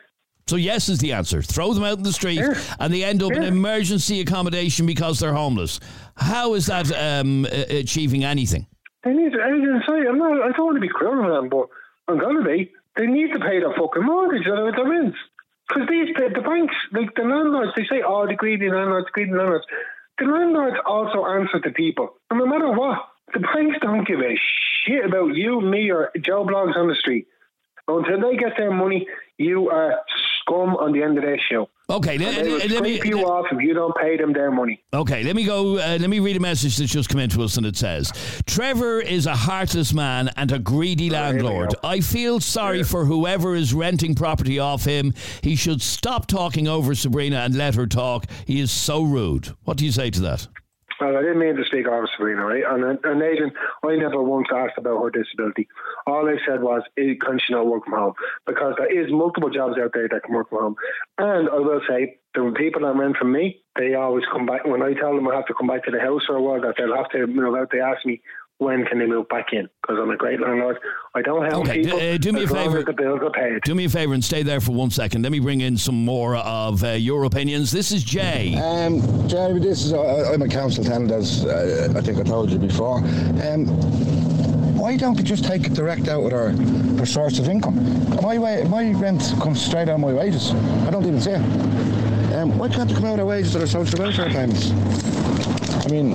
So 0.47 0.55
yes 0.55 0.87
is 0.89 0.99
the 0.99 1.11
answer. 1.11 1.41
Throw 1.41 1.73
them 1.73 1.83
out 1.83 1.97
in 1.97 2.03
the 2.03 2.13
street, 2.13 2.39
Yeah. 2.39 2.53
and 2.79 2.93
they 2.93 3.03
end 3.03 3.21
up 3.21 3.33
in 3.33 3.43
emergency 3.43 4.21
accommodation 4.21 4.85
because 4.85 5.19
they're 5.19 5.33
homeless. 5.33 5.79
How 6.15 6.53
is 6.53 6.67
that 6.67 6.89
um, 6.93 7.45
achieving 7.51 8.23
anything? 8.23 8.67
They 9.03 9.11
need 9.13 9.33
to, 9.33 9.37
say, 9.87 10.07
I'm 10.07 10.17
not, 10.17 10.41
I 10.41 10.51
don't 10.51 10.65
want 10.65 10.77
to 10.77 10.81
be 10.81 10.87
cruel 10.87 11.23
with 11.25 11.33
them, 11.33 11.49
but 11.49 11.67
I'm 12.07 12.19
going 12.19 12.37
to 12.37 12.43
be. 12.47 12.71
They 12.95 13.07
need 13.07 13.33
to 13.33 13.39
pay 13.39 13.59
their 13.59 13.73
fucking 13.73 14.03
mortgage 14.03 14.47
or 14.47 14.71
their 14.71 14.85
rents. 14.85 15.17
Because 15.67 15.89
these, 15.89 16.15
the, 16.15 16.29
the 16.33 16.41
banks, 16.41 16.75
like 16.93 17.13
the 17.15 17.23
landlords, 17.23 17.71
they 17.75 17.85
say, 17.89 18.03
oh, 18.07 18.25
the 18.27 18.35
greedy 18.35 18.69
landlords, 18.69 19.07
greedy 19.11 19.33
landlords. 19.33 19.65
The 20.19 20.25
landlords 20.25 20.77
also 20.85 21.25
answer 21.25 21.59
to 21.59 21.71
people. 21.71 22.09
And 22.29 22.39
no 22.39 22.45
matter 22.45 22.71
what, 22.71 22.99
the 23.33 23.39
banks 23.39 23.77
don't 23.81 24.07
give 24.07 24.19
a 24.19 24.35
shit 24.85 25.05
about 25.05 25.35
you, 25.35 25.61
me, 25.61 25.91
or 25.91 26.11
Joe 26.21 26.45
Bloggs 26.45 26.75
on 26.75 26.87
the 26.87 26.95
street. 26.95 27.27
Until 27.87 28.19
they 28.19 28.35
get 28.35 28.53
their 28.57 28.71
money, 28.71 29.07
you 29.37 29.69
are 29.69 29.93
scum 30.41 30.75
on 30.75 30.91
the 30.91 31.03
end 31.03 31.17
of 31.19 31.23
their 31.23 31.39
show. 31.51 31.69
Okay, 31.87 32.17
let, 32.17 32.43
They 32.43 32.51
let, 32.51 32.71
let 32.71 32.81
me. 32.81 32.99
you 33.03 33.19
off 33.25 33.45
if 33.51 33.61
you 33.61 33.75
don't 33.75 33.95
pay 33.95 34.17
them 34.17 34.33
their 34.33 34.49
money. 34.49 34.83
Okay, 34.91 35.21
let 35.21 35.35
me 35.35 35.43
go. 35.43 35.77
Uh, 35.77 35.99
let 36.01 36.09
me 36.09 36.19
read 36.19 36.35
a 36.35 36.39
message 36.39 36.77
that's 36.77 36.91
just 36.91 37.09
come 37.09 37.19
into 37.21 37.43
us, 37.43 37.57
and 37.57 37.65
it 37.65 37.75
says, 37.77 38.11
"Trevor 38.47 39.01
is 39.01 39.27
a 39.27 39.35
heartless 39.35 39.93
man 39.93 40.31
and 40.35 40.51
a 40.51 40.57
greedy 40.57 41.11
landlord. 41.11 41.75
I 41.83 41.99
feel 41.99 42.39
sorry 42.39 42.81
for 42.81 43.05
whoever 43.05 43.53
is 43.53 43.71
renting 43.71 44.15
property 44.15 44.57
off 44.57 44.83
him. 44.85 45.13
He 45.43 45.55
should 45.55 45.83
stop 45.83 46.25
talking 46.25 46.67
over 46.67 46.95
Sabrina 46.95 47.41
and 47.41 47.53
let 47.55 47.75
her 47.75 47.85
talk. 47.85 48.25
He 48.47 48.59
is 48.59 48.71
so 48.71 49.03
rude. 49.03 49.49
What 49.65 49.77
do 49.77 49.85
you 49.85 49.91
say 49.91 50.09
to 50.09 50.21
that?" 50.21 50.47
Well, 50.99 51.17
I 51.17 51.21
didn't 51.21 51.39
mean 51.39 51.57
to 51.57 51.65
speak 51.65 51.87
over 51.87 52.07
Sabrina, 52.15 52.45
right? 52.45 52.63
And, 52.65 52.99
and 53.03 53.21
Aidan, 53.21 53.51
I 53.83 53.95
never 53.95 54.23
once 54.23 54.47
asked 54.53 54.77
about 54.77 55.03
her 55.03 55.09
disability. 55.09 55.67
All 56.07 56.27
I 56.29 56.37
said 56.47 56.61
was, 56.61 56.83
can 56.95 57.39
she 57.45 57.53
not 57.53 57.67
work 57.67 57.83
from 57.83 57.99
home? 57.99 58.13
Because 58.47 58.75
there 58.77 59.03
is 59.03 59.11
multiple 59.11 59.49
jobs 59.49 59.75
out 59.77 59.91
there 59.93 60.07
that 60.07 60.23
can 60.23 60.33
work 60.33 60.49
from 60.49 60.59
home. 60.59 60.75
And 61.17 61.49
I 61.49 61.59
will 61.59 61.81
say, 61.87 62.19
the 62.33 62.53
people 62.55 62.81
that 62.81 62.95
rent 62.95 63.17
from 63.17 63.31
me, 63.31 63.61
they 63.77 63.93
always 63.93 64.25
come 64.31 64.45
back. 64.45 64.65
When 64.65 64.81
I 64.81 64.93
tell 64.93 65.15
them 65.15 65.27
I 65.27 65.35
have 65.35 65.47
to 65.47 65.53
come 65.53 65.67
back 65.67 65.83
to 65.85 65.91
the 65.91 65.99
house 65.99 66.23
a 66.29 66.39
while, 66.39 66.61
that 66.61 66.75
they'll 66.77 66.95
have 66.95 67.09
to 67.11 67.27
move 67.27 67.55
out, 67.55 67.69
they 67.71 67.81
ask 67.81 68.05
me, 68.05 68.21
when 68.59 68.85
can 68.85 68.99
they 68.99 69.05
move 69.05 69.27
back 69.29 69.47
in? 69.51 69.67
Because 69.81 69.99
I'm 70.01 70.09
a 70.11 70.17
great 70.17 70.39
landlord. 70.39 70.77
I 71.13 71.21
don't 71.21 71.43
have 71.43 71.53
Okay, 71.55 71.83
people 71.83 71.99
d- 71.99 72.13
uh, 72.13 72.17
do 72.17 72.31
me 72.31 72.41
a 72.41 72.43
as 72.43 72.51
long 72.51 72.65
favour. 72.67 72.83
the 72.83 72.93
bills 72.93 73.19
are 73.21 73.31
paid. 73.31 73.61
Do 73.63 73.75
me 73.75 73.85
a 73.85 73.89
favor 73.89 74.13
and 74.13 74.23
stay 74.23 74.43
there 74.43 74.59
for 74.61 74.71
one 74.71 74.89
second. 74.91 75.23
Let 75.23 75.31
me 75.31 75.39
bring 75.39 75.61
in 75.61 75.77
some 75.77 76.05
more 76.05 76.37
of 76.37 76.83
uh, 76.83 76.91
your 76.91 77.25
opinions. 77.25 77.71
This 77.71 77.91
is 77.91 78.03
Jay. 78.03 78.55
Um, 78.55 79.27
Jeremy, 79.27 79.59
this 79.59 79.83
is 79.85 79.93
I, 79.93 80.33
I'm 80.33 80.41
a 80.41 80.47
council 80.47 80.83
tenant, 80.83 81.11
as 81.11 81.45
uh, 81.45 81.93
I 81.95 82.01
think 82.01 82.17
I 82.19 82.23
told 82.23 82.49
you 82.49 82.57
before. 82.57 82.97
Um, 82.99 83.67
why 84.77 84.97
don't 84.97 85.15
we 85.17 85.23
just 85.23 85.43
take 85.45 85.65
it 85.65 85.73
direct 85.73 86.07
out 86.07 86.23
with 86.23 86.33
our, 86.33 86.53
our 86.99 87.05
source 87.05 87.39
of 87.39 87.49
income? 87.49 87.75
My 88.21 88.37
way, 88.37 88.63
my 88.65 88.91
rent 88.91 89.21
comes 89.41 89.63
straight 89.65 89.89
out 89.89 89.95
of 89.95 89.99
my 89.99 90.13
wages. 90.13 90.51
I 90.85 90.91
don't 90.91 91.05
even 91.05 91.19
see 91.21 91.31
it. 91.31 92.35
Um, 92.35 92.57
why 92.57 92.69
can't 92.69 92.89
it 92.91 92.95
come 92.95 93.05
out 93.05 93.19
of 93.19 93.27
wages 93.27 93.55
or 93.55 93.61
our 93.61 93.67
social 93.67 93.99
welfare 93.99 94.29
payments? 94.29 94.71
I 94.71 95.87
mean, 95.89 96.13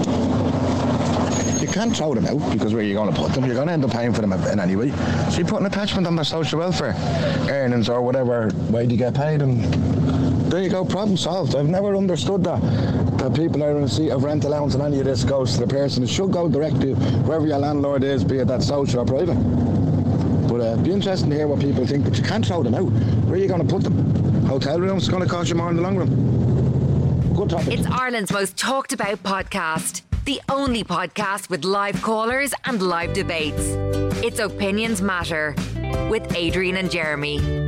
you 1.60 1.68
can't 1.68 1.94
throw 1.96 2.14
them 2.14 2.26
out 2.26 2.52
because 2.52 2.72
where 2.72 2.82
you're 2.82 2.90
you 2.90 2.94
going 2.94 3.12
to 3.12 3.20
put 3.20 3.32
them? 3.32 3.44
You're 3.44 3.54
going 3.54 3.66
to 3.68 3.72
end 3.72 3.84
up 3.84 3.92
paying 3.92 4.12
for 4.12 4.20
them 4.20 4.32
in 4.32 4.58
any 4.58 4.76
way. 4.76 4.90
So 5.30 5.38
you 5.38 5.44
put 5.44 5.60
an 5.60 5.66
attachment 5.66 6.06
on 6.06 6.16
their 6.16 6.24
social 6.24 6.58
welfare 6.58 6.94
earnings 7.48 7.88
or 7.88 8.02
whatever 8.02 8.50
way 8.70 8.84
you 8.84 8.96
get 8.96 9.14
paid, 9.14 9.42
and 9.42 9.62
there 10.50 10.62
you 10.62 10.70
go, 10.70 10.84
problem 10.84 11.16
solved. 11.16 11.54
I've 11.54 11.68
never 11.68 11.94
understood 11.94 12.44
that. 12.44 12.60
That 13.18 13.34
people 13.34 13.62
are 13.62 13.70
in 13.72 13.82
receipt 13.82 14.10
of 14.10 14.24
rent 14.24 14.44
allowance 14.44 14.74
and 14.74 14.82
any 14.82 14.98
of 14.98 15.04
this 15.04 15.24
goes 15.24 15.54
to 15.54 15.60
the 15.60 15.66
person. 15.66 16.02
It 16.02 16.08
should 16.08 16.32
go 16.32 16.48
directly 16.48 16.94
wherever 16.94 17.46
your 17.46 17.58
landlord 17.58 18.02
is, 18.02 18.24
be 18.24 18.38
it 18.38 18.48
that 18.48 18.62
social 18.62 19.00
or 19.00 19.04
private. 19.04 19.36
But 20.48 20.60
uh, 20.60 20.72
it'd 20.72 20.84
be 20.84 20.92
interesting 20.92 21.30
to 21.30 21.36
hear 21.36 21.46
what 21.46 21.60
people 21.60 21.86
think, 21.86 22.04
but 22.04 22.16
you 22.16 22.24
can't 22.24 22.44
throw 22.44 22.62
them 22.62 22.74
out. 22.74 22.90
Where 22.90 23.34
are 23.34 23.36
you 23.36 23.46
going 23.46 23.66
to 23.66 23.72
put 23.72 23.84
them? 23.84 24.46
Hotel 24.46 24.80
rooms, 24.80 25.08
going 25.08 25.22
to 25.22 25.28
cost 25.28 25.48
you 25.48 25.54
more 25.54 25.70
in 25.70 25.76
the 25.76 25.82
long 25.82 25.96
run. 25.96 26.30
It's 27.72 27.86
Ireland's 27.86 28.32
most 28.32 28.56
talked 28.56 28.92
about 28.92 29.22
podcast. 29.22 30.02
The 30.30 30.40
only 30.48 30.84
podcast 30.84 31.50
with 31.50 31.64
live 31.64 32.00
callers 32.02 32.54
and 32.64 32.80
live 32.80 33.14
debates. 33.14 33.64
It's 34.22 34.38
Opinions 34.38 35.02
Matter 35.02 35.56
with 36.08 36.36
Adrian 36.36 36.76
and 36.76 36.88
Jeremy. 36.88 37.59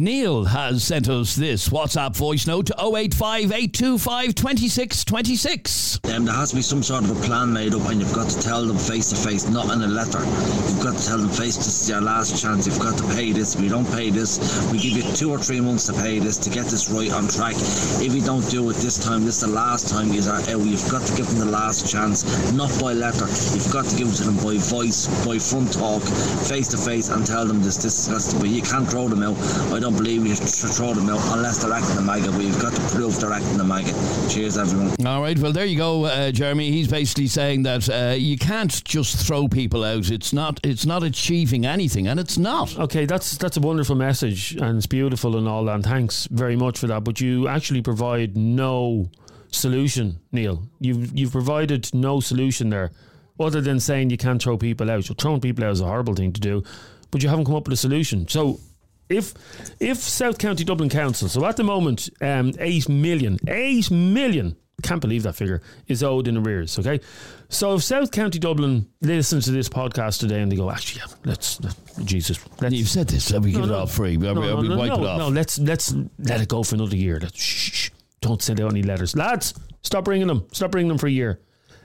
Neil 0.00 0.44
has 0.44 0.82
sent 0.82 1.10
us 1.10 1.36
this 1.36 1.68
WhatsApp 1.68 2.16
voice 2.16 2.46
note 2.46 2.64
to 2.68 2.74
085 2.80 3.52
825 3.52 4.34
2626. 4.34 6.00
Um, 6.04 6.24
there 6.24 6.34
has 6.34 6.50
to 6.50 6.56
be 6.56 6.62
some 6.62 6.82
sort 6.82 7.04
of 7.04 7.10
a 7.10 7.26
plan 7.26 7.52
made 7.52 7.74
up, 7.74 7.84
and 7.90 8.00
you've 8.00 8.14
got 8.14 8.30
to 8.30 8.40
tell 8.40 8.64
them 8.64 8.78
face 8.78 9.10
to 9.10 9.16
face, 9.16 9.46
not 9.50 9.70
in 9.70 9.82
a 9.82 9.86
letter. 9.86 10.20
You've 10.24 10.82
got 10.82 10.96
to 10.96 11.06
tell 11.06 11.18
them 11.18 11.28
face 11.28 11.56
this 11.56 11.82
is 11.82 11.90
your 11.90 12.00
last 12.00 12.40
chance. 12.40 12.66
You've 12.66 12.80
got 12.80 12.96
to 12.96 13.04
pay 13.12 13.32
this. 13.32 13.60
You 13.60 13.68
don't 13.68 13.84
pay 13.92 14.08
this, 14.08 14.40
we 14.72 14.78
give 14.78 14.96
you 14.96 15.02
two 15.12 15.30
or 15.30 15.36
three 15.36 15.60
months 15.60 15.86
to 15.88 15.92
pay 15.92 16.18
this 16.18 16.38
to 16.38 16.50
get 16.50 16.64
this 16.64 16.88
right 16.88 17.12
on 17.12 17.28
track. 17.28 17.56
If 18.00 18.14
you 18.14 18.22
don't 18.22 18.48
do 18.50 18.70
it 18.70 18.76
this 18.76 18.96
time, 19.04 19.26
this 19.26 19.42
is 19.42 19.48
the 19.48 19.54
last 19.54 19.90
time 19.90 20.14
you 20.14 20.22
are 20.22 20.40
out. 20.40 20.64
You've 20.64 20.90
got 20.90 21.06
to 21.06 21.14
give 21.14 21.28
them 21.28 21.40
the 21.40 21.52
last 21.52 21.92
chance, 21.92 22.24
not 22.54 22.72
by 22.80 22.94
letter. 22.94 23.28
You've 23.52 23.70
got 23.70 23.84
to 23.84 23.96
give 23.98 24.08
it 24.08 24.16
to 24.16 24.24
them 24.24 24.36
by 24.36 24.56
voice, 24.56 25.12
by 25.26 25.36
front 25.38 25.74
talk, 25.74 26.00
face 26.48 26.68
to 26.68 26.78
face, 26.78 27.10
and 27.10 27.26
tell 27.26 27.44
them 27.44 27.60
this. 27.60 27.76
This 27.76 28.06
has 28.06 28.32
to 28.32 28.40
be. 28.40 28.48
You 28.48 28.62
can't 28.62 28.88
throw 28.88 29.06
them 29.06 29.22
out. 29.22 29.36
I 29.70 29.78
don't 29.78 29.89
believe 29.90 30.26
you 30.26 30.34
should 30.34 30.48
throw 30.48 30.94
them 30.94 31.08
out 31.08 31.20
unless 31.36 31.62
they're 31.62 31.72
acting 31.72 31.96
the 31.96 32.02
maggot. 32.02 32.32
We've 32.34 32.60
got 32.60 32.72
to 32.72 32.80
prove 32.94 33.18
they're 33.20 33.32
acting 33.32 33.58
the 33.58 33.64
maggot. 33.64 33.94
Cheers, 34.30 34.56
everyone. 34.56 34.94
All 35.06 35.20
right, 35.20 35.38
well, 35.38 35.52
there 35.52 35.66
you 35.66 35.76
go, 35.76 36.04
uh, 36.04 36.30
Jeremy. 36.30 36.70
He's 36.70 36.88
basically 36.88 37.26
saying 37.26 37.62
that 37.64 37.88
uh, 37.88 38.14
you 38.16 38.38
can't 38.38 38.82
just 38.84 39.26
throw 39.26 39.48
people 39.48 39.84
out. 39.84 40.10
It's 40.10 40.32
not. 40.32 40.60
It's 40.64 40.86
not 40.86 41.02
achieving 41.02 41.66
anything, 41.66 42.08
and 42.08 42.20
it's 42.20 42.38
not. 42.38 42.78
Okay, 42.78 43.04
that's 43.04 43.36
that's 43.38 43.56
a 43.56 43.60
wonderful 43.60 43.96
message 43.96 44.56
and 44.60 44.76
it's 44.76 44.86
beautiful 44.86 45.36
and 45.36 45.48
all. 45.48 45.68
And 45.68 45.84
thanks 45.84 46.26
very 46.30 46.56
much 46.56 46.78
for 46.78 46.86
that. 46.88 47.04
But 47.04 47.20
you 47.20 47.48
actually 47.48 47.82
provide 47.82 48.36
no 48.36 49.10
solution, 49.50 50.20
Neil. 50.32 50.62
You've 50.78 51.16
you've 51.16 51.32
provided 51.32 51.92
no 51.94 52.20
solution 52.20 52.70
there, 52.70 52.90
other 53.38 53.60
than 53.60 53.80
saying 53.80 54.10
you 54.10 54.16
can't 54.16 54.42
throw 54.42 54.56
people 54.56 54.90
out. 54.90 55.04
So 55.04 55.14
throwing 55.14 55.40
people 55.40 55.64
out 55.64 55.72
is 55.72 55.80
a 55.80 55.86
horrible 55.86 56.14
thing 56.14 56.32
to 56.32 56.40
do, 56.40 56.62
but 57.10 57.22
you 57.22 57.28
haven't 57.28 57.46
come 57.46 57.54
up 57.54 57.64
with 57.64 57.74
a 57.74 57.76
solution. 57.76 58.28
So 58.28 58.60
if 59.10 59.34
if 59.80 59.98
South 59.98 60.38
County 60.38 60.64
Dublin 60.64 60.88
Council, 60.88 61.28
so 61.28 61.44
at 61.44 61.56
the 61.56 61.64
moment, 61.64 62.08
um, 62.20 62.52
eight 62.58 62.88
million, 62.88 63.38
eight 63.48 63.90
million, 63.90 64.56
can't 64.82 65.00
believe 65.00 65.24
that 65.24 65.34
figure 65.34 65.60
is 65.88 66.02
owed 66.02 66.28
in 66.28 66.36
arrears. 66.36 66.78
Okay, 66.78 67.00
so 67.48 67.74
if 67.74 67.82
South 67.82 68.10
County 68.12 68.38
Dublin 68.38 68.88
listens 69.02 69.44
to 69.46 69.50
this 69.50 69.68
podcast 69.68 70.20
today 70.20 70.40
and 70.40 70.50
they 70.50 70.56
go, 70.56 70.70
actually, 70.70 71.02
yeah, 71.04 71.14
let's, 71.24 71.60
let, 71.60 71.76
Jesus, 72.04 72.38
let's, 72.60 72.74
You've 72.74 72.88
said 72.88 73.08
this. 73.08 73.30
Let 73.32 73.42
me 73.42 73.50
give 73.50 73.60
no, 73.60 73.66
it 73.66 73.70
no. 73.70 73.78
all 73.80 73.86
free. 73.86 74.16
No, 74.16 74.32
no, 74.32 74.62
no, 74.62 74.76
wipe 74.76 74.88
no, 74.88 75.02
it 75.02 75.06
off. 75.06 75.18
no, 75.18 75.28
let's 75.28 75.58
let's 75.58 75.92
let 76.18 76.40
it 76.40 76.48
go 76.48 76.62
for 76.62 76.76
another 76.76 76.96
year. 76.96 77.18
Let's, 77.20 77.40
shh, 77.40 77.72
shh, 77.72 77.90
don't 78.20 78.40
send 78.40 78.60
out 78.60 78.70
any 78.70 78.82
letters, 78.82 79.16
lads. 79.16 79.54
Stop 79.82 80.04
bringing 80.04 80.28
them. 80.28 80.46
Stop 80.52 80.70
bringing 80.70 80.88
them 80.88 80.98
for 80.98 81.08
a 81.08 81.10
year. 81.10 81.40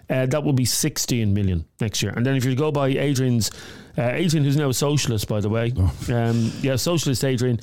Uh, 0.09 0.25
that 0.27 0.43
will 0.43 0.53
be 0.53 0.65
16 0.65 1.33
million 1.33 1.65
next 1.81 2.03
year. 2.03 2.13
And 2.15 2.25
then 2.25 2.35
if 2.35 2.45
you 2.45 2.55
go 2.55 2.71
by 2.71 2.89
Adrian's, 2.89 3.49
uh, 3.97 4.03
Adrian, 4.13 4.43
who's 4.45 4.57
now 4.57 4.69
a 4.69 4.73
socialist, 4.73 5.27
by 5.27 5.39
the 5.39 5.49
way, 5.49 5.73
Oh. 5.77 5.91
um, 6.09 6.51
yeah, 6.61 6.75
socialist 6.75 7.23
Adrian, 7.25 7.59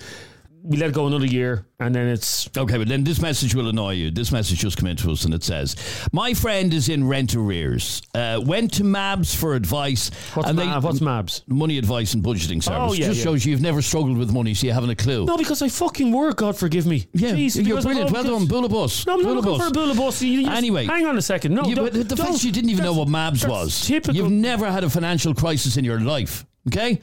we 0.64 0.76
let 0.76 0.90
it 0.90 0.94
go 0.94 1.06
another 1.06 1.26
year, 1.26 1.66
and 1.80 1.94
then 1.94 2.06
it's 2.08 2.48
Okay, 2.56 2.78
but 2.78 2.86
then 2.88 3.02
this 3.02 3.20
message 3.20 3.54
will 3.54 3.68
annoy 3.68 3.92
you. 3.94 4.10
This 4.10 4.30
message 4.30 4.58
just 4.60 4.76
came 4.78 4.86
into 4.88 5.10
us 5.10 5.24
and 5.24 5.34
it 5.34 5.42
says, 5.42 5.74
My 6.12 6.34
friend 6.34 6.72
is 6.72 6.88
in 6.88 7.06
rent 7.08 7.34
arrears. 7.34 8.00
Uh, 8.14 8.40
went 8.44 8.72
to 8.74 8.84
MABS 8.84 9.34
for 9.34 9.54
advice. 9.54 10.10
what's, 10.34 10.48
and 10.48 10.56
Ma- 10.56 10.80
what's 10.80 11.00
MABS? 11.00 11.42
Money 11.48 11.78
advice 11.78 12.14
and 12.14 12.22
budgeting 12.22 12.62
service. 12.62 12.90
Oh, 12.90 12.92
yeah, 12.92 13.06
just 13.06 13.18
yeah. 13.18 13.24
shows 13.24 13.44
you've 13.44 13.60
never 13.60 13.82
struggled 13.82 14.16
with 14.18 14.32
money, 14.32 14.54
so 14.54 14.66
you 14.66 14.72
haven't 14.72 14.90
a 14.90 14.96
clue. 14.96 15.24
No, 15.24 15.36
because 15.36 15.62
I 15.62 15.68
fucking 15.68 16.12
work. 16.12 16.36
God 16.36 16.56
forgive 16.56 16.86
me. 16.86 17.06
yeah, 17.12 17.30
Jeez, 17.30 17.56
you're 17.66 17.82
brilliant. 17.82 18.10
oh, 18.10 18.12
well 18.12 18.22
done. 18.24 18.46
Bualadh 18.46 18.70
bos. 18.70 19.06
No, 19.06 19.14
I'm 19.14 19.22
not 19.22 19.34
looking 19.44 19.58
for 19.58 19.66
a 19.66 19.70
bualadh 19.70 19.96
bos. 19.96 20.22
You- 20.22 20.40
you 20.40 20.48
Anyway. 20.50 20.86
hang 20.86 21.06
on 21.06 21.18
a 21.18 21.22
second. 21.22 21.54
No, 21.54 21.64
Yeah, 21.64 21.74
but 21.74 22.08
the 22.08 22.16
fact 22.16 22.44
you 22.44 22.52
didn't 22.52 22.70
even 22.70 22.84
know 22.84 22.92
what 22.94 23.08
MABS 23.08 23.46
was. 23.48 23.86
Typical. 23.86 24.14
You've 24.14 24.30
never 24.30 24.70
had 24.70 24.84
a 24.84 24.90
financial 24.90 25.34
crisis 25.34 25.76
in 25.76 25.84
your 25.84 26.00
life. 26.00 26.46
Okay? 26.68 27.00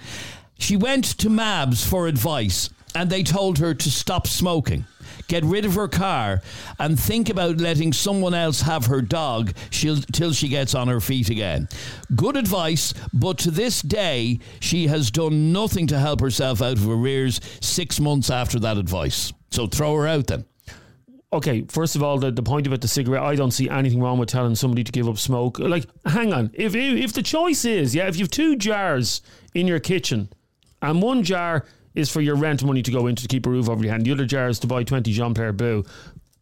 She 0.58 0.76
went 0.78 1.06
to 1.20 1.30
MABS 1.30 1.86
for 1.86 2.08
advice 2.08 2.70
and 2.96 3.10
they 3.10 3.24
told 3.24 3.60
her 3.60 3.74
to 3.74 3.92
stop 3.92 4.28
smoking. 4.28 4.86
Get 5.28 5.44
rid 5.44 5.64
of 5.64 5.76
her 5.76 5.88
car 5.88 6.42
and 6.80 7.00
think 7.00 7.30
about 7.30 7.58
letting 7.58 7.94
someone 7.94 8.34
else 8.34 8.62
have 8.62 8.88
her 8.88 9.02
dog 9.02 9.54
till 9.70 10.34
she 10.34 10.48
gets 10.48 10.74
on 10.74 10.88
her 10.88 11.00
feet 11.00 11.30
again. 11.30 11.68
Good 12.16 12.36
advice, 12.36 12.94
but 13.14 13.38
to 13.40 13.52
this 13.52 13.84
day, 13.84 14.40
she 14.60 14.88
has 14.88 15.12
done 15.12 15.52
nothing 15.54 15.86
to 15.88 16.00
help 16.00 16.20
herself 16.22 16.62
out 16.64 16.78
of 16.78 16.90
arrears 16.90 17.40
six 17.62 18.00
months 18.00 18.32
after 18.32 18.60
that 18.62 18.78
advice. 18.78 19.32
So 19.52 19.68
throw 19.68 19.96
her 19.98 20.08
out 20.08 20.28
then. 20.28 20.46
okay, 21.32 21.64
first 21.70 21.96
of 21.96 22.04
all, 22.04 22.18
the, 22.18 22.32
the 22.32 22.42
point 22.44 22.66
about 22.68 22.82
the 22.82 22.88
cigarette, 22.88 23.22
I 23.22 23.36
don't 23.36 23.52
see 23.52 23.70
anything 23.70 24.02
wrong 24.02 24.18
with 24.18 24.30
telling 24.30 24.56
somebody 24.56 24.84
to 24.84 24.92
give 24.92 25.08
up 25.08 25.18
smoke. 25.18 25.60
Like, 25.60 25.86
hang 26.06 26.34
on, 26.34 26.52
if 26.54 26.76
if, 26.76 26.98
if 26.98 27.14
the 27.14 27.24
choice 27.24 27.66
is, 27.66 27.94
yeah, 27.94 28.08
if 28.08 28.16
you 28.16 28.24
have 28.24 28.32
two 28.32 28.56
jars 28.56 29.22
in 29.54 29.68
your 29.68 29.80
kitchen, 29.80 30.30
and 30.82 31.02
one 31.02 31.24
jar 31.24 31.66
is 31.96 32.10
for 32.10 32.22
your 32.22 32.36
rent 32.36 32.64
money 32.64 32.82
to 32.84 32.92
go 32.92 33.08
into 33.08 33.24
to 33.24 33.28
keep 33.28 33.46
a 33.46 33.50
roof 33.50 33.70
over 33.70 33.84
your 33.84 33.92
head, 33.94 34.04
the 34.04 34.12
other 34.12 34.26
jar 34.26 34.48
is 34.50 34.60
to 34.60 34.68
buy 34.68 34.84
twenty 34.84 35.12
John 35.12 35.34
Player 35.34 35.52
Blue, 35.54 35.84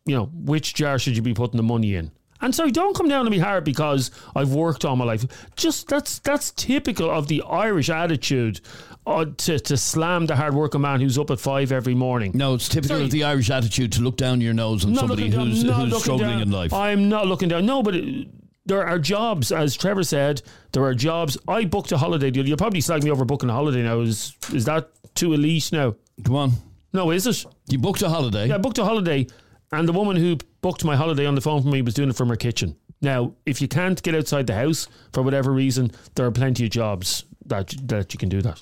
you 0.05 0.15
know, 0.15 0.25
which 0.33 0.73
jar 0.73 0.99
should 0.99 1.15
you 1.15 1.21
be 1.21 1.33
putting 1.33 1.57
the 1.57 1.63
money 1.63 1.95
in? 1.95 2.11
And 2.39 2.53
sorry, 2.53 2.71
don't 2.71 2.95
come 2.95 3.07
down 3.07 3.25
to 3.25 3.31
me 3.31 3.39
hard 3.39 3.63
because 3.63 4.11
I've 4.35 4.53
worked 4.53 4.85
all 4.85 4.95
my 4.95 5.05
life. 5.05 5.25
Just 5.55 5.87
that's 5.87 6.19
that's 6.19 6.51
typical 6.51 7.09
of 7.09 7.27
the 7.27 7.41
Irish 7.41 7.89
attitude 7.89 8.61
uh, 9.07 9.25
to 9.37 9.59
to 9.59 9.75
slam 9.75 10.27
the 10.27 10.35
hard 10.35 10.53
working 10.53 10.81
man 10.81 11.01
who's 11.01 11.17
up 11.17 11.31
at 11.31 11.39
five 11.39 11.71
every 11.71 11.95
morning. 11.95 12.33
No, 12.35 12.53
it's 12.53 12.69
typical 12.69 12.97
Sorry. 12.97 13.05
of 13.05 13.11
the 13.11 13.23
Irish 13.23 13.49
attitude 13.49 13.91
to 13.93 14.01
look 14.01 14.17
down 14.17 14.39
your 14.41 14.53
nose 14.53 14.85
on 14.85 14.93
not 14.93 14.99
somebody 14.99 15.29
down- 15.29 15.47
who's, 15.47 15.63
who's 15.63 15.99
struggling 16.03 16.29
down. 16.29 16.41
in 16.43 16.51
life. 16.51 16.71
I'm 16.73 17.09
not 17.09 17.25
looking 17.25 17.49
down. 17.49 17.65
No, 17.65 17.81
but 17.81 17.95
it, 17.95 18.27
there 18.67 18.85
are 18.85 18.99
jobs, 18.99 19.51
as 19.51 19.75
Trevor 19.75 20.03
said. 20.03 20.43
There 20.73 20.83
are 20.83 20.93
jobs. 20.93 21.37
I 21.47 21.65
booked 21.65 21.91
a 21.93 21.97
holiday 21.97 22.29
deal. 22.29 22.47
You'll 22.47 22.57
probably 22.57 22.81
slag 22.81 23.03
me 23.03 23.09
over 23.09 23.25
booking 23.25 23.49
a 23.49 23.53
holiday 23.53 23.81
now. 23.81 24.01
Is 24.01 24.35
is 24.53 24.65
that 24.65 24.91
too 25.17 25.33
elite 25.33 25.71
now? 25.71 25.95
Come 26.23 26.35
on. 26.35 26.51
No, 26.93 27.11
is 27.11 27.27
it? 27.27 27.45
You 27.67 27.79
booked 27.79 28.01
a 28.01 28.09
holiday. 28.09 28.47
Yeah, 28.47 28.55
I 28.55 28.57
booked 28.57 28.77
a 28.77 28.85
holiday, 28.85 29.27
and 29.71 29.87
the 29.87 29.93
woman 29.93 30.15
who 30.15 30.37
booked 30.61 30.85
my 30.85 30.95
holiday 30.95 31.25
on 31.25 31.35
the 31.35 31.41
phone 31.41 31.61
for 31.61 31.67
me 31.67 31.81
was 31.81 31.93
doing 31.93 32.09
it 32.09 32.15
from 32.15 32.29
her 32.29 32.35
kitchen. 32.35 32.75
Now, 33.01 33.33
if 33.45 33.61
you 33.61 33.67
can't 33.67 34.01
get 34.01 34.15
outside 34.15 34.47
the 34.47 34.55
house 34.55 34.87
for 35.13 35.21
whatever 35.21 35.51
reason, 35.51 35.91
there 36.15 36.25
are 36.25 36.31
plenty 36.31 36.65
of 36.65 36.71
jobs 36.71 37.25
that 37.45 37.75
that 37.87 38.13
you 38.13 38.17
can 38.17 38.29
do 38.29 38.41
that. 38.41 38.61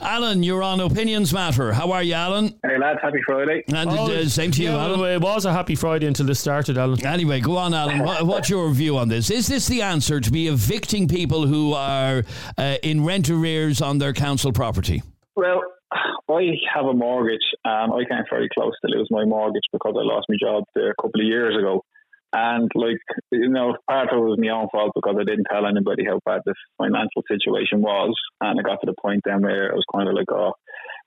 Alan, 0.00 0.42
you're 0.42 0.62
on 0.62 0.80
Opinions 0.80 1.34
Matter. 1.34 1.72
How 1.72 1.92
are 1.92 2.02
you, 2.02 2.14
Alan? 2.14 2.58
Hey 2.64 2.78
lads, 2.78 2.98
happy 3.02 3.20
Friday. 3.26 3.62
And 3.68 3.90
uh, 3.90 4.26
same 4.26 4.50
to 4.52 4.62
you, 4.62 4.70
yeah, 4.70 4.82
Alan. 4.82 5.00
It 5.10 5.20
was 5.20 5.44
a 5.44 5.52
happy 5.52 5.74
Friday 5.74 6.06
until 6.06 6.24
this 6.24 6.40
started, 6.40 6.78
Alan. 6.78 7.04
Anyway, 7.04 7.40
go 7.40 7.58
on, 7.58 7.74
Alan. 7.74 7.98
What, 7.98 8.24
what's 8.26 8.48
your 8.48 8.70
view 8.70 8.96
on 8.96 9.08
this? 9.08 9.30
Is 9.30 9.46
this 9.46 9.68
the 9.68 9.82
answer 9.82 10.18
to 10.20 10.30
be 10.30 10.48
evicting 10.48 11.08
people 11.08 11.46
who 11.46 11.74
are 11.74 12.24
uh, 12.56 12.76
in 12.82 13.04
rent 13.04 13.28
arrears 13.28 13.82
on 13.82 13.98
their 13.98 14.14
council 14.14 14.52
property? 14.52 15.02
Well, 15.34 15.62
I 16.28 16.42
have 16.74 16.86
a 16.86 16.94
mortgage 16.94 17.46
and 17.64 17.92
I 17.92 18.08
came 18.08 18.24
very 18.30 18.48
close 18.52 18.72
to 18.84 18.90
lose 18.90 19.08
my 19.10 19.24
mortgage 19.24 19.66
because 19.72 19.94
I 19.96 20.02
lost 20.02 20.26
my 20.28 20.36
job 20.40 20.64
there 20.74 20.90
a 20.90 21.02
couple 21.02 21.20
of 21.20 21.26
years 21.26 21.56
ago. 21.56 21.82
And 22.32 22.70
like 22.74 23.00
you 23.30 23.48
know, 23.48 23.76
part 23.88 24.12
of 24.12 24.18
it 24.18 24.20
was 24.20 24.38
my 24.38 24.48
own 24.48 24.68
fault 24.70 24.92
because 24.94 25.16
I 25.18 25.24
didn't 25.24 25.46
tell 25.50 25.66
anybody 25.66 26.04
how 26.04 26.20
bad 26.26 26.42
the 26.44 26.54
financial 26.76 27.22
situation 27.30 27.80
was. 27.80 28.14
And 28.40 28.58
I 28.58 28.62
got 28.62 28.80
to 28.80 28.86
the 28.86 29.00
point 29.00 29.22
then 29.24 29.42
where 29.42 29.72
I 29.72 29.74
was 29.74 29.86
kind 29.94 30.08
of 30.08 30.14
like, 30.14 30.30
oh, 30.30 30.52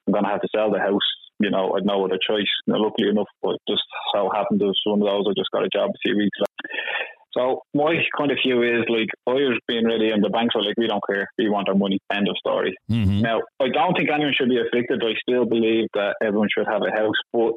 I'm 0.07 0.13
gonna 0.13 0.29
have 0.29 0.41
to 0.41 0.49
sell 0.55 0.71
the 0.71 0.79
house. 0.79 1.05
You 1.39 1.51
know, 1.51 1.75
I'd 1.75 1.85
no 1.85 2.03
other 2.03 2.19
choice. 2.19 2.49
Now, 2.67 2.81
luckily 2.81 3.09
enough, 3.09 3.29
but 3.41 3.57
just 3.67 3.83
so 4.13 4.29
happened 4.33 4.59
to 4.59 4.73
one 4.85 5.01
of 5.01 5.07
those, 5.07 5.25
I 5.29 5.33
just 5.37 5.51
got 5.51 5.63
a 5.63 5.69
job 5.69 5.91
a 5.91 6.01
few 6.03 6.17
weeks 6.17 6.37
later. 6.39 6.73
So 7.37 7.61
my 7.73 7.95
kind 8.17 8.31
of 8.31 8.37
view 8.43 8.63
is 8.63 8.85
like 8.89 9.09
buyers 9.25 9.59
being 9.67 9.85
ready 9.85 10.09
and 10.09 10.23
the 10.23 10.29
banks 10.29 10.55
are 10.55 10.63
like, 10.63 10.77
we 10.77 10.87
don't 10.87 11.03
care, 11.07 11.29
we 11.37 11.49
want 11.49 11.69
our 11.69 11.75
money. 11.75 11.99
End 12.11 12.27
of 12.27 12.35
story. 12.37 12.75
Mm-hmm. 12.89 13.21
Now, 13.21 13.41
I 13.59 13.69
don't 13.69 13.93
think 13.93 14.09
anyone 14.09 14.33
should 14.35 14.49
be 14.49 14.57
evicted. 14.57 15.03
I 15.03 15.13
still 15.21 15.45
believe 15.45 15.87
that 15.93 16.15
everyone 16.23 16.49
should 16.55 16.65
have 16.67 16.81
a 16.81 16.91
house, 16.91 17.19
but 17.31 17.53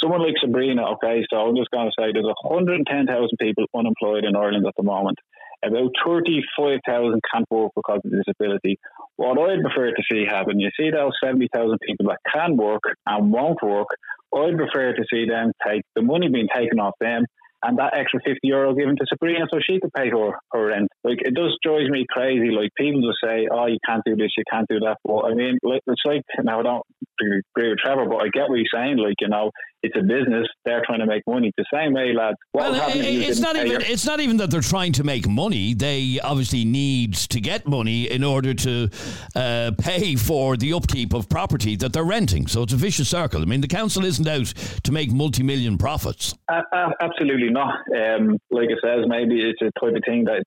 someone 0.00 0.22
like 0.22 0.38
Sabrina, 0.40 0.82
okay, 0.94 1.24
so 1.28 1.38
I'm 1.38 1.56
just 1.56 1.70
going 1.70 1.90
to 1.90 1.96
say 1.98 2.12
there's 2.12 2.30
110,000 2.42 3.06
people 3.40 3.64
unemployed 3.74 4.24
in 4.24 4.36
Ireland 4.36 4.66
at 4.66 4.74
the 4.76 4.84
moment. 4.84 5.18
About 5.64 5.90
35,000 6.04 7.20
can't 7.32 7.50
work 7.50 7.72
because 7.74 8.00
of 8.04 8.12
disability. 8.12 8.78
What 9.16 9.38
I'd 9.38 9.62
prefer 9.62 9.90
to 9.90 10.02
see 10.10 10.24
happen, 10.28 10.60
you 10.60 10.68
see 10.78 10.90
those 10.90 11.12
70,000 11.24 11.78
people 11.80 12.06
that 12.06 12.18
can 12.30 12.56
work 12.56 12.82
and 13.06 13.32
won't 13.32 13.62
work, 13.62 13.88
I'd 14.34 14.56
prefer 14.56 14.92
to 14.92 15.04
see 15.10 15.26
them 15.26 15.52
take 15.66 15.82
the 15.96 16.02
money 16.02 16.28
being 16.28 16.48
taken 16.54 16.78
off 16.78 16.94
them 17.00 17.24
and 17.64 17.78
that 17.78 17.96
extra 17.96 18.20
50 18.24 18.40
euro 18.44 18.74
given 18.74 18.96
to 18.96 19.06
Sabrina 19.08 19.46
so 19.52 19.58
she 19.58 19.80
could 19.80 19.92
pay 19.92 20.10
her, 20.10 20.32
her 20.52 20.66
rent. 20.66 20.88
Like, 21.02 21.18
it 21.22 21.34
does 21.34 21.56
drives 21.62 21.90
me 21.90 22.04
crazy. 22.08 22.50
Like, 22.50 22.70
people 22.76 23.00
just 23.00 23.18
say, 23.24 23.48
oh, 23.50 23.66
you 23.66 23.78
can't 23.88 24.02
do 24.04 24.16
this, 24.16 24.32
you 24.36 24.44
can't 24.50 24.68
do 24.68 24.80
that. 24.80 24.98
But 25.04 25.32
I 25.32 25.34
mean, 25.34 25.58
it's 25.62 26.02
like, 26.04 26.22
now 26.42 26.60
I 26.60 26.62
don't 26.62 26.82
agree 27.20 27.70
with 27.70 27.78
Trevor, 27.78 28.06
but 28.06 28.22
I 28.22 28.28
get 28.32 28.48
what 28.48 28.58
he's 28.58 28.68
saying. 28.72 28.98
Like, 28.98 29.16
you 29.20 29.28
know, 29.28 29.50
it's 29.84 29.96
a 29.96 30.02
business. 30.02 30.46
They're 30.64 30.82
trying 30.86 31.00
to 31.00 31.06
make 31.06 31.22
money. 31.26 31.52
The 31.56 31.64
same 31.72 31.92
way, 31.92 32.12
lads. 32.14 32.36
What 32.52 32.72
Well, 32.72 32.74
it- 32.90 32.96
it's 32.96 33.38
didn't 33.40 33.56
even 33.56 33.70
your- 33.72 33.80
it's 33.82 34.06
not 34.06 34.20
even 34.20 34.36
that 34.38 34.50
they're 34.50 34.60
trying 34.60 34.92
to 34.92 35.04
make 35.04 35.28
money. 35.28 35.74
They 35.74 36.18
obviously 36.22 36.64
need 36.64 37.14
to 37.14 37.40
get 37.40 37.66
money 37.68 38.10
in 38.10 38.24
order 38.24 38.54
to 38.54 38.88
uh, 39.36 39.70
pay 39.78 40.16
for 40.16 40.56
the 40.56 40.72
upkeep 40.72 41.12
of 41.12 41.28
property 41.28 41.76
that 41.76 41.92
they're 41.92 42.04
renting. 42.04 42.46
So 42.46 42.62
it's 42.62 42.72
a 42.72 42.76
vicious 42.76 43.08
circle. 43.08 43.42
I 43.42 43.44
mean, 43.44 43.60
the 43.60 43.68
council 43.68 44.04
isn't 44.04 44.26
out 44.26 44.46
to 44.84 44.92
make 44.92 45.12
multi-million 45.12 45.78
profits. 45.78 46.34
A- 46.50 46.62
a- 46.72 46.94
absolutely 47.00 47.50
not. 47.50 47.74
Um, 47.96 48.38
like 48.50 48.70
it 48.70 48.78
says, 48.82 49.04
maybe 49.06 49.40
it's 49.42 49.60
a 49.62 49.70
type 49.80 49.94
of 49.96 50.02
thing 50.06 50.24
that 50.24 50.42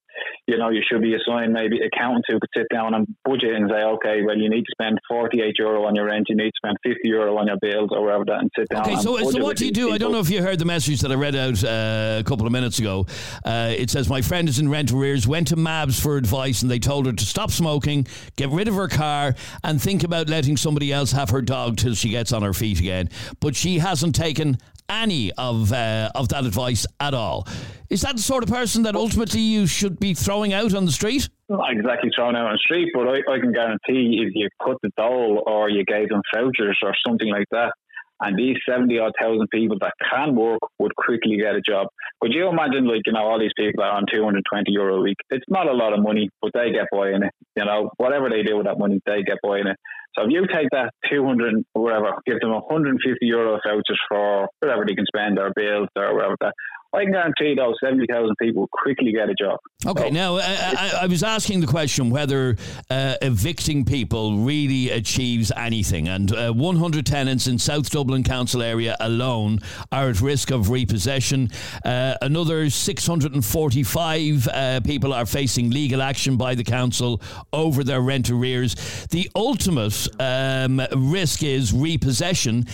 you 0.48 0.58
know 0.58 0.70
you 0.70 0.82
should 0.90 1.02
be 1.02 1.14
assigned 1.14 1.54
maybe 1.54 1.80
accountants 1.80 2.28
who 2.30 2.40
could 2.40 2.50
sit 2.56 2.68
down 2.74 2.94
and 2.94 3.08
budget 3.26 3.54
and 3.54 3.70
say, 3.70 3.84
okay, 3.84 4.22
well 4.26 4.38
you 4.38 4.50
need 4.50 4.64
to 4.64 4.72
spend 4.72 5.00
forty 5.10 5.42
eight 5.42 5.56
euro 5.60 5.86
on 5.86 5.96
your 5.96 6.06
rent, 6.06 6.26
you 6.30 6.36
need 6.36 6.52
to 6.52 6.58
spend 6.58 6.78
fifty 6.84 7.10
euro 7.10 7.38
on 7.38 7.48
your 7.48 7.58
bills 7.62 7.90
or 7.92 8.04
whatever 8.04 8.26
that, 8.26 8.40
and 8.42 8.52
sit 8.58 8.70
down. 8.70 8.82
Okay, 8.82 8.96
so, 8.96 9.18
so 9.30 9.44
what 9.44 9.58
do 9.58 9.66
you 9.66 9.72
do? 9.72 9.92
I 9.92 9.98
don't 9.98 10.12
know 10.12 10.20
if 10.20 10.30
you 10.30 10.42
heard 10.42 10.60
the 10.60 10.66
message 10.66 11.02
that 11.02 11.12
I 11.12 11.16
read 11.16 11.36
out 11.36 11.64
uh, 11.64 12.18
a 12.20 12.24
couple 12.24 12.46
of 12.46 12.52
minutes 12.52 12.80
ago. 12.80 13.06
Uh, 13.44 13.74
it 13.78 13.90
says, 13.90 14.10
My 14.10 14.22
friend 14.22 14.48
is 14.48 14.60
in 14.60 14.70
rent 14.70 14.92
arrears, 14.92 15.28
went 15.28 15.48
to 15.50 15.56
MABS 15.56 16.00
for 16.00 16.18
advice, 16.18 16.62
and 16.62 16.72
they 16.72 16.80
told 16.80 17.06
her 17.06 17.14
to 17.14 17.26
stop 17.26 17.52
smoking, 17.52 18.08
get 18.36 18.50
rid 18.50 18.68
of 18.68 18.76
her 18.76 18.88
car, 18.88 19.36
and 19.64 19.82
think 19.82 20.04
about 20.04 20.30
letting 20.30 20.58
somebody 20.58 20.92
else 20.92 21.12
have 21.12 21.30
her 21.30 21.42
dog 21.42 21.78
till 21.78 21.96
she 21.96 22.10
gets 22.10 22.32
on 22.32 22.44
her 22.44 22.54
feet 22.54 22.80
again. 22.80 23.10
But 23.40 23.56
she 23.56 23.80
hasn't 23.80 24.16
taken 24.16 24.58
any 24.90 25.32
of 25.34 25.72
uh, 25.72 26.10
of 26.16 26.30
that 26.30 26.46
advice 26.46 26.86
at 27.00 27.14
all. 27.14 27.48
Is 27.90 28.02
that 28.02 28.18
the 28.18 28.22
sort 28.22 28.44
of 28.44 28.50
person 28.50 28.84
that 28.84 28.96
ultimately 28.96 29.42
you 29.42 29.66
should 29.66 30.00
be 30.00 30.14
throwing 30.14 30.54
out 30.54 30.74
on 30.74 30.86
the 30.86 30.92
street? 30.92 31.30
Not 31.50 31.72
exactly 31.72 32.10
thrown 32.16 32.36
out 32.36 32.48
on 32.48 32.54
the 32.54 32.60
street, 32.60 32.90
but 32.94 33.08
I, 33.08 33.20
I 33.32 33.40
can 33.40 33.54
guarantee 33.54 34.22
if 34.26 34.34
you 34.36 34.50
cut 34.64 34.78
the 34.84 34.92
dole 34.98 35.44
or 35.46 35.70
you 35.70 35.86
gave 35.86 36.10
them 36.10 36.22
vouchers 36.36 36.78
or 36.84 36.94
something 37.06 37.30
like 37.30 37.48
that, 37.52 37.72
and 38.20 38.38
these 38.38 38.58
70 38.68 38.98
odd 39.00 39.14
thousand 39.22 39.48
people 39.50 39.78
that 39.82 39.94
can 40.12 40.36
work 40.36 40.60
would 40.80 40.96
quickly 40.96 41.38
get 41.38 41.56
a 41.56 41.62
job. 41.62 41.88
Could 42.22 42.34
you 42.34 42.48
imagine, 42.50 42.88
like, 42.88 43.02
you 43.06 43.14
know, 43.14 43.22
all 43.24 43.40
these 43.40 43.52
people 43.56 43.84
that 43.84 43.90
are 43.90 43.98
on 43.98 44.06
220 44.12 44.72
euro 44.72 44.98
a 44.98 45.02
week? 45.02 45.18
It's 45.30 45.46
not 45.48 45.68
a 45.68 45.74
lot 45.74 45.94
of 45.94 46.02
money, 46.02 46.30
but 46.42 46.52
they 46.54 46.72
get 46.72 46.88
by 46.92 47.12
in 47.12 47.24
it. 47.24 47.32
You 47.56 47.66
know, 47.66 47.92
whatever 47.98 48.30
they 48.30 48.42
do 48.42 48.58
with 48.58 48.66
that 48.66 48.80
money, 48.80 49.00
they 49.06 49.22
get 49.22 49.38
by 49.44 49.60
in 49.60 49.68
it. 49.68 49.78
So 50.18 50.26
if 50.26 50.32
you 50.32 50.48
take 50.48 50.70
that 50.72 50.94
200 51.12 51.64
or 51.76 51.84
whatever, 51.84 52.14
give 52.26 52.40
them 52.40 52.52
150 52.52 53.18
euro 53.22 53.60
vouchers 53.64 54.00
for 54.10 54.48
whatever 54.60 54.84
they 54.86 54.96
can 54.96 55.06
spend 55.06 55.38
or 55.38 55.54
bills 55.56 55.90
or 55.96 56.16
whatever 56.16 56.36
that, 56.42 56.54
I 56.94 57.04
can 57.04 57.12
guarantee 57.12 57.54
those 57.56 57.76
70,000 57.84 58.36
people 58.42 58.68
quickly 58.72 59.12
get 59.12 59.30
a 59.30 59.34
job. 59.34 59.60
Okay, 59.86 60.10
now 60.10 60.38
I, 60.38 60.42
I, 60.42 60.92
I 61.02 61.06
was 61.08 61.22
asking 61.22 61.60
the 61.60 61.68
question 61.68 62.10
whether 62.10 62.56
uh, 62.90 63.16
evicting 63.22 63.86
people 63.86 64.38
really 64.38 64.90
achieves 64.90 65.52
anything, 65.56 66.08
and 66.08 66.32
uh, 66.34 66.54
100 66.54 67.06
tenants 67.06 67.48
in 67.48 67.60
South 67.60 67.90
Dublin 67.90 68.24
Council 68.24 68.62
area 68.62 68.96
alone 69.00 69.60
are 69.92 70.10
at 70.10 70.22
risk 70.22 70.52
of 70.52 70.70
repossession. 70.70 71.50
Uh, 71.84 72.16
another 72.22 72.70
645 72.70 74.48
uh, 74.48 74.80
people 74.82 75.14
are 75.14 75.26
facing 75.26 75.70
legal 75.70 76.02
action 76.02 76.38
by 76.38 76.56
the 76.56 76.64
council 76.64 77.22
over 77.52 77.84
their 77.84 78.02
rent 78.02 78.30
arrears. 78.30 78.76
The 79.12 79.30
ultimate 79.36 80.08
um, 80.20 80.82
risk 80.96 81.44
is 81.44 81.74
repossession 81.74 82.66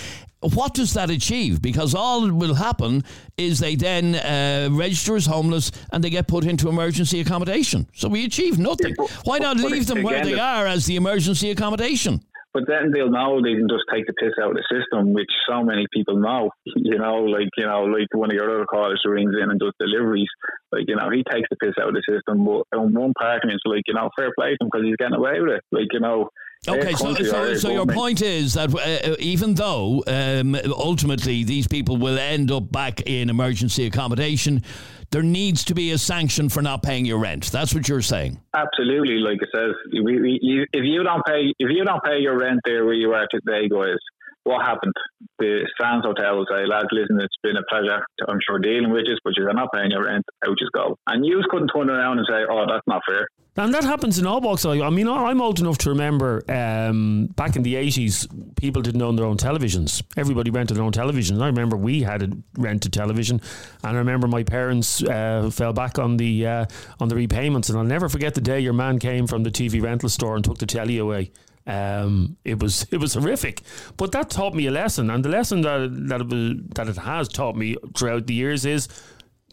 what 0.54 0.74
does 0.74 0.94
that 0.94 1.10
achieve? 1.10 1.62
Because 1.62 1.96
all 1.96 2.22
that 2.22 2.34
will 2.34 2.56
happen 2.56 3.04
is 3.38 3.60
they 3.60 3.76
then 3.76 4.16
uh, 4.16 4.70
register 4.72 5.16
as 5.16 5.26
homeless 5.26 5.72
and 5.92 6.04
they 6.04 6.10
get 6.10 6.28
put 6.28 6.46
into 6.46 6.70
emergency 6.70 7.20
accommodation. 7.22 7.88
So 7.94 8.08
we 8.10 8.26
achieve 8.26 8.60
nothing. 8.60 8.94
but- 8.98 9.10
Why 9.26 9.38
not 9.40 9.58
but 9.58 9.72
leave 9.72 9.88
them 9.88 10.04
where 10.04 10.24
they 10.24 10.40
are 10.40 10.68
as 10.68 10.86
the 10.86 10.96
emergency 10.96 11.52
accommodation? 11.52 12.22
But 12.54 12.68
then 12.68 12.92
they'll 12.94 13.10
know 13.10 13.42
they 13.42 13.56
can 13.56 13.68
just 13.68 13.86
take 13.92 14.06
the 14.06 14.14
piss 14.14 14.34
out 14.40 14.52
of 14.52 14.56
the 14.58 14.64
system, 14.70 15.12
which 15.14 15.30
so 15.50 15.64
many 15.64 15.88
people 15.92 16.18
know. 16.18 16.52
You 16.76 17.00
know, 17.00 17.24
like 17.24 17.50
you 17.58 17.66
know, 17.66 17.84
like 17.86 18.08
one 18.14 18.30
of 18.30 18.36
your 18.36 18.54
other 18.54 18.66
callers 18.66 19.02
who 19.04 19.10
rings 19.12 19.34
in 19.42 19.50
and 19.50 19.60
does 19.60 19.74
deliveries, 19.80 20.28
like 20.72 20.84
you 20.88 20.96
know, 20.96 21.10
he 21.10 21.24
takes 21.32 21.48
the 21.50 21.56
piss 21.56 21.74
out 21.82 21.88
of 21.88 21.96
the 21.96 22.04
system. 22.08 22.46
But 22.46 22.78
on 22.78 22.94
one 22.94 23.14
part 23.20 23.44
of 23.44 23.50
it's 23.50 23.64
like 23.66 23.82
you 23.88 23.96
know, 23.96 24.10
fair 24.16 24.30
play 24.38 24.50
to 24.52 24.58
him 24.62 24.70
because 24.72 24.86
he's 24.86 24.96
getting 24.98 25.16
away 25.18 25.40
with 25.42 25.54
it. 25.54 25.64
Like 25.72 25.88
you 25.92 26.00
know. 26.00 26.30
Okay, 26.68 26.94
so, 26.94 27.14
so, 27.14 27.56
so 27.56 27.72
your 27.72 27.86
point 27.86 28.22
is 28.22 28.54
that 28.54 28.74
uh, 28.74 29.16
even 29.20 29.54
though 29.54 30.02
um, 30.08 30.56
ultimately 30.68 31.44
these 31.44 31.68
people 31.68 31.98
will 31.98 32.18
end 32.18 32.52
up 32.52 32.72
back 32.72 33.02
in 33.02 33.30
emergency 33.30 33.86
accommodation, 33.86 34.64
there 35.12 35.24
needs 35.24 35.66
to 35.66 35.76
be 35.76 35.92
a 35.92 35.98
sanction 35.98 36.48
for 36.48 36.62
not 36.62 36.82
paying 36.82 37.06
your 37.06 37.20
rent. 37.20 37.52
That's 37.52 37.76
what 37.76 37.90
you're 37.90 38.02
saying. 38.02 38.40
Absolutely, 38.54 39.16
like 39.16 39.40
I 39.42 39.46
said, 39.54 39.74
we, 39.92 40.22
we, 40.22 40.40
you, 40.42 40.66
if 40.72 40.86
you 40.86 41.04
don't 41.04 41.24
pay, 41.26 41.54
if 41.60 41.70
you 41.70 41.84
don't 41.84 42.04
pay 42.04 42.20
your 42.20 42.40
rent 42.40 42.62
there 42.64 42.86
where 42.86 42.94
you 42.94 43.12
are 43.12 43.28
today, 43.30 43.68
guys, 43.68 43.98
what 44.44 44.66
happened? 44.66 44.94
The 45.40 45.68
Sands 45.80 46.06
Hotel 46.06 46.38
will 46.38 46.46
say, 46.50 46.66
lads, 46.66 46.88
listen, 46.92 47.20
it's 47.20 47.36
been 47.42 47.58
a 47.58 47.64
pleasure. 47.70 48.04
I'm 48.28 48.40
sure 48.48 48.60
dealing 48.60 48.92
with 48.92 49.04
you, 49.06 49.16
but 49.24 49.34
you're 49.38 49.52
not 49.54 49.70
paying 49.74 49.92
your 49.92 50.06
rent. 50.06 50.26
Out 50.46 50.58
you 50.60 50.70
go. 50.74 50.98
And 51.08 51.26
you 51.26 51.42
couldn't 51.50 51.70
turn 51.70 51.90
around 51.90 52.20
and 52.20 52.28
say, 52.28 52.44
oh, 52.50 52.66
that's 52.68 52.86
not 52.88 53.02
fair. 53.08 53.28
And 53.56 53.72
that 53.76 53.84
happens 53.84 54.18
in 54.18 54.26
all 54.26 54.42
life. 54.42 54.66
I 54.66 54.90
mean, 54.90 55.08
I'm 55.08 55.40
old 55.40 55.60
enough 55.60 55.78
to 55.80 55.90
remember 55.90 56.44
um, 56.50 57.28
back 57.36 57.56
in 57.56 57.62
the 57.62 57.76
80s, 57.76 58.56
people 58.56 58.82
didn't 58.82 59.02
own 59.02 59.16
their 59.16 59.26
own 59.26 59.38
televisions. 59.38 60.02
Everybody 60.18 60.50
rented 60.50 60.78
their 60.78 60.84
own 60.84 60.92
televisions. 60.92 61.40
I 61.40 61.46
remember 61.48 61.78
we 61.78 62.02
had 62.02 62.24
a 62.24 62.30
rented 62.58 62.94
television, 62.94 63.42
and 63.84 63.96
I 63.96 64.00
remember 64.00 64.28
my 64.28 64.42
parents 64.42 65.04
uh, 65.04 65.52
fell 65.54 65.72
back 65.72 66.00
on 66.00 66.18
the 66.18 66.48
uh, 66.48 66.66
on 67.00 67.10
the 67.10 67.16
repayments. 67.16 67.70
And 67.70 67.78
I'll 67.78 67.86
never 67.86 68.10
forget 68.10 68.34
the 68.34 68.42
day 68.42 68.60
your 68.60 68.74
man 68.74 68.98
came 68.98 69.28
from 69.28 69.44
the 69.44 69.52
TV 69.52 69.82
rental 69.84 70.10
store 70.10 70.36
and 70.36 70.44
took 70.44 70.58
the 70.58 70.66
telly 70.66 70.98
away. 70.98 71.32
Um, 71.66 72.38
it 72.44 72.62
was 72.62 72.86
it 72.92 72.98
was 72.98 73.14
horrific, 73.14 73.62
but 73.98 74.12
that 74.12 74.30
taught 74.30 74.54
me 74.54 74.68
a 74.68 74.72
lesson, 74.72 75.10
and 75.10 75.24
the 75.24 75.30
lesson 75.30 75.62
that 75.62 76.08
that 76.10 76.22
it, 76.22 76.28
was, 76.28 76.54
that 76.76 76.88
it 76.88 76.98
has 76.98 77.28
taught 77.28 77.56
me 77.56 77.78
throughout 77.96 78.28
the 78.28 78.34
years 78.34 78.66
is 78.66 78.88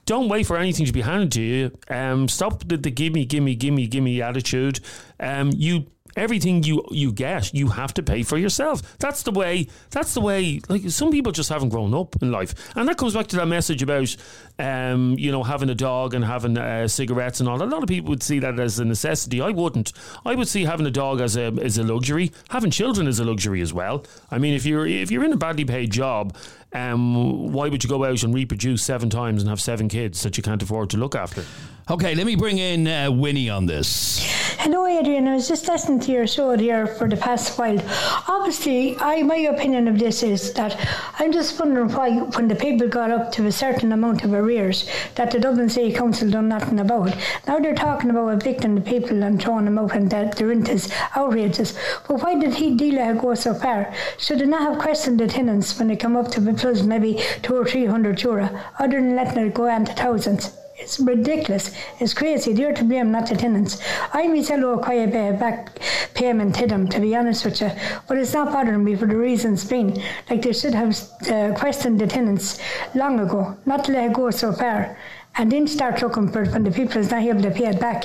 don't 0.06 0.28
wait 0.28 0.44
for 0.44 0.56
anything 0.56 0.86
to 0.86 0.92
be 0.92 1.02
handed 1.02 1.30
to 1.32 1.40
you. 1.40 1.70
Um, 1.88 2.26
stop 2.26 2.66
the, 2.66 2.76
the 2.76 2.90
gimme, 2.90 3.24
gimme, 3.26 3.54
gimme, 3.54 3.86
gimme 3.86 4.22
attitude. 4.22 4.80
Um, 5.20 5.52
you 5.54 5.86
everything 6.16 6.62
you 6.62 6.84
you 6.90 7.12
get, 7.12 7.54
you 7.54 7.68
have 7.68 7.94
to 7.94 8.02
pay 8.02 8.22
for 8.22 8.38
yourself. 8.38 8.98
That's 8.98 9.22
the 9.22 9.30
way. 9.30 9.68
That's 9.90 10.14
the 10.14 10.20
way. 10.20 10.60
Like 10.68 10.88
some 10.90 11.10
people 11.10 11.32
just 11.32 11.48
haven't 11.48 11.70
grown 11.70 11.94
up 11.94 12.20
in 12.22 12.30
life, 12.30 12.54
and 12.76 12.88
that 12.88 12.98
comes 12.98 13.14
back 13.14 13.26
to 13.28 13.36
that 13.36 13.46
message 13.46 13.82
about, 13.82 14.14
um, 14.58 15.16
you 15.18 15.30
know, 15.32 15.42
having 15.42 15.70
a 15.70 15.74
dog 15.74 16.14
and 16.14 16.24
having 16.24 16.56
uh, 16.58 16.88
cigarettes 16.88 17.40
and 17.40 17.48
all. 17.48 17.62
A 17.62 17.64
lot 17.64 17.82
of 17.82 17.88
people 17.88 18.10
would 18.10 18.22
see 18.22 18.38
that 18.40 18.58
as 18.58 18.78
a 18.78 18.84
necessity. 18.84 19.40
I 19.40 19.50
wouldn't. 19.50 19.92
I 20.24 20.34
would 20.34 20.48
see 20.48 20.64
having 20.64 20.86
a 20.86 20.90
dog 20.90 21.20
as 21.20 21.36
a 21.36 21.46
as 21.62 21.78
a 21.78 21.82
luxury. 21.82 22.32
Having 22.50 22.70
children 22.70 23.06
is 23.06 23.18
a 23.18 23.24
luxury 23.24 23.60
as 23.60 23.72
well. 23.72 24.04
I 24.30 24.38
mean, 24.38 24.54
if 24.54 24.64
you're 24.64 24.86
if 24.86 25.10
you're 25.10 25.24
in 25.24 25.32
a 25.32 25.36
badly 25.36 25.64
paid 25.64 25.90
job, 25.90 26.36
um, 26.72 27.52
why 27.52 27.68
would 27.68 27.82
you 27.82 27.90
go 27.90 28.04
out 28.04 28.22
and 28.22 28.34
reproduce 28.34 28.84
seven 28.84 29.10
times 29.10 29.42
and 29.42 29.48
have 29.48 29.60
seven 29.60 29.88
kids 29.88 30.22
that 30.22 30.36
you 30.36 30.42
can't 30.42 30.62
afford 30.62 30.90
to 30.90 30.96
look 30.96 31.14
after? 31.14 31.44
Okay, 31.90 32.14
let 32.14 32.24
me 32.24 32.36
bring 32.36 32.58
in 32.58 32.86
uh, 32.86 33.10
Winnie 33.10 33.50
on 33.50 33.66
this. 33.66 34.24
Hello, 34.60 34.86
Adrian. 34.86 35.26
I 35.26 35.34
was 35.34 35.48
just 35.48 35.66
listening 35.66 35.98
to 36.00 36.12
your 36.12 36.24
show 36.24 36.56
here 36.56 36.86
for 36.86 37.08
the 37.08 37.16
past 37.16 37.58
while. 37.58 37.80
Obviously, 38.28 38.96
I 38.98 39.24
my 39.24 39.38
opinion 39.38 39.88
of 39.88 39.98
this 39.98 40.22
is 40.22 40.52
that 40.52 40.78
I'm 41.18 41.32
just 41.32 41.58
wondering 41.58 41.88
why, 41.88 42.10
when 42.12 42.46
the 42.46 42.54
people 42.54 42.86
got 42.86 43.10
up 43.10 43.32
to 43.32 43.46
a 43.46 43.50
certain 43.50 43.90
amount 43.90 44.22
of 44.22 44.32
arrears, 44.32 44.88
that 45.16 45.32
the 45.32 45.40
Dublin 45.40 45.68
City 45.68 45.92
Council 45.92 46.30
done 46.30 46.46
nothing 46.46 46.78
about. 46.78 47.12
Now 47.48 47.58
they're 47.58 47.74
talking 47.74 48.10
about 48.10 48.34
evicting 48.34 48.76
the 48.76 48.82
people 48.82 49.24
and 49.24 49.42
throwing 49.42 49.64
them 49.64 49.76
out, 49.76 49.96
and 49.96 50.08
that 50.10 50.36
the 50.36 50.46
rent 50.46 50.68
is 50.68 50.92
outrageous. 51.16 51.76
But 52.06 52.22
why 52.22 52.38
did 52.38 52.54
he 52.54 52.76
deal 52.76 53.14
go 53.16 53.34
so 53.34 53.52
far? 53.52 53.92
Should 54.16 54.38
they 54.38 54.46
not 54.46 54.62
have 54.62 54.78
questioned 54.80 55.18
the 55.18 55.26
tenants 55.26 55.76
when 55.76 55.88
they 55.88 55.96
come 55.96 56.14
up 56.14 56.30
to 56.30 56.40
the 56.40 56.54
plus 56.54 56.84
maybe 56.84 57.20
two 57.42 57.56
or 57.56 57.64
three 57.64 57.86
hundred 57.86 58.22
euro, 58.22 58.48
other 58.78 59.00
than 59.00 59.16
letting 59.16 59.44
it 59.44 59.54
go 59.54 59.68
on 59.68 59.86
to 59.86 59.92
thousands? 59.92 60.56
It's 60.80 60.98
ridiculous. 60.98 61.72
It's 61.98 62.14
crazy. 62.14 62.54
They're 62.54 62.72
to 62.72 62.84
blame, 62.84 63.12
not 63.12 63.28
the 63.28 63.36
tenants. 63.36 63.82
I 64.14 64.26
myself 64.26 64.64
owe 64.64 64.78
quite 64.78 65.14
a 65.14 65.32
back 65.32 65.78
payment 66.14 66.54
to 66.56 66.66
them, 66.66 66.88
to 66.88 67.00
be 67.00 67.14
honest 67.14 67.44
with 67.44 67.60
you. 67.60 67.70
But 68.08 68.16
it's 68.16 68.32
not 68.32 68.52
bothering 68.52 68.82
me 68.82 68.96
for 68.96 69.06
the 69.06 69.16
reasons 69.16 69.62
being. 69.64 70.02
Like 70.30 70.42
they 70.42 70.54
should 70.54 70.74
have 70.74 70.96
uh, 71.30 71.52
questioned 71.54 72.00
the 72.00 72.06
tenants 72.06 72.58
long 72.94 73.20
ago, 73.20 73.56
not 73.66 73.84
to 73.84 73.92
let 73.92 74.10
it 74.10 74.14
go 74.14 74.30
so 74.30 74.52
far, 74.52 74.96
and 75.36 75.52
then 75.52 75.66
start 75.66 76.00
looking 76.00 76.28
for 76.32 76.42
it 76.42 76.52
when 76.52 76.64
the 76.64 76.70
people 76.70 76.98
is 76.98 77.10
not 77.10 77.22
able 77.22 77.42
to 77.42 77.50
pay 77.50 77.66
it 77.66 77.78
back. 77.78 78.04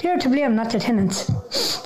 They're 0.00 0.16
to 0.16 0.28
blame, 0.28 0.54
not 0.54 0.70
the 0.70 0.78
tenants. 0.78 1.26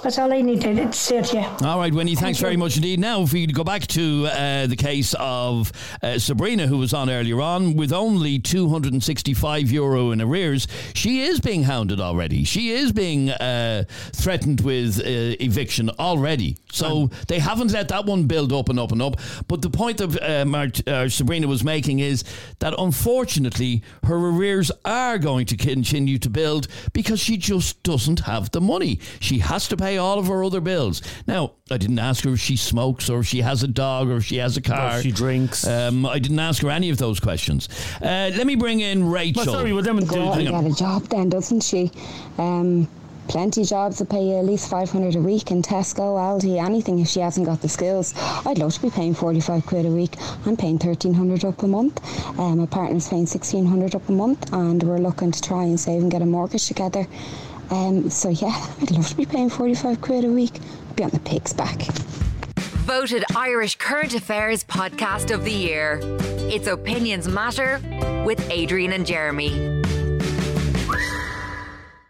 That's 0.03 0.19
all 0.19 0.31
I 0.33 0.43
need 0.43 0.61
to 0.61 0.93
say 0.93 1.23
to 1.23 1.37
you. 1.37 1.67
All 1.67 1.79
right, 1.79 1.95
Winnie, 1.95 2.15
thanks 2.15 2.39
Thank 2.39 2.45
very 2.45 2.57
much 2.59 2.77
indeed. 2.77 3.01
Now, 3.01 3.23
if 3.23 3.33
we 3.33 3.47
go 3.47 3.65
back 3.65 3.87
to 3.89 4.27
uh, 4.27 4.67
the 4.67 4.77
case 4.77 5.15
of 5.19 5.73
uh, 6.03 6.19
Sabrina, 6.19 6.67
who 6.67 6.77
was 6.77 6.93
on 6.93 7.09
earlier 7.09 7.41
on, 7.41 7.75
with 7.75 7.91
only 7.91 8.39
265 8.39 9.71
euro 9.71 10.11
in 10.11 10.21
arrears, 10.21 10.67
she 10.93 11.23
is 11.23 11.41
being 11.41 11.63
hounded 11.63 12.01
already. 12.01 12.45
She 12.45 12.73
is 12.73 12.93
being 12.93 13.31
uh, 13.31 13.85
threatened 13.89 14.61
with 14.61 14.99
uh, 14.99 15.37
eviction 15.41 15.89
already. 15.99 16.59
So 16.71 17.09
they 17.29 17.39
haven't 17.39 17.73
let 17.73 17.89
that 17.89 18.05
one 18.05 18.25
build 18.25 18.53
up 18.53 18.69
and 18.69 18.79
up 18.79 18.93
and 18.93 19.01
up. 19.01 19.17
But 19.49 19.63
the 19.63 19.71
point 19.71 19.99
that 19.99 20.21
uh, 20.21 20.91
uh, 20.91 21.09
Sabrina 21.09 21.47
was 21.47 21.65
making 21.65 22.01
is 22.01 22.25
that 22.59 22.75
unfortunately 22.77 23.83
her 24.05 24.17
arrears 24.17 24.71
are 24.85 25.17
going 25.19 25.47
to 25.47 25.57
continue 25.57 26.19
to 26.19 26.29
build 26.29 26.67
because 26.93 27.21
she 27.21 27.37
just 27.37 27.83
doesn't 27.83 28.02
doesn't 28.03 28.21
have 28.27 28.51
the 28.51 28.61
money. 28.61 28.99
She 29.21 29.39
has 29.39 29.69
to 29.69 29.77
pay 29.77 29.97
all 29.97 30.19
of 30.19 30.27
her 30.27 30.43
other 30.43 30.61
bills. 30.61 31.03
Now, 31.29 31.53
I 31.71 31.77
didn't 31.77 32.01
ask 32.01 32.25
her 32.25 32.33
if 32.33 32.41
she 32.41 32.57
smokes 32.57 33.09
or 33.09 33.21
if 33.21 33.27
she 33.29 33.43
has 33.43 33.63
a 33.63 33.69
dog 33.69 34.09
or 34.09 34.17
if 34.17 34.25
she 34.25 34.39
has 34.39 34.57
a 34.57 34.61
car. 34.61 34.99
Or 34.99 35.03
she 35.03 35.13
drinks. 35.13 35.65
Um, 35.65 36.05
I 36.05 36.19
didn't 36.19 36.41
ask 36.41 36.63
her 36.63 36.71
any 36.71 36.91
of 36.91 36.99
those 36.99 37.21
questions. 37.21 37.69
Uh, 38.01 38.33
let 38.35 38.47
me 38.47 38.57
bring 38.57 38.81
in 38.81 39.09
Rachel. 39.09 39.45
Well, 39.45 39.55
sorry, 39.55 39.73
well, 39.73 39.83
them, 39.83 40.05
Girl, 40.05 40.35
do, 40.35 40.43
get 40.43 40.65
a 40.65 40.75
job 40.75 41.05
then, 41.05 41.29
doesn't 41.29 41.63
she? 41.63 41.93
Um, 42.39 42.89
plenty 43.29 43.65
jobs 43.65 43.99
that 43.99 44.11
pay 44.11 44.25
you 44.25 44.37
at 44.37 44.45
least 44.45 44.69
500 44.69 45.15
a 45.15 45.21
week 45.21 45.53
in 45.53 45.63
Tesco, 45.63 46.19
Aldi, 46.19 46.63
anything 46.63 46.99
if 46.99 47.07
she 47.07 47.21
hasn't 47.21 47.47
got 47.47 47.63
the 47.63 47.69
skills. 47.69 48.15
I'd 48.45 48.59
love 48.59 48.75
to 48.75 48.83
be 48.83 48.91
paying 48.91 49.15
45 49.15 49.65
quid 49.65 49.87
a 49.87 49.91
week. 49.91 50.17
I'm 50.45 50.57
paying 50.57 50.77
1300 50.77 51.45
up 51.45 51.63
a 51.63 51.69
month. 51.69 52.01
Um, 52.39 52.59
my 52.59 52.67
partner's 52.67 53.09
paying 53.09 53.27
1600 53.27 53.95
up 53.95 54.09
a 54.09 54.13
month 54.13 54.53
and 54.53 54.83
we're 54.83 54.99
looking 54.99 55.31
to 55.31 55.41
try 55.41 55.63
and 55.63 55.79
save 55.79 56.03
and 56.03 56.11
get 56.11 56.21
a 56.21 56.27
mortgage 56.27 56.67
together. 56.67 57.07
Um, 57.73 58.11
so 58.11 58.29
yeah, 58.29 58.67
I'd 58.83 58.91
love 58.91 59.09
to 59.09 59.17
be 59.17 59.25
paying 59.27 59.49
45 59.51 60.01
quid 60.01 60.25
a 60.25 60.29
week. 60.29 60.53
Be 60.95 61.05
on 61.05 61.11
the 61.11 61.21
pig's 61.21 61.53
back. 61.53 61.81
Voted 62.85 63.25
Irish 63.35 63.77
Current 63.77 64.15
Affairs 64.15 64.63
Podcast 64.63 65.33
of 65.33 65.45
the 65.45 65.53
Year. 65.53 66.01
It's 66.53 66.67
Opinions 66.67 67.27
Matter 67.27 67.81
with 68.27 68.47
Adrian 68.51 68.93
and 68.93 69.07
Jeremy. 69.07 69.82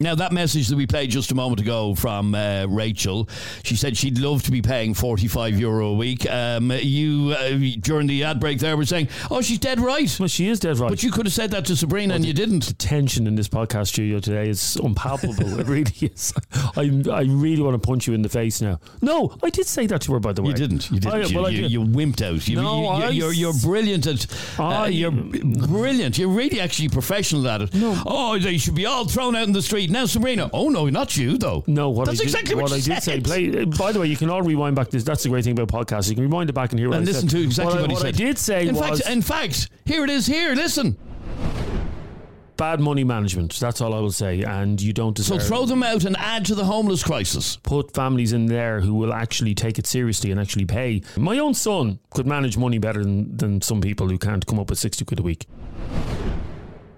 Now, 0.03 0.17
that 0.17 0.33
message 0.33 0.67
that 0.67 0.77
we 0.77 0.85
played 0.85 1.11
just 1.11 1.31
a 1.31 1.35
moment 1.37 1.61
ago 1.61 1.95
from 1.95 2.35
uh, 2.35 2.67
Rachel, 2.69 3.29
she 3.63 3.77
said 3.77 3.97
she'd 3.97 4.19
love 4.19 4.43
to 4.43 4.51
be 4.51 4.61
paying 4.61 4.95
45 4.95 5.61
euro 5.61 5.89
a 5.89 5.95
week. 5.95 6.29
Um, 6.29 6.73
you, 6.73 7.37
uh, 7.39 7.77
during 7.81 8.09
the 8.09 8.25
ad 8.25 8.41
break 8.41 8.59
there, 8.59 8.77
were 8.77 8.85
saying, 8.85 9.09
oh, 9.31 9.41
she's 9.43 9.61
dead 9.61 9.79
right. 9.79 10.15
Well, 10.19 10.29
she 10.29 10.49
is 10.49 10.59
dead 10.59 10.79
right. 10.79 10.91
But 10.91 11.05
you 11.05 11.13
could 11.13 11.27
have 11.27 11.33
said 11.33 11.53
that 11.53 11.67
to 11.67 11.77
Sabrina 11.77 12.11
well, 12.11 12.17
and 12.17 12.25
you 12.25 12.33
didn't. 12.33 12.65
The 12.65 12.73
tension 12.75 13.29
in 13.29 13.37
this 13.37 13.49
podcast 13.49 13.89
studio 13.89 14.19
today 14.19 14.49
is 14.49 14.75
unpalpable. 14.77 15.61
it 15.61 15.69
really 15.69 15.95
is. 16.01 16.35
I, 16.77 17.03
I 17.13 17.23
really 17.23 17.63
want 17.63 17.81
to 17.81 17.87
punch 17.87 18.09
you 18.09 18.15
in 18.15 18.23
the 18.23 18.29
face 18.29 18.61
now. 18.61 18.81
No, 19.03 19.37
I 19.41 19.51
did 19.51 19.69
say 19.69 19.87
that 19.87 20.03
to 20.03 20.15
her, 20.15 20.21
by 20.21 20.33
the 20.33 20.43
way. 20.43 20.49
You 20.49 20.55
didn't. 20.55 20.91
You 20.91 20.99
didn't. 20.99 21.15
I, 21.15 21.27
you, 21.27 21.41
well, 21.41 21.51
you, 21.51 21.67
you, 21.67 21.81
wimped 21.81 22.23
out. 22.23 22.49
You, 22.49 22.57
no, 22.57 22.81
you, 22.81 22.87
I, 22.89 23.09
you're, 23.11 23.33
you're 23.33 23.55
brilliant 23.63 24.09
at. 24.09 24.27
Uh, 24.59 24.89
you're 24.91 25.13
brilliant. 25.13 26.19
You're 26.19 26.29
really 26.29 26.61
actually 26.61 26.89
professional 26.89 27.47
at 27.47 27.63
it. 27.63 27.75
No. 27.75 28.03
Oh, 28.05 28.37
they 28.37 28.59
should 28.59 28.75
be 28.75 28.87
all 28.87 29.07
thrown 29.07 29.37
out 29.37 29.47
in 29.47 29.53
the 29.53 29.63
street. 29.63 29.92
Now, 29.93 30.07
Sabrina, 30.07 30.49
oh, 30.55 30.71
no, 30.71 30.89
not 30.89 31.17
you 31.19 31.37
though. 31.37 31.65
No, 31.67 31.91
what 31.91 32.07
that's 32.07 32.19
I 32.19 32.25
did, 32.25 32.29
exactly 32.29 32.55
what, 32.55 32.65
what 32.65 32.73
I 32.73 32.81
did 32.81 33.03
say. 33.03 33.21
Play, 33.21 33.63
uh, 33.63 33.67
by 33.67 33.93
the 33.93 34.01
way, 34.01 34.07
you 34.07 34.17
can 34.17 34.31
all 34.31 34.41
rewind 34.41 34.75
back. 34.75 34.89
This 34.89 35.05
that's 35.05 35.23
the 35.23 35.29
great 35.29 35.45
thing 35.45 35.59
about 35.59 35.69
podcasts. 35.69 36.09
You 36.09 36.15
can 36.15 36.25
rewind 36.25 36.49
it 36.49 36.55
back 36.55 36.71
and 36.71 36.79
hear 36.79 36.89
what 36.89 36.99
and 36.99 37.07
I 37.07 37.13
listen 37.13 37.29
said. 37.29 37.37
to 37.37 37.45
exactly 37.45 37.75
what, 37.75 37.83
what, 37.83 37.91
I, 37.91 37.93
what 37.93 38.03
said. 38.03 38.15
I 38.15 38.25
did 38.25 38.39
say 38.39 38.69
in 38.69 38.75
was, 38.75 39.01
fact, 39.01 39.11
in 39.11 39.23
fact, 39.23 39.69
here 39.85 40.03
it 40.03 40.09
is. 40.09 40.27
Here, 40.27 40.55
listen. 40.55 40.97
Bad 42.57 42.81
money 42.81 43.05
management. 43.05 43.59
That's 43.61 43.83
all 43.83 43.93
I 43.93 43.99
will 43.99 44.13
say. 44.13 44.43
And 44.43 44.81
you 44.81 44.95
don't 44.95 45.15
deserve. 45.15 45.43
So 45.43 45.49
throw 45.49 45.67
them 45.67 45.83
out 45.83 46.05
and 46.05 46.17
add 46.17 46.47
to 46.47 46.55
the 46.55 46.65
homeless 46.65 47.03
crisis. 47.03 47.57
Put 47.57 47.93
families 47.93 48.33
in 48.33 48.47
there 48.47 48.81
who 48.81 48.95
will 48.95 49.13
actually 49.13 49.55
take 49.55 49.79
it 49.79 49.87
seriously 49.87 50.31
and 50.31 50.41
actually 50.41 50.65
pay. 50.65 51.03
My 51.17 51.39
own 51.39 51.53
son 51.55 51.99
could 52.15 52.27
manage 52.27 52.57
money 52.57 52.79
better 52.79 53.03
than, 53.03 53.37
than 53.37 53.61
some 53.61 53.81
people 53.81 54.09
who 54.09 54.19
can't 54.19 54.47
come 54.47 54.59
up 54.59 54.71
with 54.71 54.79
60 54.79 55.05
quid 55.05 55.19
a 55.19 55.23
week. 55.23 55.47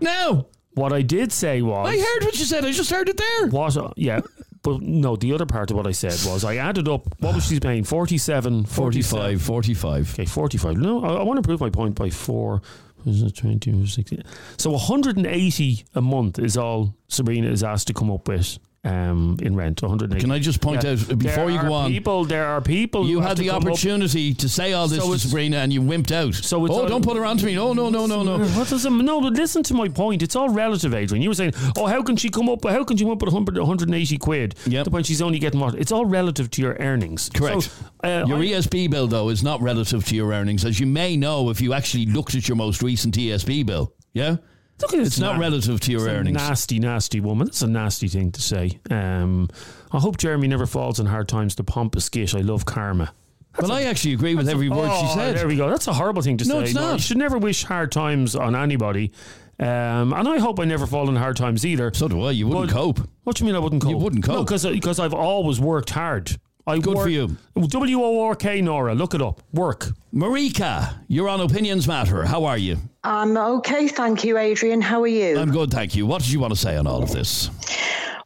No. 0.00 0.46
What 0.74 0.92
I 0.92 1.02
did 1.02 1.32
say 1.32 1.62
was. 1.62 1.88
I 1.88 1.96
heard 1.96 2.24
what 2.24 2.38
you 2.38 2.44
said. 2.44 2.64
I 2.64 2.72
just 2.72 2.90
heard 2.90 3.08
it 3.08 3.16
there. 3.16 3.48
What? 3.48 3.76
Uh, 3.76 3.90
yeah. 3.96 4.20
But 4.62 4.80
no, 4.80 5.14
the 5.14 5.32
other 5.34 5.46
part 5.46 5.70
of 5.70 5.76
what 5.76 5.86
I 5.86 5.92
said 5.92 6.18
was 6.26 6.42
I 6.42 6.56
added 6.56 6.88
up 6.88 7.02
what 7.20 7.34
was 7.34 7.46
she 7.46 7.60
paying? 7.60 7.84
47, 7.84 8.64
45, 8.64 9.42
45. 9.42 10.14
Okay, 10.14 10.24
45. 10.24 10.76
No, 10.78 11.04
I, 11.04 11.14
I 11.16 11.22
want 11.22 11.36
to 11.36 11.46
prove 11.46 11.60
my 11.60 11.70
point 11.70 11.94
by 11.94 12.08
four. 12.10 12.62
Was 13.04 13.22
it 13.22 13.36
20, 13.36 13.86
60? 13.86 14.22
So 14.56 14.70
180 14.70 15.84
a 15.94 16.00
month 16.00 16.38
is 16.38 16.56
all 16.56 16.96
Sabrina 17.08 17.50
is 17.50 17.62
asked 17.62 17.88
to 17.88 17.92
come 17.92 18.10
up 18.10 18.26
with 18.26 18.58
um, 18.84 19.36
in 19.40 19.56
rent. 19.56 19.82
180. 19.82 20.20
Can 20.20 20.30
I 20.30 20.38
just 20.38 20.60
point 20.60 20.84
yeah. 20.84 20.90
out 20.90 20.98
before 21.18 21.46
there 21.46 21.50
you 21.50 21.60
go 21.60 21.72
on? 21.72 21.90
People, 21.90 22.24
there 22.24 22.46
are 22.46 22.60
people. 22.60 23.06
You 23.06 23.20
had 23.20 23.36
the 23.36 23.50
opportunity 23.50 24.32
up. 24.32 24.38
to 24.38 24.48
say 24.48 24.72
all 24.72 24.88
this 24.88 25.02
so 25.02 25.12
to 25.12 25.18
Sabrina, 25.18 25.58
and 25.58 25.72
you 25.72 25.80
wimped 25.80 26.12
out. 26.12 26.34
So 26.34 26.66
oh, 26.66 26.88
don't 26.88 27.04
put 27.04 27.16
her 27.16 27.24
on 27.24 27.38
to 27.38 27.46
me. 27.46 27.54
No, 27.54 27.72
no, 27.72 27.88
no, 27.88 28.06
no, 28.06 28.22
no. 28.22 28.44
What 28.54 28.68
does 28.68 28.84
it, 28.84 28.90
no, 28.90 29.20
but 29.20 29.32
listen 29.32 29.62
to 29.64 29.74
my 29.74 29.88
point. 29.88 30.22
It's 30.22 30.36
all 30.36 30.48
relative, 30.48 30.94
Adrian. 30.94 31.22
You 31.22 31.30
were 31.30 31.34
saying, 31.34 31.54
oh, 31.76 31.86
how 31.86 32.02
can 32.02 32.16
she 32.16 32.28
come 32.28 32.48
up? 32.48 32.64
How 32.64 32.84
can 32.84 32.96
she 32.96 33.04
come 33.04 33.12
up 33.12 33.22
with 33.22 33.32
100, 33.32 33.58
180 33.58 34.18
quid? 34.18 34.54
Yep. 34.66 34.88
When 34.88 35.02
she's 35.02 35.22
only 35.22 35.38
getting 35.38 35.60
what? 35.60 35.74
It's 35.74 35.92
all 35.92 36.04
relative 36.04 36.50
to 36.50 36.62
your 36.62 36.76
earnings. 36.78 37.30
Correct. 37.34 37.62
So, 37.62 37.70
uh, 38.04 38.24
your 38.26 38.38
I, 38.38 38.46
ESB 38.46 38.90
bill, 38.90 39.06
though, 39.06 39.30
is 39.30 39.42
not 39.42 39.60
relative 39.62 40.04
to 40.06 40.14
your 40.14 40.32
earnings, 40.32 40.64
as 40.64 40.78
you 40.78 40.86
may 40.86 41.16
know 41.16 41.50
if 41.50 41.60
you 41.60 41.72
actually 41.72 42.06
looked 42.06 42.34
at 42.34 42.48
your 42.48 42.56
most 42.56 42.82
recent 42.82 43.16
ESB 43.16 43.64
bill. 43.66 43.94
Yeah. 44.12 44.36
Look, 44.82 44.92
it's 44.92 45.20
not 45.20 45.38
relative 45.38 45.80
to 45.80 45.92
your 45.92 46.08
earnings. 46.08 46.36
nasty, 46.36 46.78
nasty 46.78 47.20
woman. 47.20 47.46
That's 47.46 47.62
a 47.62 47.68
nasty 47.68 48.08
thing 48.08 48.32
to 48.32 48.42
say. 48.42 48.80
Um, 48.90 49.48
I 49.92 49.98
hope 49.98 50.18
Jeremy 50.18 50.48
never 50.48 50.66
falls 50.66 50.98
in 50.98 51.06
hard 51.06 51.28
times. 51.28 51.54
The 51.54 51.64
pompous 51.64 52.08
git. 52.08 52.34
I 52.34 52.40
love 52.40 52.64
karma. 52.66 53.14
That's 53.52 53.68
well, 53.68 53.78
a, 53.78 53.82
I 53.82 53.84
actually 53.84 54.14
agree 54.14 54.34
with 54.34 54.48
every 54.48 54.66
a, 54.66 54.70
word 54.70 54.88
oh, 54.90 55.00
she 55.06 55.14
said. 55.14 55.36
There 55.36 55.46
we 55.46 55.56
go. 55.56 55.70
That's 55.70 55.86
a 55.86 55.92
horrible 55.92 56.22
thing 56.22 56.38
to 56.38 56.48
no, 56.48 56.58
say. 56.58 56.64
It's 56.64 56.74
not. 56.74 56.94
you 56.94 56.98
should 56.98 57.18
never 57.18 57.38
wish 57.38 57.62
hard 57.62 57.92
times 57.92 58.34
on 58.34 58.56
anybody. 58.56 59.12
Um, 59.60 60.12
and 60.12 60.28
I 60.28 60.38
hope 60.38 60.58
I 60.58 60.64
never 60.64 60.86
fall 60.86 61.08
in 61.08 61.14
hard 61.14 61.36
times 61.36 61.64
either. 61.64 61.92
So 61.94 62.08
do 62.08 62.22
I. 62.22 62.32
You 62.32 62.48
wouldn't 62.48 62.68
but, 62.68 62.74
cope. 62.74 63.08
What 63.22 63.36
do 63.36 63.44
you 63.44 63.46
mean 63.46 63.54
I 63.54 63.60
wouldn't 63.60 63.82
cope? 63.82 63.90
You 63.92 63.96
wouldn't 63.96 64.24
cope. 64.24 64.46
because 64.46 64.66
because 64.66 64.98
I've 64.98 65.14
always 65.14 65.60
worked 65.60 65.90
hard. 65.90 66.36
I 66.66 66.78
Good 66.78 66.94
work, 66.94 67.04
for 67.04 67.10
you. 67.10 67.36
W 67.56 68.02
O 68.02 68.22
R 68.26 68.34
K 68.34 68.60
Nora. 68.60 68.94
Look 68.94 69.14
it 69.14 69.22
up. 69.22 69.42
Work. 69.52 69.90
Marika, 70.14 70.94
you're 71.08 71.28
on 71.28 71.40
Opinions 71.40 71.88
Matter. 71.88 72.24
How 72.24 72.44
are 72.44 72.56
you? 72.56 72.78
I'm 73.02 73.36
okay, 73.36 73.88
thank 73.88 74.22
you, 74.22 74.38
Adrian. 74.38 74.80
How 74.80 75.02
are 75.02 75.08
you? 75.08 75.36
I'm 75.36 75.50
good, 75.50 75.72
thank 75.72 75.96
you. 75.96 76.06
What 76.06 76.22
did 76.22 76.30
you 76.30 76.38
want 76.38 76.52
to 76.52 76.58
say 76.58 76.76
on 76.76 76.86
all 76.86 77.02
of 77.02 77.10
this? 77.10 77.50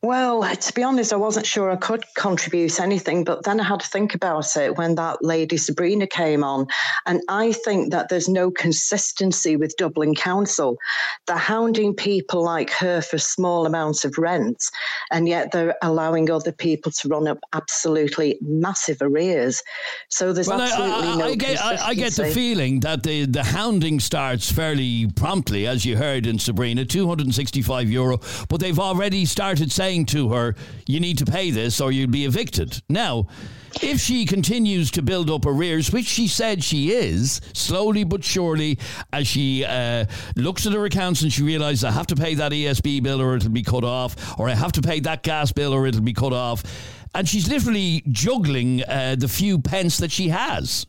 Well, 0.02 0.42
to 0.54 0.72
be 0.74 0.84
honest, 0.84 1.12
I 1.12 1.16
wasn't 1.16 1.46
sure 1.46 1.70
I 1.70 1.76
could 1.76 2.04
contribute 2.14 2.78
anything, 2.78 3.24
but 3.24 3.42
then 3.44 3.58
I 3.58 3.64
had 3.64 3.80
to 3.80 3.86
think 3.88 4.14
about 4.14 4.56
it 4.56 4.76
when 4.76 4.94
that 4.94 5.24
lady 5.24 5.56
Sabrina 5.56 6.06
came 6.06 6.44
on. 6.44 6.66
And 7.06 7.20
I 7.28 7.52
think 7.52 7.90
that 7.90 8.08
there's 8.08 8.28
no 8.28 8.50
consistency 8.50 9.56
with 9.56 9.76
Dublin 9.76 10.14
Council. 10.14 10.78
They're 11.26 11.36
hounding 11.36 11.94
people 11.94 12.44
like 12.44 12.70
her 12.70 13.00
for 13.00 13.18
small 13.18 13.66
amounts 13.66 14.04
of 14.04 14.18
rent, 14.18 14.62
and 15.10 15.26
yet 15.26 15.50
they're 15.50 15.74
allowing 15.82 16.30
other 16.30 16.52
people 16.52 16.92
to 16.92 17.08
run 17.08 17.26
up 17.26 17.38
absolutely 17.52 18.38
massive 18.40 18.98
arrears. 19.00 19.62
So 20.10 20.32
there's 20.32 20.46
well, 20.46 20.60
absolutely 20.60 21.08
I, 21.08 21.12
I, 21.12 21.16
no 21.16 21.24
I 21.24 21.34
get, 21.34 21.60
I, 21.60 21.94
get 21.94 22.12
the 22.12 22.26
feeling 22.26 22.80
that 22.80 23.02
the, 23.02 23.26
the 23.26 23.42
hounding 23.42 23.98
starts 23.98 24.52
fairly 24.52 25.10
promptly, 25.16 25.66
as 25.66 25.84
you 25.84 25.96
heard 25.96 26.26
in 26.26 26.38
Sabrina, 26.38 26.84
265 26.84 27.90
euro, 27.90 28.20
but 28.48 28.60
they've 28.60 28.78
already 28.78 29.24
started 29.24 29.72
saying 29.72 29.87
saying 29.88 30.04
to 30.04 30.28
her, 30.28 30.54
"You 30.86 31.00
need 31.00 31.16
to 31.18 31.24
pay 31.24 31.50
this, 31.50 31.80
or 31.80 31.90
you'll 31.90 32.10
be 32.10 32.26
evicted." 32.26 32.82
Now, 32.90 33.26
if 33.80 34.00
she 34.00 34.26
continues 34.26 34.90
to 34.90 35.02
build 35.02 35.30
up 35.30 35.46
arrears, 35.46 35.90
which 35.90 36.04
she 36.04 36.28
said 36.28 36.62
she 36.62 36.92
is, 36.92 37.40
slowly 37.54 38.04
but 38.04 38.22
surely, 38.22 38.78
as 39.14 39.26
she 39.26 39.64
uh, 39.64 40.04
looks 40.36 40.66
at 40.66 40.74
her 40.74 40.84
accounts 40.84 41.22
and 41.22 41.32
she 41.32 41.42
realises 41.42 41.84
I 41.84 41.90
have 41.92 42.06
to 42.08 42.16
pay 42.16 42.34
that 42.34 42.52
ESB 42.52 43.02
bill 43.02 43.22
or 43.22 43.36
it'll 43.36 43.48
be 43.48 43.62
cut 43.62 43.82
off, 43.84 44.38
or 44.38 44.50
I 44.50 44.54
have 44.54 44.72
to 44.72 44.82
pay 44.82 45.00
that 45.00 45.22
gas 45.22 45.52
bill 45.52 45.72
or 45.72 45.86
it'll 45.86 46.02
be 46.02 46.12
cut 46.12 46.34
off, 46.34 46.62
and 47.14 47.26
she's 47.26 47.48
literally 47.48 48.02
juggling 48.10 48.84
uh, 48.84 49.16
the 49.18 49.28
few 49.28 49.58
pence 49.58 49.96
that 49.98 50.12
she 50.12 50.28
has. 50.28 50.86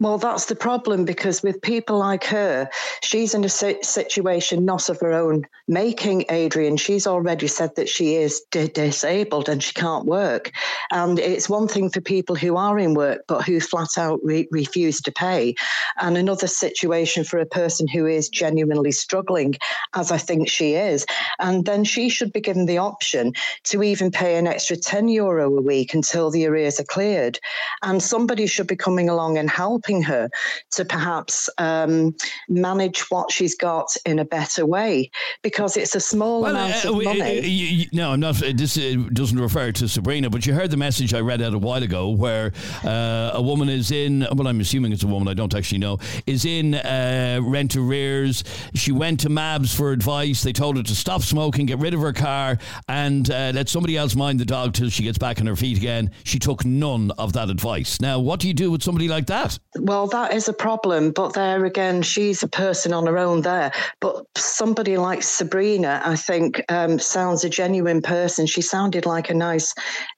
Well, 0.00 0.18
that's 0.18 0.46
the 0.46 0.56
problem 0.56 1.04
because 1.04 1.42
with 1.42 1.62
people 1.62 1.98
like 1.98 2.24
her, 2.24 2.68
she's 3.02 3.32
in 3.32 3.44
a 3.44 3.48
situation 3.48 4.64
not 4.64 4.88
of 4.88 4.98
her 5.00 5.12
own 5.12 5.44
making, 5.68 6.24
Adrian. 6.30 6.76
She's 6.76 7.06
already 7.06 7.46
said 7.46 7.76
that 7.76 7.88
she 7.88 8.16
is 8.16 8.42
d- 8.50 8.66
disabled 8.66 9.48
and 9.48 9.62
she 9.62 9.72
can't 9.72 10.04
work. 10.04 10.50
And 10.90 11.20
it's 11.20 11.48
one 11.48 11.68
thing 11.68 11.90
for 11.90 12.00
people 12.00 12.34
who 12.34 12.56
are 12.56 12.76
in 12.76 12.94
work 12.94 13.22
but 13.28 13.44
who 13.44 13.60
flat 13.60 13.96
out 13.96 14.18
re- 14.24 14.48
refuse 14.50 15.00
to 15.02 15.12
pay. 15.12 15.54
And 16.00 16.18
another 16.18 16.48
situation 16.48 17.22
for 17.22 17.38
a 17.38 17.46
person 17.46 17.86
who 17.86 18.04
is 18.04 18.28
genuinely 18.28 18.90
struggling, 18.90 19.54
as 19.94 20.10
I 20.10 20.18
think 20.18 20.48
she 20.48 20.74
is. 20.74 21.06
And 21.38 21.66
then 21.66 21.84
she 21.84 22.08
should 22.08 22.32
be 22.32 22.40
given 22.40 22.66
the 22.66 22.78
option 22.78 23.32
to 23.64 23.82
even 23.84 24.10
pay 24.10 24.38
an 24.38 24.48
extra 24.48 24.76
10 24.76 25.06
euro 25.06 25.56
a 25.56 25.60
week 25.62 25.94
until 25.94 26.32
the 26.32 26.46
arrears 26.46 26.80
are 26.80 26.84
cleared. 26.84 27.38
And 27.82 28.02
somebody 28.02 28.48
should 28.48 28.66
be 28.66 28.76
coming 28.76 29.08
along 29.08 29.38
and 29.38 29.48
helping 29.48 29.83
helping 29.84 30.02
her 30.02 30.30
to 30.72 30.84
perhaps 30.84 31.50
um, 31.58 32.14
manage 32.48 33.00
what 33.10 33.30
she's 33.30 33.54
got 33.54 33.94
in 34.06 34.18
a 34.18 34.24
better 34.24 34.66
way 34.66 35.10
because 35.42 35.76
it's 35.76 35.94
a 35.94 36.00
small 36.00 36.42
well, 36.42 36.52
amount 36.52 36.84
uh, 36.84 36.90
of 36.90 37.04
money. 37.04 37.20
Uh, 37.20 37.42
you, 37.42 37.66
you, 37.66 37.86
no, 37.92 38.12
I'm 38.12 38.20
not. 38.20 38.36
This 38.54 38.78
uh, 38.78 38.96
doesn't 39.12 39.38
refer 39.38 39.72
to 39.72 39.88
Sabrina, 39.88 40.30
but 40.30 40.46
you 40.46 40.54
heard 40.54 40.70
the 40.70 40.76
message 40.76 41.14
I 41.14 41.20
read 41.20 41.42
out 41.42 41.54
a 41.54 41.58
while 41.58 41.82
ago 41.82 42.10
where 42.10 42.52
uh, 42.84 43.32
a 43.34 43.42
woman 43.42 43.68
is 43.68 43.90
in. 43.90 44.26
Well, 44.32 44.46
I'm 44.46 44.60
assuming 44.60 44.92
it's 44.92 45.02
a 45.02 45.06
woman. 45.06 45.28
I 45.28 45.34
don't 45.34 45.54
actually 45.54 45.78
know. 45.78 45.98
Is 46.26 46.44
in 46.44 46.74
uh, 46.74 47.40
rent 47.42 47.76
arrears. 47.76 48.44
She 48.74 48.92
went 48.92 49.20
to 49.20 49.28
MABS 49.28 49.74
for 49.74 49.92
advice. 49.92 50.42
They 50.42 50.52
told 50.52 50.76
her 50.76 50.82
to 50.82 50.94
stop 50.94 51.22
smoking, 51.22 51.66
get 51.66 51.78
rid 51.78 51.94
of 51.94 52.00
her 52.00 52.12
car, 52.12 52.58
and 52.88 53.30
uh, 53.30 53.52
let 53.54 53.68
somebody 53.68 53.96
else 53.96 54.14
mind 54.14 54.40
the 54.40 54.44
dog 54.44 54.72
till 54.72 54.88
she 54.88 55.02
gets 55.02 55.18
back 55.18 55.40
on 55.40 55.46
her 55.46 55.56
feet 55.56 55.76
again. 55.76 56.10
She 56.24 56.38
took 56.38 56.64
none 56.64 57.10
of 57.18 57.32
that 57.34 57.50
advice. 57.50 58.00
Now, 58.00 58.18
what 58.18 58.40
do 58.40 58.48
you 58.48 58.54
do 58.54 58.70
with 58.70 58.82
somebody 58.82 59.08
like 59.08 59.26
that? 59.26 59.58
Well, 59.78 60.06
that 60.08 60.32
is 60.32 60.48
a 60.48 60.52
problem. 60.52 61.10
But 61.10 61.34
there 61.34 61.64
again, 61.64 62.02
she's 62.02 62.42
a 62.42 62.48
person 62.48 62.92
on 62.92 63.06
her 63.06 63.18
own 63.18 63.42
there. 63.42 63.72
But 64.00 64.24
somebody 64.36 64.96
like 64.96 65.22
Sabrina, 65.22 66.00
I 66.04 66.16
think, 66.16 66.62
um, 66.70 66.98
sounds 66.98 67.44
a 67.44 67.48
genuine 67.48 68.00
person. 68.00 68.46
She 68.46 68.62
sounded 68.62 69.04
like 69.04 69.30
a 69.30 69.34
nice 69.34 69.74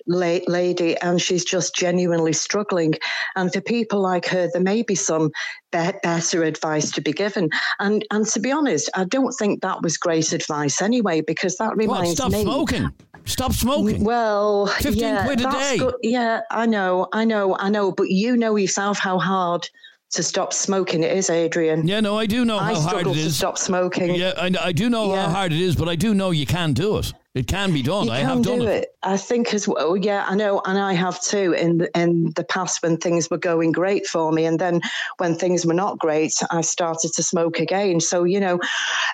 la- 0.07 0.41
lady, 0.47 0.97
and 0.99 1.21
she's 1.21 1.45
just 1.45 1.75
genuinely 1.75 2.33
struggling. 2.33 2.95
And 3.35 3.53
for 3.53 3.61
people 3.61 4.01
like 4.01 4.27
her, 4.27 4.49
there 4.53 4.63
may 4.63 4.83
be 4.83 4.95
some 4.95 5.31
be- 5.73 5.91
better 6.03 6.43
advice 6.43 6.91
to 6.93 7.01
be 7.01 7.13
given. 7.13 7.49
And 7.79 8.05
and 8.11 8.27
to 8.27 8.41
be 8.41 8.53
honest, 8.53 8.91
I 8.95 9.05
don't 9.05 9.33
think 9.33 9.63
that 9.63 9.83
was 9.83 9.97
great 9.97 10.33
advice 10.33 10.83
anyway, 10.83 11.23
because 11.23 11.57
that 11.57 11.77
reminds 11.77 12.11
what, 12.11 12.17
stop 12.17 12.33
me. 12.33 12.43
smoking. 12.43 12.91
Stop 13.27 13.53
smoking. 13.53 14.05
Well, 14.05 14.67
15 14.67 14.95
yeah, 14.97 15.25
quid 15.25 15.41
a 15.41 15.51
day. 15.51 15.79
Good. 15.79 15.95
Yeah, 16.03 16.41
I 16.51 16.67
know, 16.67 17.09
I 17.13 17.25
know, 17.25 17.57
I 17.59 17.69
know. 17.69 17.93
But 17.93 18.11
you 18.11 18.37
know 18.37 18.57
yourself 18.57 18.99
how 18.99 19.19
hard 19.19 19.69
to 20.11 20.23
stop 20.23 20.53
smoking 20.53 21.03
it 21.03 21.17
is, 21.17 21.29
Adrian. 21.29 21.87
Yeah, 21.87 22.01
no, 22.01 22.17
I 22.19 22.27
do 22.27 22.45
know 22.45 22.59
I 22.59 22.75
how 22.75 22.81
hard 22.81 23.07
it 23.07 23.17
is. 23.17 23.25
to 23.25 23.33
stop 23.33 23.59
smoking. 23.59 24.15
Yeah, 24.15 24.33
I, 24.39 24.51
I 24.61 24.73
do 24.73 24.89
know 24.89 25.13
yeah. 25.13 25.27
how 25.27 25.33
hard 25.33 25.53
it 25.53 25.61
is, 25.61 25.75
but 25.75 25.89
I 25.89 25.97
do 25.97 26.15
know 26.15 26.31
you 26.31 26.47
can 26.47 26.73
do 26.73 26.99
it. 26.99 27.13
It 27.37 27.49
can 27.49 27.71
be 27.71 27.83
done. 27.83 28.07
You 28.07 28.13
I 28.13 28.21
have 28.21 28.41
done 28.41 28.61
do 28.61 28.67
it. 28.67 28.85
it. 28.85 28.89
I 29.03 29.19
think 29.19 29.53
as 29.53 29.69
well. 29.69 29.95
Yeah, 29.95 30.25
I 30.27 30.35
know, 30.35 30.63
and 30.65 30.79
I 30.79 30.95
have 30.95 31.21
too. 31.21 31.53
In 31.53 31.77
the, 31.77 31.91
in 31.95 32.33
the 32.35 32.45
past, 32.45 32.83
when 32.83 32.97
things 32.97 33.29
were 33.29 33.37
going 33.37 33.73
great 33.73 34.07
for 34.07 34.33
me, 34.33 34.47
and 34.47 34.59
then 34.59 34.81
when 35.19 35.37
things 35.37 35.67
were 35.67 35.75
not 35.75 35.99
great, 35.99 36.33
I 36.51 36.63
started 36.63 37.13
to 37.13 37.23
smoke 37.23 37.61
again. 37.61 38.01
So 38.01 38.25
you 38.25 38.41
know, 38.41 38.59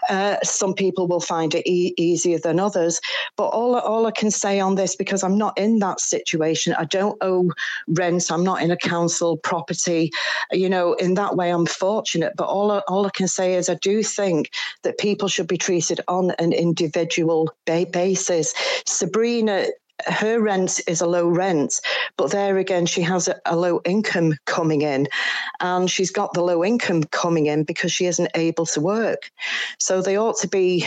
uh, 0.09 0.37
some 0.45 0.73
people 0.73 1.09
will 1.09 1.21
find 1.21 1.53
it 1.53 1.69
e- 1.69 1.95
easier 1.99 2.39
than 2.39 2.61
others. 2.61 3.01
But 3.37 3.49
all 3.49 3.77
all 3.77 4.07
I 4.07 4.13
can 4.13 4.31
say 4.31 4.61
on 4.61 4.77
this, 4.77 4.95
because 4.95 5.25
I'm 5.25 5.37
not 5.37 5.59
in 5.59 5.81
that 5.81 5.99
situation, 5.99 6.77
I 6.79 6.85
don't 6.85 7.19
owe 7.23 7.51
rent. 7.89 8.31
I'm 8.31 8.45
not 8.45 8.63
in 8.63 8.71
a 8.71 8.77
council 8.77 9.37
property. 9.39 10.13
You 10.53 10.69
know, 10.69 10.93
in 10.93 11.15
that 11.15 11.35
way, 11.35 11.51
I'm 11.51 11.67
fortunate. 11.67 12.35
But 12.37 12.47
all 12.47 12.71
all 12.87 13.05
I 13.05 13.11
can 13.11 13.27
say 13.27 13.55
is, 13.55 13.69
I 13.69 13.75
do 13.75 14.05
think 14.05 14.53
that 14.85 14.99
people 14.99 15.27
should 15.27 15.49
be 15.49 15.59
treated 15.59 16.01
on 16.07 16.31
an 16.39 16.53
individual 16.53 17.51
basis 17.67 18.12
basis. 18.13 18.55
Sabrina 18.87 19.67
her 20.07 20.41
rent 20.41 20.81
is 20.89 21.01
a 21.01 21.07
low 21.07 21.29
rent, 21.29 21.81
but 22.17 22.31
there 22.31 22.59
again, 22.59 22.87
she 22.87 23.03
has 23.03 23.29
a, 23.29 23.41
a, 23.47 23.55
low 23.55 23.81
income 23.85 24.35
coming 24.47 24.83
in, 24.83 25.07
and 25.61 25.89
she's 25.89 26.11
got 26.11 26.33
the 26.33 26.43
low 26.43 26.65
income 26.65 27.05
coming 27.05 27.47
in 27.47 27.63
because 27.63 27.93
she 27.93 28.07
isn't 28.07 28.29
able 28.35 28.67
to 28.67 28.81
work. 28.81 29.31
So 29.79 30.03
there 30.03 30.19
ought 30.19 30.39
to 30.39 30.49
be 30.49 30.85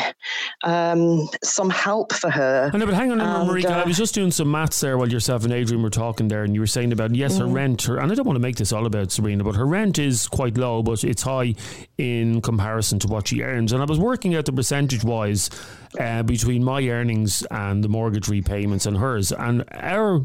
um, 0.64 1.30
some 1.44 1.70
help 1.70 2.12
for 2.14 2.30
her. 2.30 2.72
I 2.74 2.78
know, 2.78 2.86
but 2.86 2.96
hang 2.96 3.12
on, 3.12 3.22
and, 3.22 3.50
Marika. 3.50 3.70
Uh, 3.70 3.84
I 3.84 3.86
was 3.86 3.98
just 3.98 4.14
doing 4.14 4.32
some 4.32 4.52
maths 4.52 4.82
there 4.82 4.98
while 4.98 5.10
yourself 5.10 5.46
and 5.46 5.54
Adrian 5.54 5.82
were 5.82 5.90
talking 5.90 6.28
there, 6.28 6.44
and 6.44 6.54
you 6.54 6.60
were 6.60 6.68
saying 6.68 6.92
about 6.92 7.16
yes, 7.16 7.38
her 7.38 7.46
mm. 7.46 7.54
rent, 7.54 7.84
her, 7.84 8.00
and 8.00 8.12
I 8.12 8.16
don't 8.16 8.26
want 8.26 8.36
to 8.36 8.42
make 8.42 8.58
this 8.58 8.74
all 8.74 8.86
about 8.86 9.12
Sabrina, 9.12 9.44
but 9.44 9.56
her 9.56 9.66
rent 9.66 9.98
is 9.98 10.28
quite 10.28 10.58
low, 10.58 10.84
but 10.84 11.04
it's 11.04 11.22
high 11.22 11.56
in 11.98 12.42
comparison 12.42 13.00
to 13.00 13.08
what 13.08 13.30
she 13.30 13.44
earns. 13.44 13.72
And 13.72 13.82
I 13.82 13.86
was 13.86 14.00
working 14.00 14.36
out 14.36 14.46
the 14.46 14.52
percentage 14.52 15.04
wise 15.04 15.50
uh, 16.00 16.24
between 16.24 16.64
my 16.64 16.88
earnings 16.88 17.46
and 17.52 17.84
the 17.84 17.90
mortgage 17.90 18.28
repayments 18.28 18.86
and 18.86 18.98
hers. 18.98 19.32
And 19.32 19.64
our 19.72 20.24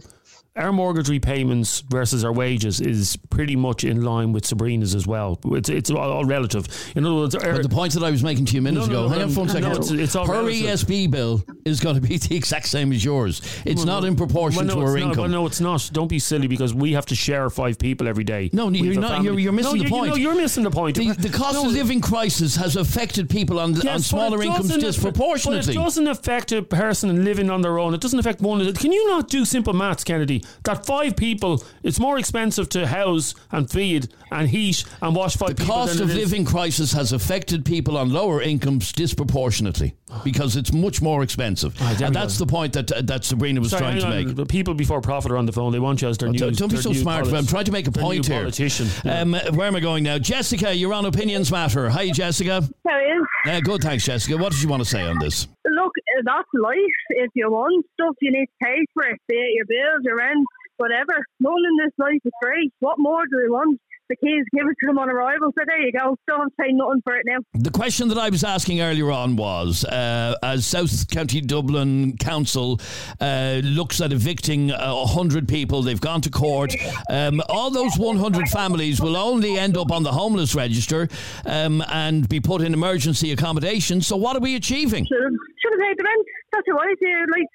our 0.56 0.72
mortgage 0.72 1.08
repayments 1.08 1.80
versus 1.80 2.24
our 2.24 2.32
wages 2.32 2.80
is 2.80 3.16
pretty 3.30 3.54
much 3.54 3.84
in 3.84 4.02
line 4.02 4.32
with 4.32 4.44
Sabrina's 4.44 4.96
as 4.96 5.06
well. 5.06 5.38
It's 5.44 5.68
it's 5.68 5.90
all, 5.90 6.24
relative. 6.24 6.66
In 6.96 7.06
other 7.06 7.14
words, 7.14 7.36
our, 7.36 7.52
but 7.52 7.62
the 7.62 7.68
point 7.68 7.92
that 7.92 8.02
I 8.02 8.10
was 8.10 8.24
making 8.24 8.46
to 8.46 8.54
you 8.54 8.62
minutes 8.62 8.88
no, 8.88 8.92
no, 8.92 9.04
ago, 9.06 9.08
hang 9.14 9.22
on 9.22 9.28
for 9.30 9.40
one 9.40 9.48
second. 9.48 9.70
No, 9.70 9.76
it's, 9.76 9.90
it's 9.92 10.16
all 10.16 10.26
her 10.26 10.32
relative. 10.32 10.80
ESB 10.80 11.10
bill 11.10 11.44
is 11.64 11.78
going 11.78 11.94
to 11.94 12.00
be 12.00 12.16
the 12.18 12.34
exact 12.34 12.66
same 12.66 12.92
as 12.92 13.04
yours. 13.04 13.40
It's 13.64 13.84
well, 13.84 14.00
not 14.00 14.04
in 14.04 14.16
proportion 14.16 14.66
well, 14.66 14.76
no, 14.76 14.82
to 14.82 14.90
her 14.90 14.98
income. 14.98 15.18
Well, 15.18 15.28
no, 15.28 15.46
it's 15.46 15.60
not. 15.60 15.88
Don't 15.92 16.08
be 16.08 16.18
silly 16.18 16.48
because 16.48 16.74
we 16.74 16.92
have 16.92 17.06
to 17.06 17.14
share 17.14 17.48
five 17.48 17.78
people 17.78 18.08
every 18.08 18.24
day. 18.24 18.50
No, 18.52 18.68
you're 18.70 19.00
not. 19.00 19.22
You're, 19.22 19.38
you're, 19.38 19.52
missing 19.52 19.78
the 19.78 19.88
point. 19.88 20.16
You, 20.16 20.22
you're 20.22 20.34
missing 20.34 20.64
the 20.64 20.70
point. 20.70 20.96
The, 20.96 21.12
the 21.12 21.28
cost 21.28 21.64
of 21.64 21.70
living 21.70 22.00
crisis 22.00 22.56
has 22.56 22.74
affected 22.74 23.30
people 23.30 23.60
on, 23.60 23.74
yes, 23.74 23.86
on 23.86 24.00
smaller 24.00 24.42
incomes 24.42 24.76
disproportionately. 24.76 25.74
But 25.74 25.80
it 25.80 25.84
doesn't 25.84 26.08
affect 26.08 26.50
a 26.50 26.62
person 26.62 27.24
living 27.24 27.50
on 27.50 27.62
their 27.62 27.78
own. 27.78 27.94
It 27.94 28.00
doesn't 28.00 28.18
affect 28.18 28.40
one. 28.40 28.60
Can 28.74 28.90
you 28.90 29.08
not 29.08 29.28
do 29.28 29.44
simple 29.44 29.72
maths, 29.74 30.02
Kennedy? 30.02 30.39
That 30.64 30.86
five 30.86 31.16
people, 31.16 31.62
it's 31.82 32.00
more 32.00 32.18
expensive 32.18 32.68
to 32.70 32.86
house 32.86 33.34
and 33.50 33.70
feed 33.70 34.08
and 34.30 34.48
heat 34.48 34.84
and 35.02 35.14
wash 35.14 35.36
five 35.36 35.50
the 35.50 35.54
people. 35.56 35.74
The 35.74 35.86
cost 35.86 36.00
of 36.00 36.14
living 36.14 36.44
crisis 36.44 36.92
has 36.92 37.12
affected 37.12 37.64
people 37.64 37.96
on 37.96 38.10
lower 38.10 38.40
incomes 38.40 38.92
disproportionately 38.92 39.94
because 40.24 40.56
it's 40.56 40.72
much 40.72 41.02
more 41.02 41.22
expensive. 41.22 41.76
Oh, 41.80 41.96
and 42.02 42.14
that's 42.14 42.38
go. 42.38 42.44
the 42.44 42.50
point 42.50 42.72
that 42.74 42.92
uh, 42.92 43.02
that 43.02 43.24
Sabrina 43.24 43.60
was 43.60 43.70
Sorry, 43.70 44.00
trying 44.00 44.00
to 44.00 44.08
make. 44.08 44.36
The 44.36 44.46
people 44.46 44.74
before 44.74 45.00
profit 45.00 45.32
are 45.32 45.36
on 45.36 45.46
the 45.46 45.52
phone. 45.52 45.72
They 45.72 45.78
want 45.78 46.02
you 46.02 46.08
as 46.08 46.18
their 46.18 46.28
oh, 46.28 46.32
news. 46.32 46.58
Don't 46.58 46.70
be 46.70 46.76
so 46.76 46.92
smart. 46.92 47.26
I'm 47.32 47.46
trying 47.46 47.64
to 47.64 47.72
make 47.72 47.86
a 47.86 47.92
point 47.92 48.26
here. 48.26 48.40
Politician. 48.40 48.88
Yeah. 49.04 49.20
Um, 49.20 49.32
where 49.54 49.66
am 49.66 49.76
I 49.76 49.80
going 49.80 50.04
now? 50.04 50.18
Jessica, 50.18 50.74
you're 50.74 50.92
on 50.92 51.06
Opinions 51.06 51.50
Matter. 51.50 51.88
Hi, 51.90 52.10
Jessica. 52.10 52.68
How 52.86 52.98
is? 52.98 53.26
Uh, 53.46 53.60
good, 53.60 53.82
thanks, 53.82 54.04
Jessica. 54.04 54.36
What 54.36 54.52
did 54.52 54.62
you 54.62 54.68
want 54.68 54.82
to 54.82 54.88
say 54.88 55.02
on 55.02 55.18
this? 55.18 55.48
Look, 55.64 55.92
that's 56.24 56.48
life. 56.54 56.76
If 57.10 57.30
you 57.34 57.50
want 57.50 57.86
stuff, 57.94 58.14
you 58.20 58.32
need 58.32 58.46
to 58.46 58.66
pay 58.66 58.78
for 58.94 59.04
it. 59.04 59.18
Be 59.28 59.36
it 59.36 59.54
your 59.54 59.66
bills, 59.66 60.02
your 60.04 60.16
rent, 60.16 60.46
whatever. 60.76 61.24
None 61.40 61.52
in 61.52 61.84
this 61.84 61.94
life 61.98 62.20
is 62.24 62.32
free. 62.42 62.70
What 62.80 62.98
more 62.98 63.22
do 63.30 63.36
we 63.42 63.50
want? 63.50 63.80
The 64.08 64.16
keys 64.16 64.44
given 64.52 64.74
to 64.80 64.86
them 64.88 64.98
on 64.98 65.08
arrival. 65.08 65.52
So 65.56 65.62
there 65.64 65.80
you 65.80 65.92
go. 65.92 66.16
Don't 66.26 66.52
pay 66.56 66.72
nothing 66.72 67.00
for 67.04 67.14
it 67.14 67.22
now. 67.26 67.38
The 67.54 67.70
question 67.70 68.08
that 68.08 68.18
I 68.18 68.28
was 68.28 68.42
asking 68.42 68.80
earlier 68.80 69.12
on 69.12 69.36
was, 69.36 69.84
uh, 69.84 70.34
as 70.42 70.66
South 70.66 71.06
County 71.10 71.40
Dublin 71.40 72.16
Council 72.16 72.80
uh, 73.20 73.60
looks 73.62 74.00
at 74.00 74.12
evicting 74.12 74.72
uh, 74.72 75.06
hundred 75.06 75.46
people, 75.46 75.82
they've 75.82 76.00
gone 76.00 76.22
to 76.22 76.30
court. 76.30 76.74
Um, 77.08 77.40
all 77.48 77.70
those 77.70 77.96
one 77.96 78.16
hundred 78.16 78.48
families 78.48 79.00
will 79.00 79.16
only 79.16 79.56
end 79.56 79.76
up 79.76 79.92
on 79.92 80.02
the 80.02 80.10
homeless 80.10 80.56
register 80.56 81.08
um, 81.46 81.80
and 81.88 82.28
be 82.28 82.40
put 82.40 82.62
in 82.62 82.74
emergency 82.74 83.30
accommodation. 83.30 84.00
So 84.00 84.16
what 84.16 84.36
are 84.36 84.40
we 84.40 84.56
achieving? 84.56 85.04
Have, 85.04 85.32
should 85.70 85.78
have 85.78 85.86
paid 85.86 85.98
the 85.98 86.04
rent. 86.04 86.26
That's 86.50 86.66
what 86.66 86.82
I 86.82 86.94
do. 86.98 87.14
Like 87.30 87.46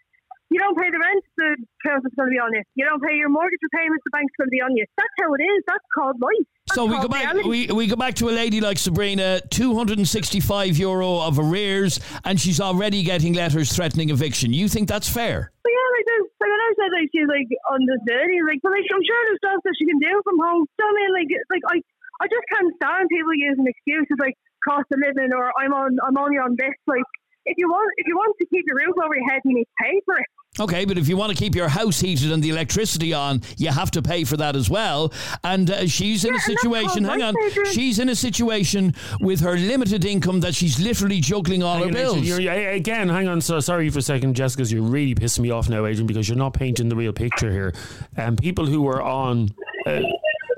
you 0.54 0.60
don't 0.60 0.78
pay 0.78 0.88
the 0.88 1.00
rent, 1.02 1.24
the 1.38 1.58
council's 1.84 2.14
going 2.16 2.30
to 2.30 2.32
be 2.32 2.40
on 2.40 2.54
you. 2.54 2.64
You 2.76 2.86
don't 2.86 3.02
pay 3.02 3.18
your 3.18 3.30
mortgage 3.30 3.60
repayments, 3.66 4.04
the 4.06 4.14
bank's 4.14 4.32
going 4.38 4.48
to 4.48 4.56
be 4.56 4.62
on 4.62 4.78
you. 4.78 4.86
That's 4.96 5.16
how 5.20 5.34
it 5.34 5.42
is. 5.42 5.64
That's 5.68 5.84
called 5.90 6.22
life. 6.22 6.48
That's 6.70 6.76
so 6.78 6.86
we 6.86 6.96
go 7.02 7.10
back. 7.10 7.34
We, 7.44 7.68
we 7.68 7.88
go 7.88 7.98
back 7.98 8.14
to 8.22 8.30
a 8.30 8.34
lady 8.34 8.62
like 8.62 8.78
Sabrina, 8.78 9.42
two 9.50 9.76
hundred 9.76 9.98
and 9.98 10.08
sixty-five 10.08 10.78
euro 10.78 11.20
of 11.22 11.38
arrears, 11.38 12.00
and 12.24 12.40
she's 12.40 12.62
already 12.62 13.04
getting 13.04 13.34
letters 13.34 13.74
threatening 13.74 14.10
eviction. 14.10 14.54
You 14.54 14.70
think 14.70 14.88
that's 14.88 15.10
fair? 15.10 15.52
But 15.62 15.72
yeah, 15.74 15.88
like 15.98 16.06
there's, 16.06 16.28
like 16.42 16.50
I 16.50 16.72
said, 16.78 16.92
like 16.94 17.10
she's 17.14 17.30
like 17.30 17.50
on 17.70 17.82
the 17.82 17.98
disability, 18.06 18.40
like 18.46 18.62
but 18.62 18.72
like 18.72 18.86
I'm 18.86 19.02
sure 19.02 19.20
there's 19.30 19.42
stuff 19.42 19.60
that 19.66 19.76
she 19.78 19.86
can 19.86 20.00
do 20.00 20.14
from 20.24 20.38
home. 20.42 20.66
So 20.78 20.86
I 20.86 20.94
mean, 20.94 21.10
like 21.14 21.30
like 21.50 21.66
I 21.70 21.78
I 22.22 22.26
just 22.30 22.46
can't 22.54 22.70
stand 22.82 23.10
people 23.10 23.34
using 23.34 23.66
excuses 23.66 24.18
like 24.22 24.38
cost 24.62 24.90
of 24.94 25.02
living 25.02 25.34
or 25.34 25.54
I'm 25.58 25.74
on 25.74 25.98
I'm 26.02 26.18
only 26.18 26.38
on 26.38 26.58
this 26.58 26.74
like 26.86 27.06
if 27.46 27.56
you 27.58 27.68
want 27.68 27.92
if 27.98 28.08
you 28.08 28.16
want 28.16 28.36
to 28.40 28.46
keep 28.48 28.64
your 28.68 28.76
roof 28.78 28.96
over 29.04 29.16
your 29.16 29.30
head, 29.30 29.42
you 29.46 29.56
need 29.56 29.66
to 29.66 29.84
pay 29.84 30.02
for 30.06 30.16
it. 30.18 30.26
Okay, 30.58 30.86
but 30.86 30.98
if 30.98 31.10
you 31.10 31.18
want 31.18 31.34
to 31.34 31.38
keep 31.38 31.54
your 31.54 31.68
house 31.68 32.00
heated 32.00 32.32
and 32.32 32.42
the 32.42 32.50
electricity 32.50 33.14
on, 33.14 33.42
you 33.58 33.70
have 33.72 33.92
to 33.92 34.02
pay 34.02 34.24
for 34.24 34.38
that 34.38 34.56
as 34.56 34.70
well. 34.70 35.12
And 35.44 35.70
uh, 35.70 35.86
she's 35.86 36.24
in 36.24 36.32
Yeah, 36.32 36.38
a 36.38 36.42
situation, 36.42 37.04
hang 37.04 37.22
on, 37.22 37.34
life 37.34 37.58
she's 37.74 38.00
in 38.00 38.08
a 38.08 38.16
situation 38.16 38.94
with 39.20 39.42
her 39.42 39.58
limited 39.58 40.06
income 40.06 40.40
that 40.40 40.56
she's 40.56 40.80
literally 40.80 41.20
juggling 41.20 41.62
all 41.62 41.74
her 41.80 41.80
Hang 41.80 41.90
on, 41.90 41.98
Adrian, 41.98 42.14
bills. 42.24 42.28
you're- 42.40 42.48
again, 42.74 43.10
hang 43.10 43.28
on. 43.28 43.42
So 43.42 43.60
sorry 43.60 43.90
for 43.90 44.00
a 44.00 44.02
second, 44.02 44.34
Jessica. 44.36 44.64
You're 44.64 44.82
really 44.84 45.14
pissing 45.14 45.40
me 45.42 45.52
off 45.52 45.68
now, 45.68 45.86
Adrian, 45.86 46.08
because 46.08 46.30
you're 46.30 46.38
not 46.38 46.54
painting 46.54 46.88
the 46.88 46.96
real 46.96 47.12
picture 47.12 47.52
here. 47.52 47.74
Um, 48.16 48.38
people 48.38 48.66
who 48.66 48.88
are 48.88 49.02
on. 49.02 49.50
Uh, 49.86 50.04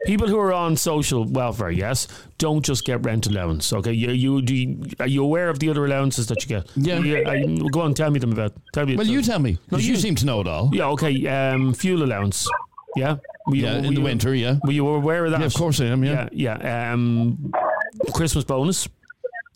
People 0.08 0.28
who 0.28 0.40
are 0.40 0.54
on 0.54 0.76
social 0.78 1.26
welfare, 1.26 1.70
yes, 1.70 2.08
don't 2.38 2.64
just 2.66 2.86
get 2.86 3.04
rent 3.06 3.28
allowance. 3.28 3.72
Okay, 3.74 3.92
you, 3.92 4.10
you, 4.12 4.42
do 4.42 4.56
you, 4.56 4.84
are 5.00 5.08
you 5.08 5.24
aware 5.24 5.50
of 5.50 5.60
the 5.60 5.70
other 5.70 5.86
allowances 5.86 6.28
that 6.28 6.42
you 6.44 6.48
get? 6.48 6.72
Yeah. 6.76 6.98
I- 7.30 7.44
go 7.72 7.82
on, 7.82 7.94
tell 7.94 8.10
me 8.10 8.20
them 8.20 8.32
about. 8.32 8.54
Tell 8.74 8.86
me. 8.86 8.96
Well, 8.96 9.06
you 9.06 9.22
tell 9.22 9.40
me. 9.40 9.58
'cause 9.70 9.86
you 9.86 9.96
seem 9.98 10.16
to 10.16 10.26
know 10.26 10.42
it 10.42 10.48
all. 10.48 10.70
Yeah. 10.74 10.88
Okay. 10.90 11.28
Um, 11.28 11.74
fuel 11.74 12.04
allowance. 12.04 12.48
Yeah. 12.96 13.18
Were 13.46 13.56
you- 13.56 13.64
Yeah, 13.66 13.76
in 13.78 13.84
were 13.84 13.90
the 13.90 13.94
you- 13.96 14.02
winter, 14.02 14.34
yeah. 14.34 14.56
Were 14.64 14.72
you 14.72 14.88
aware 14.88 15.26
of 15.26 15.32
that? 15.32 15.42
Yeah, 15.42 15.46
of 15.48 15.54
course 15.54 15.80
I 15.82 15.86
am, 15.86 16.04
yeah. 16.04 16.30
Yeah. 16.32 16.58
yeah. 16.62 16.94
Um, 16.94 17.52
Christmas 18.14 18.44
bonus. 18.46 18.88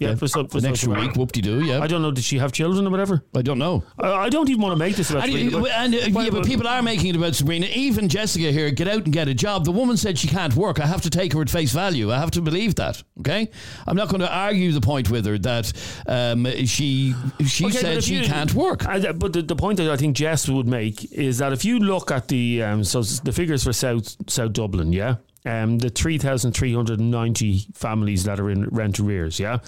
Yeah, 0.01 0.15
for, 0.15 0.27
so- 0.27 0.47
for 0.47 0.57
extra 0.57 0.75
social 0.75 0.93
week, 0.95 1.15
whoop-de-doo, 1.15 1.63
yeah. 1.63 1.79
I 1.79 1.87
don't 1.87 2.01
know. 2.01 2.11
Did 2.11 2.23
she 2.23 2.37
have 2.39 2.51
children 2.51 2.87
or 2.87 2.89
whatever? 2.89 3.23
I 3.35 3.41
don't 3.41 3.59
know. 3.59 3.83
I, 3.99 4.11
I 4.25 4.29
don't 4.29 4.49
even 4.49 4.61
want 4.61 4.73
to 4.73 4.77
make 4.79 4.95
this 4.95 5.09
about 5.11 5.23
And, 5.23 5.31
Sabrina, 5.33 5.59
but- 5.61 5.71
and, 5.71 5.93
uh, 5.93 6.21
yeah, 6.21 6.29
but 6.31 6.45
people 6.45 6.67
are 6.67 6.81
making 6.81 7.07
it 7.07 7.15
about 7.15 7.35
Sabrina. 7.35 7.67
Even 7.73 8.09
Jessica 8.09 8.51
here, 8.51 8.71
get 8.71 8.87
out 8.87 9.03
and 9.05 9.13
get 9.13 9.27
a 9.27 9.33
job. 9.33 9.63
The 9.65 9.71
woman 9.71 9.97
said 9.97 10.17
she 10.17 10.27
can't 10.27 10.55
work. 10.55 10.79
I 10.79 10.87
have 10.87 11.01
to 11.03 11.09
take 11.09 11.33
her 11.33 11.41
at 11.41 11.49
face 11.49 11.71
value. 11.71 12.11
I 12.11 12.17
have 12.17 12.31
to 12.31 12.41
believe 12.41 12.75
that. 12.75 13.03
Okay, 13.19 13.49
I'm 13.85 13.95
not 13.95 14.09
going 14.09 14.21
to 14.21 14.33
argue 14.33 14.71
the 14.71 14.81
point 14.81 15.11
with 15.11 15.25
her 15.27 15.37
that 15.37 15.71
um, 16.07 16.45
she 16.65 17.13
she 17.45 17.65
Okay, 17.67 17.77
said 17.77 18.03
she 18.03 18.15
you- 18.15 18.25
can't 18.25 18.53
work. 18.55 18.87
I- 18.87 19.11
but 19.11 19.33
the, 19.33 19.41
the 19.43 19.55
point 19.55 19.77
that 19.77 19.89
I 19.91 19.97
think 19.97 20.15
Jess 20.15 20.49
would 20.49 20.67
make 20.67 21.11
is 21.13 21.37
that 21.37 21.53
if 21.53 21.63
you 21.63 21.77
look 21.79 22.09
at 22.11 22.27
the 22.27 22.63
um, 22.63 22.83
so 22.83 23.03
the 23.03 23.31
figures 23.31 23.63
for 23.63 23.73
South 23.73 24.15
South 24.27 24.53
Dublin, 24.53 24.91
yeah, 24.93 25.15
um, 25.45 25.77
the 25.79 25.89
three 25.89 26.17
thousand 26.17 26.53
three 26.53 26.73
hundred 26.73 26.99
and 26.99 27.11
ninety 27.11 27.65
families 27.73 28.23
that 28.25 28.39
are 28.39 28.49
in 28.49 28.67
rent 28.69 28.99
arrears, 28.99 29.39
yeah. 29.39 29.59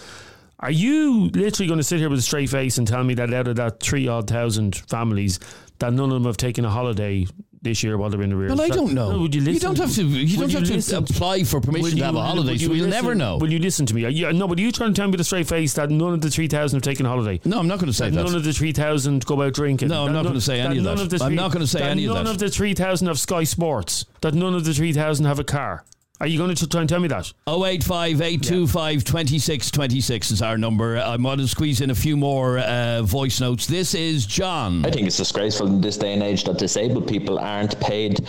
Are 0.60 0.72
you 0.72 1.30
literally 1.34 1.68
going 1.68 1.80
to 1.80 1.84
sit 1.84 2.00
here 2.00 2.10
with 2.10 2.20
a 2.20 2.24
straight 2.24 2.50
face 2.50 2.78
and 2.78 2.88
tell 2.88 3.04
me 3.04 3.16
that 3.16 3.34
out 3.34 3.48
of 3.48 3.58
that 3.58 3.82
three 3.82 4.08
odd 4.08 4.30
thousand 4.30 4.76
families, 4.76 5.40
that 5.80 5.92
none 5.92 6.10
of 6.10 6.14
them 6.14 6.26
have 6.26 6.38
taken 6.38 6.64
a 6.64 6.70
holiday 6.70 7.28
this 7.64 7.82
year 7.84 7.98
while 7.98 8.10
they're 8.10 8.22
in 8.22 8.32
arrears? 8.34 8.52
Well, 8.52 8.62
I 8.62 8.70
don't 8.70 8.94
know. 8.94 9.12
No, 9.14 9.20
would 9.22 9.34
you 9.34 9.42
listen? 9.42 9.54
You 9.54 9.60
don't 9.60 9.78
have 9.78 9.92
to- 9.96 10.04
you 10.04 10.38
Will 10.40 10.48
don't 10.48 10.68
have 10.68 10.86
to 10.86 10.98
apply 10.98 11.44
for 11.44 11.60
permission 11.62 11.84
will 11.84 11.98
to 11.98 12.04
have 12.06 12.16
a 12.16 12.18
you- 12.20 12.24
holiday, 12.24 12.58
so 12.58 12.64
you 12.74 12.82
we'll 12.82 12.90
never 12.90 13.16
know. 13.16 13.38
Will 13.38 13.52
you 13.52 13.60
listen 13.60 13.86
to 13.88 13.96
me? 13.96 14.06
Are 14.06 14.10
you, 14.10 14.32
no, 14.34 14.48
but 14.48 14.58
are 14.60 14.62
you 14.62 14.72
trying 14.72 14.94
to 14.94 14.96
tell 15.00 15.08
me 15.08 15.12
with 15.12 15.22
a 15.22 15.24
straight 15.24 15.48
face 15.48 15.74
that 15.74 15.90
none 15.90 16.14
of 16.14 16.22
the 16.22 16.30
three 16.30 16.48
thousand 16.48 16.78
have 16.78 16.84
taken 16.84 17.06
a 17.06 17.10
holiday? 17.10 17.40
No, 17.46 17.60
I'm 17.60 17.68
not 17.68 17.80
going 17.80 17.88
to 17.92 17.94
say 17.94 18.10
that. 18.10 18.16
None 18.24 18.36
of 18.36 18.44
the 18.44 18.54
three 18.54 18.74
thousand 18.74 19.26
go 19.26 19.42
out 19.42 19.54
drinking. 19.54 19.88
No, 19.90 20.06
I'm 20.06 20.14
not 20.14 20.24
gonna 20.26 20.42
say 20.42 20.60
any 20.60 20.78
of 20.78 20.84
that. 20.84 21.22
I'm 21.22 21.36
not 21.36 21.52
gonna 21.52 21.68
say 21.68 21.82
any 21.82 22.06
of 22.06 22.16
None 22.16 22.28
of 22.28 22.38
the 22.38 22.50
three 22.50 22.74
thousand 22.74 23.08
have 23.08 23.20
Sky 23.20 23.44
Sports. 23.44 24.06
That 24.22 24.34
none 24.34 24.54
of 24.54 24.66
the 24.66 24.74
three 24.74 24.94
thousand 24.94 25.26
have 25.26 25.40
a 25.40 25.44
car. 25.44 25.84
Are 26.24 26.28
you 26.28 26.38
going 26.38 26.56
to 26.56 26.70
try 26.70 26.80
and 26.80 26.90
tell 26.90 27.02
me 27.02 27.10
that? 27.10 27.34
085 27.48 28.22
825 28.22 29.04
2626 29.04 30.32
is 30.32 30.42
our 30.42 30.58
number. 30.58 30.98
I'm 30.98 31.24
going 31.24 31.40
to 31.40 31.48
squeeze 31.50 31.82
in 31.82 31.90
a 31.90 31.96
few 31.96 32.16
more 32.16 32.60
uh, 32.60 33.02
voice 33.02 33.42
notes. 33.42 33.68
This 33.68 33.94
is 33.94 34.26
John. 34.26 34.86
I 34.86 34.90
think 34.92 35.06
it's 35.06 35.18
disgraceful 35.18 35.68
in 35.68 35.82
this 35.82 35.98
day 35.98 36.14
and 36.14 36.24
age 36.24 36.46
that 36.46 36.58
disabled 36.58 37.10
people 37.10 37.40
aren't 37.40 37.78
paid 37.82 38.22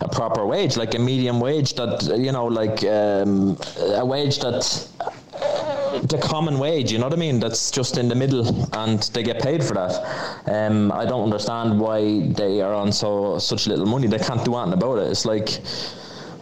a 0.00 0.08
proper 0.10 0.46
wage, 0.46 0.78
like 0.78 0.94
a 0.94 0.98
medium 0.98 1.40
wage 1.40 1.74
that, 1.74 2.02
you 2.18 2.32
know, 2.32 2.46
like 2.46 2.82
um, 2.84 3.58
a 3.80 4.06
wage 4.06 4.38
that 4.38 4.88
the 6.08 6.18
common 6.22 6.58
wage, 6.58 6.90
you 6.90 6.96
know 6.96 7.04
what 7.04 7.12
I 7.12 7.16
mean? 7.16 7.38
That's 7.38 7.70
just 7.70 7.98
in 7.98 8.08
the 8.08 8.14
middle 8.14 8.66
and 8.72 9.02
they 9.12 9.22
get 9.22 9.42
paid 9.42 9.62
for 9.62 9.74
that. 9.74 10.40
Um, 10.46 10.90
I 10.90 11.04
don't 11.04 11.24
understand 11.24 11.78
why 11.78 12.28
they 12.28 12.62
are 12.62 12.72
on 12.72 12.92
so 12.92 13.38
such 13.38 13.66
little 13.66 13.84
money. 13.84 14.06
They 14.06 14.18
can't 14.18 14.42
do 14.42 14.56
anything 14.56 14.72
about 14.72 15.00
it. 15.00 15.10
It's 15.10 15.26
like 15.26 15.60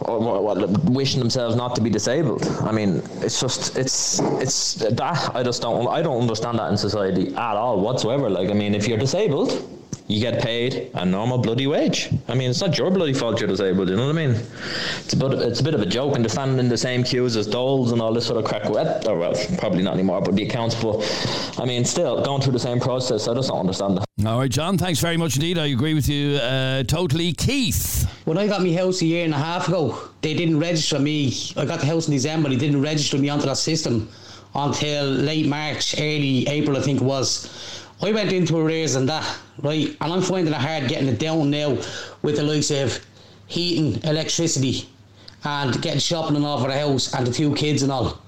or 0.01 0.55
wishing 0.85 1.19
themselves 1.19 1.55
not 1.55 1.75
to 1.75 1.81
be 1.81 1.89
disabled. 1.89 2.45
I 2.61 2.71
mean, 2.71 3.01
it's 3.21 3.39
just 3.39 3.77
it's 3.77 4.19
it's 4.19 4.75
that 4.75 4.99
I 5.35 5.43
just 5.43 5.61
don't 5.61 5.87
I 5.87 6.01
don't 6.01 6.21
understand 6.21 6.59
that 6.59 6.71
in 6.71 6.77
society 6.77 7.29
at 7.35 7.55
all 7.55 7.79
whatsoever. 7.81 8.29
Like, 8.29 8.49
I 8.49 8.53
mean, 8.53 8.75
if 8.75 8.87
you're 8.87 8.97
disabled, 8.97 9.51
you 10.09 10.19
get 10.19 10.41
paid 10.41 10.89
a 10.95 11.05
normal 11.05 11.37
bloody 11.37 11.67
wage. 11.67 12.09
I 12.27 12.33
mean, 12.33 12.49
it's 12.49 12.61
not 12.61 12.75
your 12.75 12.89
bloody 12.89 13.13
fault 13.13 13.39
you're 13.39 13.47
disabled. 13.47 13.89
You 13.89 13.95
know 13.95 14.07
what 14.07 14.17
I 14.17 14.27
mean? 14.27 14.41
It's 14.97 15.13
a 15.13 15.15
bit 15.15 15.33
it's 15.33 15.59
a 15.59 15.63
bit 15.63 15.75
of 15.75 15.81
a 15.81 15.85
joke, 15.85 16.15
and 16.15 16.25
they're 16.25 16.29
standing 16.29 16.57
in 16.57 16.67
the 16.67 16.77
same 16.77 17.03
queues 17.03 17.37
as 17.37 17.45
dolls 17.45 17.91
and 17.91 18.01
all 18.01 18.11
this 18.11 18.25
sort 18.25 18.39
of 18.39 18.45
crack. 18.45 18.67
Well, 18.67 19.07
or 19.07 19.17
well, 19.17 19.33
probably 19.59 19.83
not 19.83 19.93
anymore, 19.93 20.19
but 20.21 20.35
the 20.35 20.47
accounts. 20.47 20.73
But 20.81 20.99
I 21.59 21.65
mean, 21.65 21.85
still 21.85 22.23
going 22.23 22.41
through 22.41 22.53
the 22.53 22.59
same 22.59 22.79
process. 22.79 23.27
I 23.27 23.35
just 23.35 23.49
don't 23.49 23.59
understand 23.59 23.99
that. 23.99 24.25
All 24.25 24.39
right, 24.39 24.49
John, 24.49 24.79
thanks 24.79 24.99
very 24.99 25.15
much 25.15 25.35
indeed. 25.35 25.59
I 25.59 25.67
agree 25.67 25.93
with 25.93 26.09
you 26.09 26.37
uh, 26.37 26.83
totally. 26.83 27.31
Keith. 27.33 28.09
When 28.25 28.39
I 28.39 28.47
got 28.47 28.63
my 28.63 28.73
house 28.73 29.01
a 29.01 29.05
year 29.05 29.25
and 29.25 29.33
a 29.33 29.37
half 29.37 29.67
ago, 29.67 30.09
they 30.21 30.33
didn't 30.33 30.59
register 30.59 30.97
me. 30.97 31.35
I 31.55 31.65
got 31.65 31.81
the 31.81 31.85
house 31.85 32.07
in 32.07 32.13
December, 32.13 32.49
they 32.49 32.55
didn't 32.55 32.81
register 32.81 33.19
me 33.19 33.29
onto 33.29 33.45
that 33.45 33.57
system 33.57 34.09
until 34.55 35.05
late 35.05 35.45
March, 35.47 35.95
early 35.99 36.47
April, 36.47 36.77
I 36.77 36.81
think 36.81 37.01
it 37.01 37.03
was. 37.03 37.78
I 38.01 38.11
went 38.11 38.31
into 38.31 38.57
arrears 38.57 38.95
and 38.95 39.09
that, 39.09 39.37
right? 39.61 39.95
And 39.99 40.13
I'm 40.13 40.21
finding 40.21 40.53
it 40.53 40.57
hard 40.57 40.87
getting 40.87 41.09
it 41.09 41.19
down 41.19 41.49
now 41.49 41.77
with 42.21 42.37
the 42.37 42.43
likes 42.43 42.71
of 42.71 42.99
heating, 43.47 44.01
electricity, 44.03 44.87
and 45.43 45.81
getting 45.81 45.99
shopping 45.99 46.35
and 46.35 46.45
all 46.45 46.61
for 46.61 46.69
the 46.69 46.79
house 46.79 47.13
and 47.13 47.27
the 47.27 47.31
two 47.31 47.53
kids 47.55 47.83
and 47.83 47.91
all. 47.91 48.21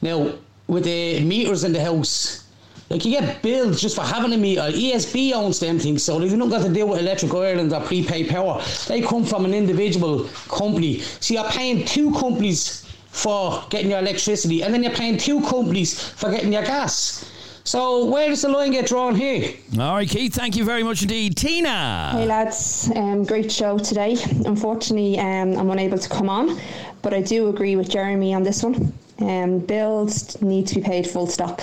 Now, 0.00 0.34
with 0.66 0.84
the 0.84 1.20
meters 1.20 1.62
in 1.64 1.72
the 1.72 1.82
house, 1.82 2.44
like 2.92 3.04
you 3.04 3.12
get 3.12 3.42
billed 3.42 3.78
just 3.78 3.96
for 3.96 4.02
having 4.02 4.32
a 4.32 4.36
meter. 4.36 4.60
ESB 4.60 5.32
owns 5.32 5.60
them 5.60 5.78
things, 5.78 6.02
so 6.02 6.18
they've 6.18 6.36
not 6.36 6.50
got 6.50 6.62
to 6.66 6.72
deal 6.72 6.88
with 6.88 7.00
Electric 7.00 7.32
Ireland 7.32 7.72
or 7.72 7.80
Prepay 7.80 8.28
Power. 8.28 8.62
They 8.86 9.00
come 9.00 9.24
from 9.24 9.44
an 9.44 9.54
individual 9.54 10.24
company. 10.48 11.00
So 11.00 11.34
you're 11.34 11.50
paying 11.50 11.86
two 11.86 12.12
companies 12.12 12.86
for 13.08 13.64
getting 13.70 13.90
your 13.90 14.00
electricity, 14.00 14.62
and 14.62 14.74
then 14.74 14.82
you're 14.82 14.92
paying 14.92 15.16
two 15.16 15.40
companies 15.42 15.98
for 16.10 16.30
getting 16.30 16.52
your 16.52 16.64
gas. 16.64 17.31
So 17.64 18.06
where 18.06 18.28
does 18.28 18.42
the 18.42 18.48
line 18.48 18.72
get 18.72 18.86
drawn 18.86 19.14
here? 19.14 19.54
All 19.78 19.94
right, 19.94 20.08
Keith, 20.08 20.34
thank 20.34 20.56
you 20.56 20.64
very 20.64 20.82
much 20.82 21.02
indeed. 21.02 21.36
Tina. 21.36 22.10
Hey 22.12 22.26
lads, 22.26 22.90
um, 22.96 23.24
great 23.24 23.52
show 23.52 23.78
today. 23.78 24.16
Unfortunately, 24.44 25.18
um, 25.20 25.56
I'm 25.56 25.70
unable 25.70 25.98
to 25.98 26.08
come 26.08 26.28
on, 26.28 26.58
but 27.02 27.14
I 27.14 27.22
do 27.22 27.48
agree 27.48 27.76
with 27.76 27.88
Jeremy 27.88 28.34
on 28.34 28.42
this 28.42 28.64
one. 28.64 28.92
Um, 29.20 29.60
bills 29.60 30.40
need 30.42 30.66
to 30.68 30.74
be 30.76 30.80
paid 30.80 31.06
full 31.06 31.28
stop. 31.28 31.62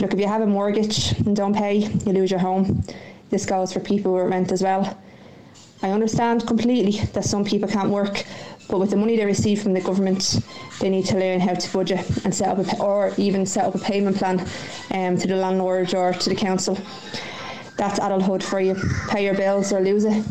Look, 0.00 0.14
if 0.14 0.18
you 0.18 0.26
have 0.26 0.40
a 0.40 0.46
mortgage 0.46 1.12
and 1.18 1.36
don't 1.36 1.54
pay, 1.54 1.76
you 1.76 2.12
lose 2.12 2.30
your 2.30 2.40
home. 2.40 2.82
This 3.28 3.44
goes 3.44 3.72
for 3.72 3.80
people 3.80 4.12
who 4.12 4.26
rent 4.26 4.52
as 4.52 4.62
well. 4.62 4.98
I 5.82 5.90
understand 5.90 6.46
completely 6.46 7.04
that 7.12 7.24
some 7.24 7.44
people 7.44 7.68
can't 7.68 7.90
work, 7.90 8.24
but 8.68 8.78
with 8.78 8.90
the 8.90 8.96
money 8.96 9.16
they 9.16 9.24
receive 9.24 9.62
from 9.62 9.72
the 9.72 9.80
government, 9.80 10.40
they 10.80 10.88
need 10.88 11.06
to 11.06 11.18
learn 11.18 11.40
how 11.40 11.54
to 11.54 11.72
budget 11.72 12.00
and 12.24 12.34
set 12.34 12.48
up 12.48 12.58
a, 12.58 12.82
or 12.82 13.12
even 13.16 13.46
set 13.46 13.64
up 13.66 13.74
a 13.74 13.78
payment 13.78 14.16
plan 14.16 14.40
um, 14.92 15.16
to 15.18 15.26
the 15.26 15.36
landlord 15.36 15.94
or 15.94 16.12
to 16.12 16.28
the 16.28 16.34
council. 16.34 16.78
That's 17.76 17.98
adulthood 17.98 18.42
for 18.42 18.60
you. 18.60 18.76
Pay 19.08 19.24
your 19.24 19.34
bills 19.34 19.72
or 19.72 19.80
lose 19.80 20.04
it. 20.04 20.24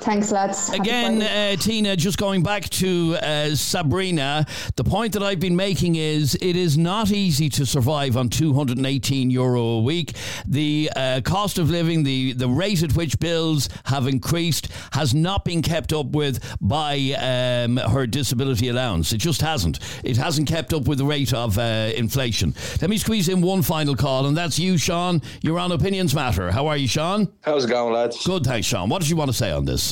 Thanks, 0.00 0.32
lads. 0.32 0.68
Happy 0.68 0.80
Again, 0.80 1.22
uh, 1.22 1.56
Tina, 1.56 1.94
just 1.94 2.16
going 2.16 2.42
back 2.42 2.68
to 2.70 3.16
uh, 3.16 3.54
Sabrina, 3.54 4.46
the 4.76 4.84
point 4.84 5.12
that 5.12 5.22
I've 5.22 5.40
been 5.40 5.56
making 5.56 5.96
is 5.96 6.36
it 6.40 6.56
is 6.56 6.78
not 6.78 7.10
easy 7.10 7.50
to 7.50 7.66
survive 7.66 8.16
on 8.16 8.30
218 8.30 9.30
euro 9.30 9.60
a 9.60 9.80
week. 9.82 10.14
The 10.46 10.90
uh, 10.96 11.20
cost 11.22 11.58
of 11.58 11.70
living, 11.70 12.02
the, 12.02 12.32
the 12.32 12.48
rate 12.48 12.82
at 12.82 12.94
which 12.96 13.18
bills 13.18 13.68
have 13.84 14.06
increased, 14.06 14.68
has 14.92 15.14
not 15.14 15.44
been 15.44 15.60
kept 15.60 15.92
up 15.92 16.06
with 16.06 16.42
by 16.62 16.94
um, 17.20 17.76
her 17.76 18.06
disability 18.06 18.68
allowance. 18.68 19.12
It 19.12 19.18
just 19.18 19.42
hasn't. 19.42 19.80
It 20.02 20.16
hasn't 20.16 20.48
kept 20.48 20.72
up 20.72 20.88
with 20.88 20.96
the 20.96 21.04
rate 21.04 21.34
of 21.34 21.58
uh, 21.58 21.92
inflation. 21.94 22.54
Let 22.80 22.88
me 22.88 22.96
squeeze 22.96 23.28
in 23.28 23.42
one 23.42 23.60
final 23.60 23.94
call, 23.94 24.26
and 24.26 24.36
that's 24.36 24.58
you, 24.58 24.78
Sean. 24.78 25.20
You're 25.42 25.58
on 25.58 25.72
Opinions 25.72 26.14
Matter. 26.14 26.50
How 26.50 26.68
are 26.68 26.76
you, 26.76 26.88
Sean? 26.88 27.30
How's 27.42 27.66
it 27.66 27.68
going, 27.68 27.92
lads? 27.92 28.24
Good, 28.24 28.44
thanks, 28.44 28.66
Sean. 28.66 28.88
What 28.88 29.02
did 29.02 29.10
you 29.10 29.16
want 29.16 29.30
to 29.30 29.36
say 29.36 29.50
on 29.50 29.66
this? 29.66 29.89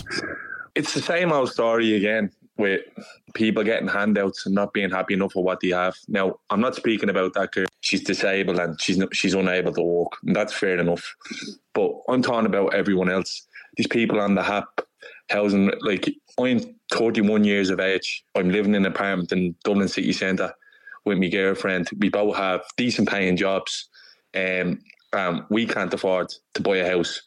It's 0.74 0.94
the 0.94 1.02
same 1.02 1.32
old 1.32 1.50
story 1.50 1.94
again 1.96 2.30
with 2.56 2.82
people 3.34 3.62
getting 3.62 3.88
handouts 3.88 4.44
and 4.44 4.54
not 4.54 4.72
being 4.72 4.90
happy 4.90 5.14
enough 5.14 5.34
with 5.34 5.44
what 5.44 5.60
they 5.60 5.68
have. 5.68 5.96
Now, 6.08 6.38
I'm 6.50 6.60
not 6.60 6.74
speaking 6.74 7.08
about 7.08 7.34
that 7.34 7.52
girl. 7.52 7.66
She's 7.80 8.02
disabled 8.02 8.58
and 8.58 8.80
she's 8.80 9.02
she's 9.12 9.34
unable 9.34 9.72
to 9.72 9.80
walk. 9.80 10.18
And 10.24 10.34
that's 10.34 10.52
fair 10.52 10.78
enough. 10.78 11.16
But 11.72 11.92
I'm 12.08 12.22
talking 12.22 12.46
about 12.46 12.74
everyone 12.74 13.10
else. 13.10 13.46
These 13.76 13.86
people 13.86 14.20
on 14.20 14.34
the 14.34 14.42
HAP 14.42 14.80
housing, 15.30 15.70
like 15.80 16.12
I'm 16.38 16.60
31 16.90 17.44
years 17.44 17.70
of 17.70 17.80
age. 17.80 18.24
I'm 18.34 18.50
living 18.50 18.74
in 18.74 18.84
an 18.84 18.92
apartment 18.92 19.32
in 19.32 19.54
Dublin 19.62 19.88
city 19.88 20.12
centre 20.12 20.52
with 21.04 21.18
my 21.18 21.28
girlfriend. 21.28 21.88
We 21.98 22.08
both 22.08 22.36
have 22.36 22.62
decent 22.76 23.08
paying 23.08 23.36
jobs. 23.36 23.88
Um, 24.34 24.80
um, 25.12 25.46
we 25.48 25.66
can't 25.66 25.94
afford 25.94 26.34
to 26.54 26.62
buy 26.62 26.78
a 26.78 26.88
house 26.88 27.22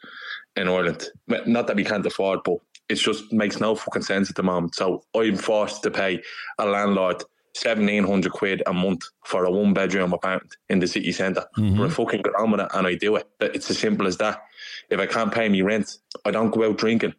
in 0.56 0.68
Ireland. 0.68 1.08
Not 1.28 1.68
that 1.68 1.76
we 1.76 1.84
can't 1.84 2.06
afford, 2.06 2.40
but 2.44 2.58
it 2.90 2.96
just 2.96 3.32
makes 3.32 3.60
no 3.60 3.76
fucking 3.76 4.02
sense 4.04 4.30
at 4.30 4.36
the 4.36 4.44
moment. 4.44 4.76
So 4.76 5.04
I'm 5.16 5.38
forced 5.38 5.84
to 5.84 5.92
pay 5.92 6.22
a 6.58 6.66
landlord 6.66 7.24
seventeen 7.54 8.06
hundred 8.06 8.32
quid 8.32 8.64
a 8.66 8.74
month 8.74 9.02
for 9.26 9.44
a 9.44 9.52
one 9.52 9.74
bedroom 9.74 10.14
apartment 10.14 10.56
in 10.70 10.80
the 10.80 10.88
city 10.88 11.12
center 11.12 11.44
Mm-hmm. 11.58 11.78
But 11.78 11.88
I 11.88 11.90
fucking 11.90 12.22
get 12.22 12.36
on 12.36 12.52
with 12.52 12.62
it 12.62 12.70
and 12.74 12.88
I 12.88 12.96
do 12.96 13.18
it. 13.18 13.28
It's 13.42 13.70
as 13.70 13.78
simple 13.78 14.08
as 14.08 14.18
that. 14.18 14.42
If 14.90 15.00
I 15.00 15.06
can't 15.06 15.34
pay 15.34 15.50
me 15.50 15.62
rent, 15.62 15.98
I 16.26 16.32
don't 16.32 16.52
go 16.52 16.66
out 16.66 16.78
drinking. 16.78 17.14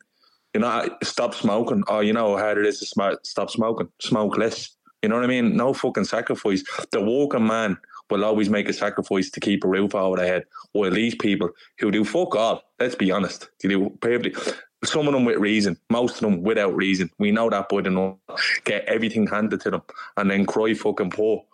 You 0.55 0.61
know, 0.61 0.69
I 0.69 0.89
stop 1.03 1.35
smoking. 1.35 1.83
Oh, 1.89 2.01
you 2.01 2.13
know 2.13 2.37
how 2.37 2.43
hard 2.43 2.59
it 2.59 2.67
is 2.67 2.79
to 2.81 2.87
sm- 2.87 3.21
stop 3.23 3.51
smoking. 3.51 3.89
Smoke 4.01 4.37
less. 4.37 4.77
You 5.03 5.09
know 5.09 5.17
what 5.17 5.25
I 5.25 5.29
mean? 5.29 5.57
No 5.57 5.73
fucking 5.73 6.05
sacrifice. 6.05 6.63
The 6.93 7.01
working 7.01 7.47
man 7.47 7.77
will 8.13 8.25
always 8.25 8.51
make 8.51 8.69
a 8.69 8.73
sacrifice 8.73 9.31
to 9.31 9.41
keep 9.41 9.65
a 9.65 9.69
roof 9.69 9.95
over 9.95 10.17
their 10.17 10.27
head. 10.27 10.45
While 10.73 10.91
these 10.91 11.15
people 11.15 11.51
who 11.79 11.91
do 11.91 12.05
fuck 12.05 12.37
all, 12.37 12.63
let's 12.79 12.95
be 12.95 13.11
honest, 13.11 13.49
they 13.63 13.69
do 13.71 13.91
perfectly. 14.01 14.53
Some 14.85 15.07
of 15.07 15.13
them 15.13 15.25
with 15.25 15.39
reason, 15.39 15.79
most 15.91 16.17
of 16.17 16.21
them 16.23 16.43
without 16.43 16.75
reason. 16.75 17.11
We 17.19 17.31
know 17.31 17.49
that 17.51 17.69
by 17.69 17.83
the 17.83 17.91
know. 17.91 18.19
Get 18.65 18.85
everything 18.85 19.27
handed 19.27 19.61
to 19.63 19.71
them 19.71 19.83
and 20.17 20.31
then 20.31 20.45
cry 20.45 20.75
fucking 20.75 21.11
poor 21.11 21.45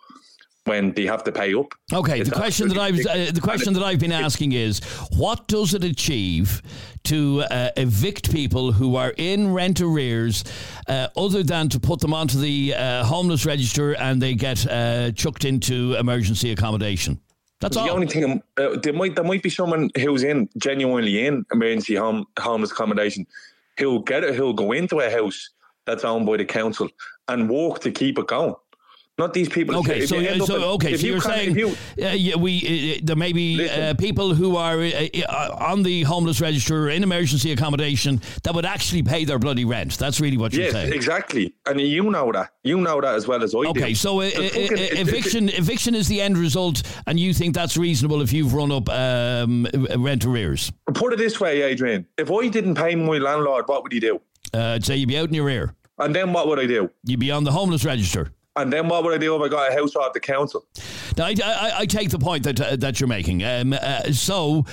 when 0.69 0.93
they 0.93 1.05
have 1.05 1.23
to 1.23 1.31
pay 1.31 1.53
up. 1.55 1.73
Okay, 1.91 2.19
It's 2.19 2.29
the 2.29 2.35
question 2.35 2.67
that 2.69 2.77
I 2.77 2.91
was, 2.91 2.99
absolutely 2.99 3.27
uh, 3.27 3.31
the 3.31 3.41
question 3.41 3.73
that 3.73 3.83
I've 3.83 3.99
been 3.99 4.11
asking 4.11 4.51
is, 4.51 4.79
what 5.17 5.47
does 5.47 5.73
it 5.73 5.83
achieve 5.83 6.61
to 7.05 7.41
uh, 7.41 7.71
evict 7.75 8.31
people 8.31 8.71
who 8.71 8.95
are 8.95 9.13
in 9.17 9.51
rent 9.51 9.81
arrears, 9.81 10.43
uh, 10.87 11.07
other 11.17 11.41
than 11.41 11.69
to 11.69 11.79
put 11.79 11.99
them 12.01 12.13
onto 12.13 12.39
the 12.39 12.75
uh, 12.75 13.03
homeless 13.03 13.45
register 13.45 13.95
and 13.95 14.21
they 14.21 14.35
get 14.35 14.65
uh, 14.67 15.11
chucked 15.11 15.43
into 15.43 15.95
emergency 15.95 16.51
accommodation? 16.51 17.19
That's 17.61 17.75
all 17.75 17.85
the 17.85 17.89
all. 17.89 17.95
only 17.95 18.07
thing. 18.07 18.41
Uh, 18.57 18.77
there 18.81 18.93
might 18.93 19.15
there 19.15 19.25
might 19.25 19.43
be 19.43 19.49
someone 19.49 19.89
who's 19.97 20.23
in 20.23 20.47
genuinely 20.57 21.25
in 21.25 21.45
emergency 21.51 21.95
home 21.95 22.25
homeless 22.39 22.71
accommodation 22.71 23.25
who'll 23.77 23.99
get 23.99 24.23
it. 24.23 24.35
Who'll 24.35 24.53
go 24.53 24.71
into 24.71 24.99
a 24.99 25.09
house 25.09 25.49
that's 25.85 26.05
owned 26.05 26.25
by 26.25 26.37
the 26.37 26.45
council 26.45 26.89
and 27.27 27.49
work 27.49 27.79
to 27.79 27.91
keep 27.91 28.19
it 28.19 28.27
going. 28.27 28.55
Not 29.19 29.33
these 29.33 29.49
people. 29.49 29.75
Okay, 29.79 29.99
If 29.99 30.09
so, 30.09 30.15
you 30.17 30.45
so 30.45 30.55
okay, 30.75 30.95
so 30.95 31.05
you 31.05 31.11
you're 31.11 31.21
saying 31.21 31.55
you- 31.57 31.75
uh, 32.01 32.07
yeah, 32.11 32.35
we 32.37 32.95
uh, 32.95 32.99
there 33.03 33.17
may 33.17 33.33
be 33.33 33.69
uh, 33.69 33.93
people 33.95 34.33
who 34.33 34.55
are 34.55 34.79
uh, 34.79 35.07
uh, 35.27 35.55
on 35.59 35.83
the 35.83 36.03
homeless 36.03 36.39
register 36.39 36.89
in 36.89 37.03
emergency 37.03 37.51
accommodation 37.51 38.21
that 38.43 38.55
would 38.55 38.65
actually 38.65 39.03
pay 39.03 39.25
their 39.25 39.37
bloody 39.37 39.65
rent. 39.65 39.97
That's 39.97 40.21
really 40.21 40.37
what 40.37 40.53
you're 40.53 40.63
Yes, 40.63 40.71
saying. 40.71 40.93
exactly, 40.93 41.53
and 41.65 41.81
you 41.81 42.03
know 42.09 42.31
that. 42.31 42.51
You 42.63 42.79
know 42.79 43.01
that 43.01 43.13
as 43.15 43.27
well 43.27 43.43
as 43.43 43.53
I 43.53 43.59
do. 43.63 43.67
Okay, 43.71 43.93
so 43.93 44.21
uh, 44.21 44.29
fucking- 44.29 44.79
uh, 44.79 44.81
it- 44.81 44.99
eviction 44.99 45.49
eviction 45.49 45.95
is 45.95 46.07
the 46.07 46.21
end 46.21 46.37
result, 46.37 46.81
and 47.05 47.19
you 47.19 47.33
think 47.33 47.53
that's 47.53 47.75
reasonable 47.75 48.21
if 48.21 48.31
you've 48.31 48.53
run 48.53 48.71
up 48.71 48.87
um, 48.89 49.67
rent 49.97 50.23
arrears. 50.25 50.71
Put 50.93 51.11
it 51.11 51.17
this 51.19 51.41
way, 51.41 51.61
Adrian. 51.61 52.05
If 52.17 52.31
I 52.31 52.47
didn't 52.47 52.75
pay 52.75 52.95
my 52.95 53.17
landlord, 53.17 53.65
what 53.67 53.83
would 53.83 53.91
he 53.91 53.99
do? 53.99 54.21
Uh, 54.53 54.75
I'd 54.75 54.85
say 54.85 54.95
you'd 54.95 55.09
be 55.09 55.17
out 55.17 55.27
in 55.27 55.33
your 55.33 55.49
ear. 55.49 55.75
And 55.97 56.15
then 56.15 56.31
what 56.31 56.47
would 56.47 56.59
I 56.59 56.65
do? 56.65 56.89
You'd 57.03 57.19
be 57.19 57.29
on 57.31 57.43
the 57.43 57.51
homeless 57.51 57.83
register. 57.83 58.31
And 58.59 58.71
then 58.71 58.87
what 58.87 59.03
would 59.03 59.13
I 59.13 59.17
do 59.17 59.35
if 59.35 59.41
I 59.41 59.47
got 59.47 59.71
a 59.71 59.73
house 59.73 59.95
off 59.95 60.13
the 60.13 60.19
council? 60.19 60.65
Now, 61.17 61.25
I, 61.25 61.35
I, 61.43 61.71
I 61.79 61.85
take 61.85 62.09
the 62.09 62.19
point 62.19 62.43
that 62.43 62.59
uh, 62.61 62.75
that 62.77 62.99
you're 62.99 63.07
making. 63.07 63.43
Um, 63.43 63.73
uh, 63.73 64.11
so 64.11 64.65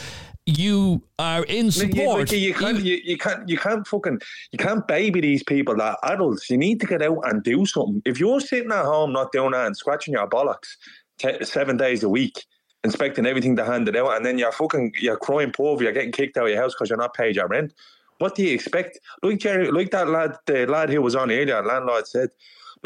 you 0.46 1.02
are 1.18 1.44
in 1.44 1.66
You- 1.66 1.70
support. 1.72 2.30
You, 2.30 2.38
you 2.38 2.54
can't, 2.54 2.80
you, 2.80 3.00
you 3.04 3.18
can't, 3.18 3.48
you 3.48 3.58
can't 3.58 3.86
fucking, 3.86 4.20
you 4.52 4.58
can't 4.58 4.86
baby 4.86 5.20
these 5.20 5.42
people 5.42 5.76
that 5.76 5.98
adults. 6.04 6.48
You 6.48 6.56
need 6.56 6.80
to 6.80 6.86
get 6.86 7.02
out 7.02 7.18
and 7.24 7.42
do 7.42 7.66
something. 7.66 8.00
If 8.04 8.20
you're 8.20 8.40
sitting 8.40 8.70
at 8.70 8.84
home 8.84 9.12
not 9.12 9.32
doing 9.32 9.52
that 9.52 9.66
and 9.66 9.76
scratching 9.76 10.14
your 10.14 10.28
bollocks 10.28 10.76
te- 11.18 11.44
seven 11.44 11.76
days 11.76 12.04
a 12.04 12.08
week, 12.08 12.44
inspecting 12.84 13.26
everything 13.26 13.56
to 13.56 13.64
hand 13.64 13.88
it 13.88 13.96
out, 13.96 14.14
and 14.16 14.24
then 14.24 14.38
you're 14.38 14.52
fucking, 14.52 14.92
you're 15.00 15.16
crying 15.16 15.50
poor, 15.50 15.82
you're 15.82 15.90
getting 15.92 16.12
kicked 16.12 16.36
out 16.36 16.44
of 16.44 16.50
your 16.50 16.62
house 16.62 16.74
because 16.74 16.90
you're 16.90 16.98
not 16.98 17.14
paid 17.14 17.34
your 17.34 17.48
rent. 17.48 17.74
What 18.18 18.36
do 18.36 18.44
you 18.44 18.54
expect? 18.54 19.00
Like 19.24 19.38
Jerry, 19.38 19.70
like 19.72 19.90
that 19.90 20.08
lad, 20.08 20.36
the 20.46 20.64
lad 20.66 20.90
who 20.90 21.02
was 21.02 21.16
on 21.16 21.30
earlier, 21.32 21.60
landlord 21.64 22.06
said. 22.06 22.30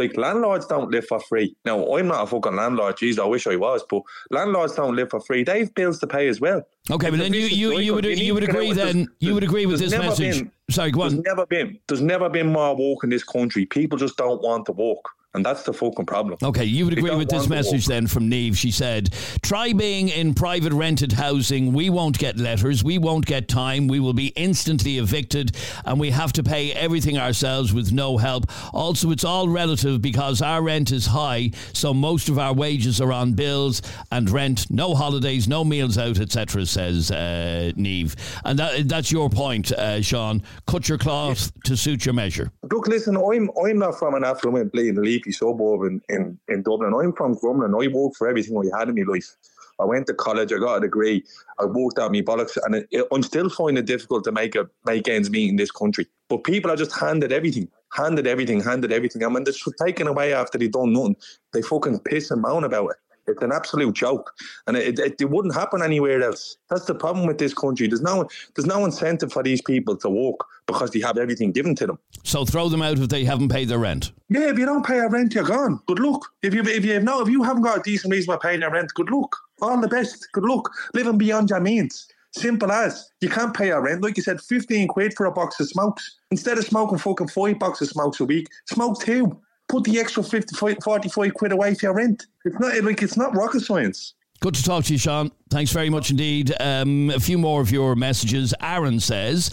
Like 0.00 0.16
landlords 0.16 0.66
don't 0.66 0.90
live 0.90 1.06
for 1.06 1.20
free. 1.20 1.54
Now 1.66 1.94
I'm 1.94 2.08
not 2.08 2.22
a 2.24 2.26
fucking 2.26 2.56
landlord. 2.56 2.96
Jeez, 2.96 3.18
I 3.18 3.26
wish 3.26 3.46
I 3.46 3.56
was, 3.56 3.84
but 3.90 4.00
landlords 4.30 4.74
don't 4.74 4.96
live 4.96 5.10
for 5.10 5.20
free. 5.20 5.44
They've 5.44 5.72
bills 5.74 5.98
to 6.00 6.06
pay 6.06 6.26
as 6.28 6.40
well. 6.40 6.62
Okay, 6.90 7.10
but 7.10 7.18
then 7.18 7.34
you, 7.34 7.40
you, 7.42 7.78
you 7.78 7.94
would 7.94 8.06
you 8.06 8.32
would 8.32 8.42
agree 8.44 8.72
then 8.72 9.08
you 9.18 9.34
would 9.34 9.44
agree 9.44 9.66
with 9.66 9.78
this 9.78 9.92
message. 9.92 10.38
been- 10.38 10.52
Sorry, 10.70 10.90
go 10.90 11.00
There's 11.08 11.20
never 11.22 11.44
been 11.46 11.78
there's 11.86 12.00
never 12.00 12.30
been 12.30 12.50
more 12.50 12.74
walk 12.74 13.04
in 13.04 13.10
this 13.10 13.24
country. 13.24 13.66
People 13.66 13.98
just 13.98 14.16
don't 14.16 14.40
want 14.40 14.64
to 14.66 14.72
walk, 14.72 15.06
and 15.34 15.46
that's 15.46 15.62
the 15.62 15.72
fucking 15.72 16.06
problem. 16.06 16.38
Okay, 16.42 16.64
you 16.64 16.84
would 16.84 16.98
agree 16.98 17.14
with 17.14 17.28
this 17.28 17.48
message 17.48 17.86
then 17.86 18.06
from 18.06 18.28
Neve. 18.28 18.58
She 18.58 18.70
said, 18.70 19.10
Try 19.42 19.72
being 19.72 20.08
in 20.08 20.34
private 20.34 20.72
rented 20.72 21.12
housing. 21.12 21.72
We 21.72 21.88
won't 21.88 22.18
get 22.18 22.36
letters. 22.36 22.82
We 22.82 22.98
won't 22.98 23.26
get 23.26 23.46
time. 23.46 23.86
We 23.86 24.00
will 24.00 24.12
be 24.12 24.28
instantly 24.28 24.98
evicted 24.98 25.56
and 25.84 26.00
we 26.00 26.10
have 26.10 26.32
to 26.34 26.42
pay 26.42 26.72
everything 26.72 27.16
ourselves 27.16 27.72
with 27.72 27.92
no 27.92 28.16
help. 28.16 28.50
Also, 28.74 29.10
it's 29.10 29.24
all 29.24 29.48
relative 29.48 30.02
because 30.02 30.42
our 30.42 30.62
rent 30.62 30.90
is 30.90 31.06
high, 31.06 31.50
so 31.72 31.94
most 31.94 32.28
of 32.28 32.38
our 32.38 32.52
wages 32.52 33.00
are 33.00 33.12
on 33.12 33.34
bills 33.34 33.82
and 34.10 34.28
rent. 34.30 34.70
No 34.70 34.94
holidays, 34.94 35.46
no 35.46 35.64
meals 35.64 35.96
out, 35.96 36.18
etc., 36.18 36.66
says 36.66 37.10
uh, 37.10 37.72
Neve. 37.76 38.16
And 38.44 38.58
that, 38.58 38.88
that's 38.88 39.12
your 39.12 39.30
point, 39.30 39.70
uh, 39.72 40.02
Sean. 40.02 40.42
Cut 40.66 40.88
your 40.88 40.98
cloth 40.98 41.52
to 41.64 41.76
suit 41.76 42.04
your 42.04 42.14
measure. 42.14 42.50
Look, 42.70 42.88
listen, 42.88 43.16
I'm 43.16 43.50
I'm 43.64 43.78
not 43.78 43.98
from 43.98 44.14
an 44.14 44.24
affluent, 44.24 44.72
bleeding, 44.72 45.02
leafy 45.20 45.32
suburb 45.32 45.82
in, 45.84 46.02
in, 46.08 46.38
in 46.48 46.62
Dublin. 46.62 46.94
I'm 46.94 47.12
from 47.14 47.36
Crumlin. 47.36 47.74
I 47.84 47.88
worked 47.94 48.16
for 48.16 48.28
everything 48.28 48.56
I 48.58 48.78
had 48.78 48.88
in 48.88 48.94
my 48.96 49.12
life. 49.12 49.36
I 49.80 49.84
went 49.84 50.06
to 50.08 50.14
college. 50.14 50.52
I 50.52 50.58
got 50.58 50.76
a 50.76 50.80
degree. 50.80 51.24
I 51.58 51.64
worked 51.66 51.98
out 51.98 52.12
my 52.12 52.20
bollocks, 52.22 52.58
and 52.64 52.74
it, 52.76 52.88
it- 52.90 53.06
I'm 53.12 53.22
still 53.22 53.48
finding 53.50 53.82
it 53.82 53.86
difficult 53.86 54.24
to 54.24 54.32
make 54.32 54.54
a 54.54 54.68
make 54.86 55.08
ends 55.08 55.30
meet 55.30 55.48
in 55.50 55.56
this 55.56 55.70
country. 55.70 56.06
But 56.28 56.44
people 56.44 56.70
are 56.70 56.76
just 56.76 56.98
handed 56.98 57.32
everything, 57.32 57.68
handed 57.92 58.26
everything, 58.26 58.60
handed 58.62 58.92
everything, 58.92 59.22
and 59.22 59.34
when 59.34 59.44
they're 59.44 59.54
taken 59.84 60.06
away 60.06 60.34
after 60.34 60.58
they've 60.58 60.72
done 60.72 60.92
nothing, 60.92 61.16
they 61.52 61.62
fucking 61.62 62.00
piss 62.00 62.30
and 62.30 62.42
moan 62.42 62.64
about 62.64 62.90
it. 62.90 62.96
It's 63.30 63.42
an 63.42 63.52
absolute 63.52 63.94
joke, 63.94 64.32
and 64.66 64.76
it, 64.76 64.98
it, 64.98 65.20
it 65.20 65.30
wouldn't 65.30 65.54
happen 65.54 65.82
anywhere 65.82 66.22
else. 66.22 66.56
That's 66.68 66.84
the 66.84 66.94
problem 66.94 67.26
with 67.26 67.38
this 67.38 67.54
country. 67.54 67.86
There's 67.86 68.00
no 68.00 68.28
there's 68.54 68.66
no 68.66 68.84
incentive 68.84 69.32
for 69.32 69.42
these 69.42 69.62
people 69.62 69.96
to 69.98 70.10
work 70.10 70.40
because 70.66 70.90
they 70.90 71.00
have 71.00 71.18
everything 71.18 71.52
given 71.52 71.74
to 71.76 71.86
them. 71.86 71.98
So 72.24 72.44
throw 72.44 72.68
them 72.68 72.82
out 72.82 72.98
if 72.98 73.08
they 73.08 73.24
haven't 73.24 73.48
paid 73.48 73.68
their 73.68 73.78
rent. 73.78 74.12
Yeah, 74.28 74.50
if 74.50 74.58
you 74.58 74.66
don't 74.66 74.86
pay 74.86 74.96
your 74.96 75.10
rent, 75.10 75.34
you're 75.34 75.44
gone. 75.44 75.80
Good 75.86 75.98
luck. 75.98 76.26
If 76.42 76.54
you 76.54 76.62
if 76.62 76.84
you 76.84 76.94
have 76.94 77.04
no 77.04 77.20
if 77.20 77.28
you 77.28 77.42
haven't 77.42 77.62
got 77.62 77.78
a 77.78 77.82
decent 77.82 78.12
reason 78.12 78.32
for 78.32 78.38
paying 78.38 78.60
your 78.60 78.70
rent, 78.70 78.92
good 78.94 79.10
luck. 79.10 79.34
All 79.62 79.80
the 79.80 79.88
best. 79.88 80.28
Good 80.32 80.44
luck. 80.44 80.70
Living 80.94 81.18
beyond 81.18 81.50
your 81.50 81.60
means. 81.60 82.08
Simple 82.32 82.70
as. 82.70 83.10
You 83.20 83.28
can't 83.28 83.54
pay 83.54 83.68
your 83.68 83.82
rent. 83.82 84.02
Like 84.02 84.16
you 84.16 84.22
said, 84.22 84.40
15 84.40 84.88
quid 84.88 85.14
for 85.16 85.26
a 85.26 85.32
box 85.32 85.58
of 85.58 85.68
smokes. 85.68 86.18
Instead 86.30 86.58
of 86.58 86.64
smoking 86.64 86.98
fucking 86.98 87.28
five 87.28 87.58
boxes 87.58 87.88
of 87.88 87.92
smokes 87.92 88.20
a 88.20 88.24
week, 88.24 88.48
smoke 88.66 89.00
two. 89.00 89.40
Put 89.70 89.84
the 89.84 90.00
extra 90.00 90.22
50, 90.22 90.56
45 90.56 91.34
quid 91.34 91.52
away 91.52 91.74
for 91.74 91.86
your 91.86 91.94
rent. 91.94 92.26
It's 92.44 92.58
not 92.58 92.82
like 92.82 93.02
it's 93.02 93.16
not 93.16 93.36
rocket 93.36 93.60
science. 93.60 94.14
Good 94.40 94.54
to 94.54 94.62
talk 94.62 94.84
to 94.84 94.92
you, 94.94 94.98
Sean. 94.98 95.30
Thanks 95.50 95.70
very 95.70 95.90
much 95.90 96.10
indeed. 96.10 96.54
Um, 96.58 97.10
a 97.10 97.20
few 97.20 97.36
more 97.36 97.60
of 97.60 97.70
your 97.70 97.94
messages. 97.94 98.54
Aaron 98.58 98.98
says, 98.98 99.50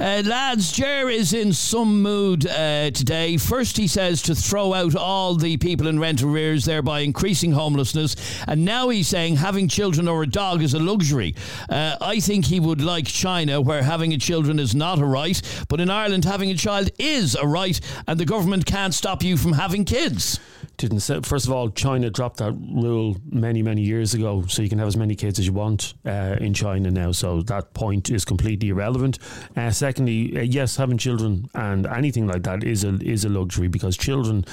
uh, 0.00 0.22
lads, 0.26 0.72
Jer 0.72 1.08
is 1.08 1.32
in 1.32 1.52
some 1.52 2.02
mood 2.02 2.44
uh, 2.44 2.90
today. 2.90 3.36
First, 3.36 3.76
he 3.76 3.86
says 3.86 4.22
to 4.22 4.34
throw 4.34 4.74
out 4.74 4.96
all 4.96 5.36
the 5.36 5.56
people 5.58 5.86
in 5.86 6.00
rent 6.00 6.24
arrears, 6.24 6.64
thereby 6.64 7.00
increasing 7.00 7.52
homelessness. 7.52 8.16
And 8.48 8.64
now 8.64 8.88
he's 8.88 9.06
saying 9.06 9.36
having 9.36 9.68
children 9.68 10.08
or 10.08 10.24
a 10.24 10.26
dog 10.26 10.60
is 10.60 10.74
a 10.74 10.80
luxury. 10.80 11.36
Uh, 11.70 11.96
I 12.00 12.18
think 12.18 12.46
he 12.46 12.58
would 12.58 12.80
like 12.80 13.06
China, 13.06 13.60
where 13.60 13.84
having 13.84 14.12
a 14.12 14.18
children 14.18 14.58
is 14.58 14.74
not 14.74 14.98
a 14.98 15.04
right, 15.04 15.40
but 15.68 15.80
in 15.80 15.88
Ireland, 15.88 16.24
having 16.24 16.50
a 16.50 16.56
child 16.56 16.90
is 16.98 17.36
a 17.36 17.46
right, 17.46 17.80
and 18.08 18.18
the 18.18 18.24
government 18.24 18.66
can't 18.66 18.92
stop 18.92 19.22
you 19.22 19.36
from 19.36 19.52
having 19.52 19.84
kids. 19.84 20.40
Didn't 20.76 21.00
say, 21.00 21.20
first 21.22 21.46
of 21.46 21.52
all, 21.52 21.70
China 21.70 22.10
dropped 22.10 22.36
that 22.38 22.52
rule 22.52 23.16
many, 23.30 23.62
many 23.62 23.80
years 23.80 24.12
ago, 24.12 24.44
so 24.46 24.60
you 24.60 24.68
can 24.68 24.78
have 24.78 24.88
as 24.88 24.96
many 24.96 25.14
kids 25.14 25.38
as 25.38 25.46
you 25.46 25.52
want 25.52 25.94
uh, 26.04 26.36
in 26.38 26.52
China 26.52 26.90
now. 26.90 27.12
So 27.12 27.40
that 27.42 27.72
point 27.72 28.10
is 28.10 28.26
completely 28.26 28.68
irrelevant. 28.68 29.18
Uh, 29.56 29.70
secondly, 29.70 30.36
uh, 30.36 30.42
yes, 30.42 30.76
having 30.76 30.98
children 30.98 31.48
and 31.54 31.86
anything 31.86 32.26
like 32.26 32.42
that 32.42 32.62
is 32.62 32.84
a 32.84 32.96
is 33.02 33.24
a 33.24 33.28
luxury 33.28 33.68
because 33.68 33.96
children. 33.96 34.44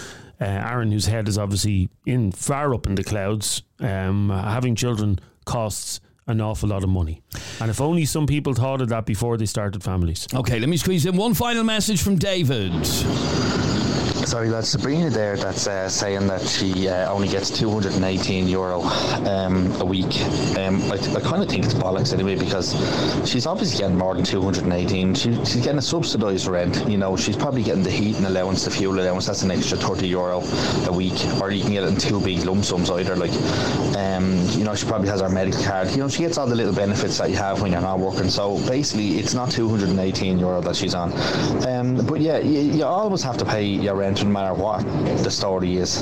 Uh, 0.41 0.45
Aaron, 0.45 0.91
whose 0.91 1.05
head 1.05 1.27
is 1.29 1.37
obviously 1.37 1.89
in 2.05 2.31
far 2.31 2.73
up 2.73 2.87
in 2.87 2.95
the 2.95 3.03
clouds, 3.03 3.61
um, 3.79 4.29
having 4.29 4.75
children 4.75 5.19
costs 5.45 6.01
an 6.27 6.41
awful 6.41 6.69
lot 6.69 6.83
of 6.83 6.89
money. 6.89 7.21
And 7.61 7.69
if 7.69 7.79
only 7.79 8.05
some 8.05 8.25
people 8.27 8.53
thought 8.53 8.81
of 8.81 8.89
that 8.89 9.05
before 9.05 9.37
they 9.37 9.45
started 9.45 9.83
families. 9.83 10.27
Okay, 10.33 10.59
let 10.59 10.69
me 10.69 10.77
squeeze 10.77 11.05
in 11.05 11.15
one 11.15 11.33
final 11.33 11.63
message 11.63 12.01
from 12.01 12.17
David. 12.17 12.73
Sorry, 14.25 14.49
lads. 14.49 14.69
Sabrina 14.69 15.09
there 15.09 15.35
that's 15.35 15.67
uh, 15.67 15.89
saying 15.89 16.27
that 16.27 16.47
she 16.47 16.87
uh, 16.87 17.11
only 17.11 17.27
gets 17.27 17.49
218 17.49 18.47
euro 18.47 18.81
um, 19.27 19.69
a 19.81 19.85
week. 19.85 20.21
Um, 20.57 20.81
I, 20.91 20.95
I 20.95 21.19
kind 21.19 21.43
of 21.43 21.49
think 21.49 21.65
it's 21.65 21.73
bollocks 21.73 22.13
anyway 22.13 22.35
because 22.35 22.71
she's 23.29 23.45
obviously 23.45 23.79
getting 23.79 23.97
more 23.97 24.15
than 24.15 24.23
218. 24.23 25.13
She, 25.15 25.33
she's 25.45 25.57
getting 25.57 25.77
a 25.77 25.81
subsidised 25.81 26.47
rent. 26.47 26.87
You 26.89 26.97
know, 26.97 27.17
she's 27.17 27.35
probably 27.35 27.63
getting 27.63 27.83
the 27.83 27.91
heating 27.91 28.23
allowance, 28.23 28.63
the 28.63 28.71
fuel 28.71 28.97
allowance. 28.97 29.25
That's 29.25 29.43
an 29.43 29.51
extra 29.51 29.77
30 29.77 30.07
euro 30.07 30.41
a 30.87 30.91
week, 30.91 31.19
or 31.41 31.51
you 31.51 31.61
can 31.61 31.73
get 31.73 31.83
it 31.83 31.89
in 31.89 31.97
two 31.97 32.21
big 32.21 32.45
lump 32.45 32.63
sums 32.63 32.89
either. 32.89 33.17
Like, 33.17 33.33
um, 33.97 34.39
you 34.51 34.63
know, 34.63 34.73
she 34.73 34.87
probably 34.87 35.09
has 35.09 35.19
her 35.19 35.29
medical 35.29 35.61
card. 35.63 35.91
You 35.91 35.97
know, 35.97 36.07
she 36.07 36.19
gets 36.23 36.37
all 36.37 36.47
the 36.47 36.55
little 36.55 36.73
benefits 36.73 37.17
that 37.17 37.29
you 37.29 37.35
have 37.35 37.61
when 37.61 37.73
you're 37.73 37.81
not 37.81 37.99
working. 37.99 38.29
So 38.29 38.57
basically, 38.67 39.19
it's 39.19 39.33
not 39.33 39.51
218 39.51 40.39
euro 40.39 40.61
that 40.61 40.77
she's 40.77 40.95
on. 40.95 41.11
Um, 41.67 42.05
but 42.05 42.21
yeah, 42.21 42.37
you, 42.37 42.61
you 42.61 42.85
always 42.85 43.21
have 43.21 43.37
to 43.37 43.45
pay 43.45 43.65
your 43.65 43.95
rent 43.95 44.12
no 44.21 44.29
matter 44.29 44.53
what 44.53 44.81
the 45.23 45.31
story 45.31 45.77
is. 45.77 46.01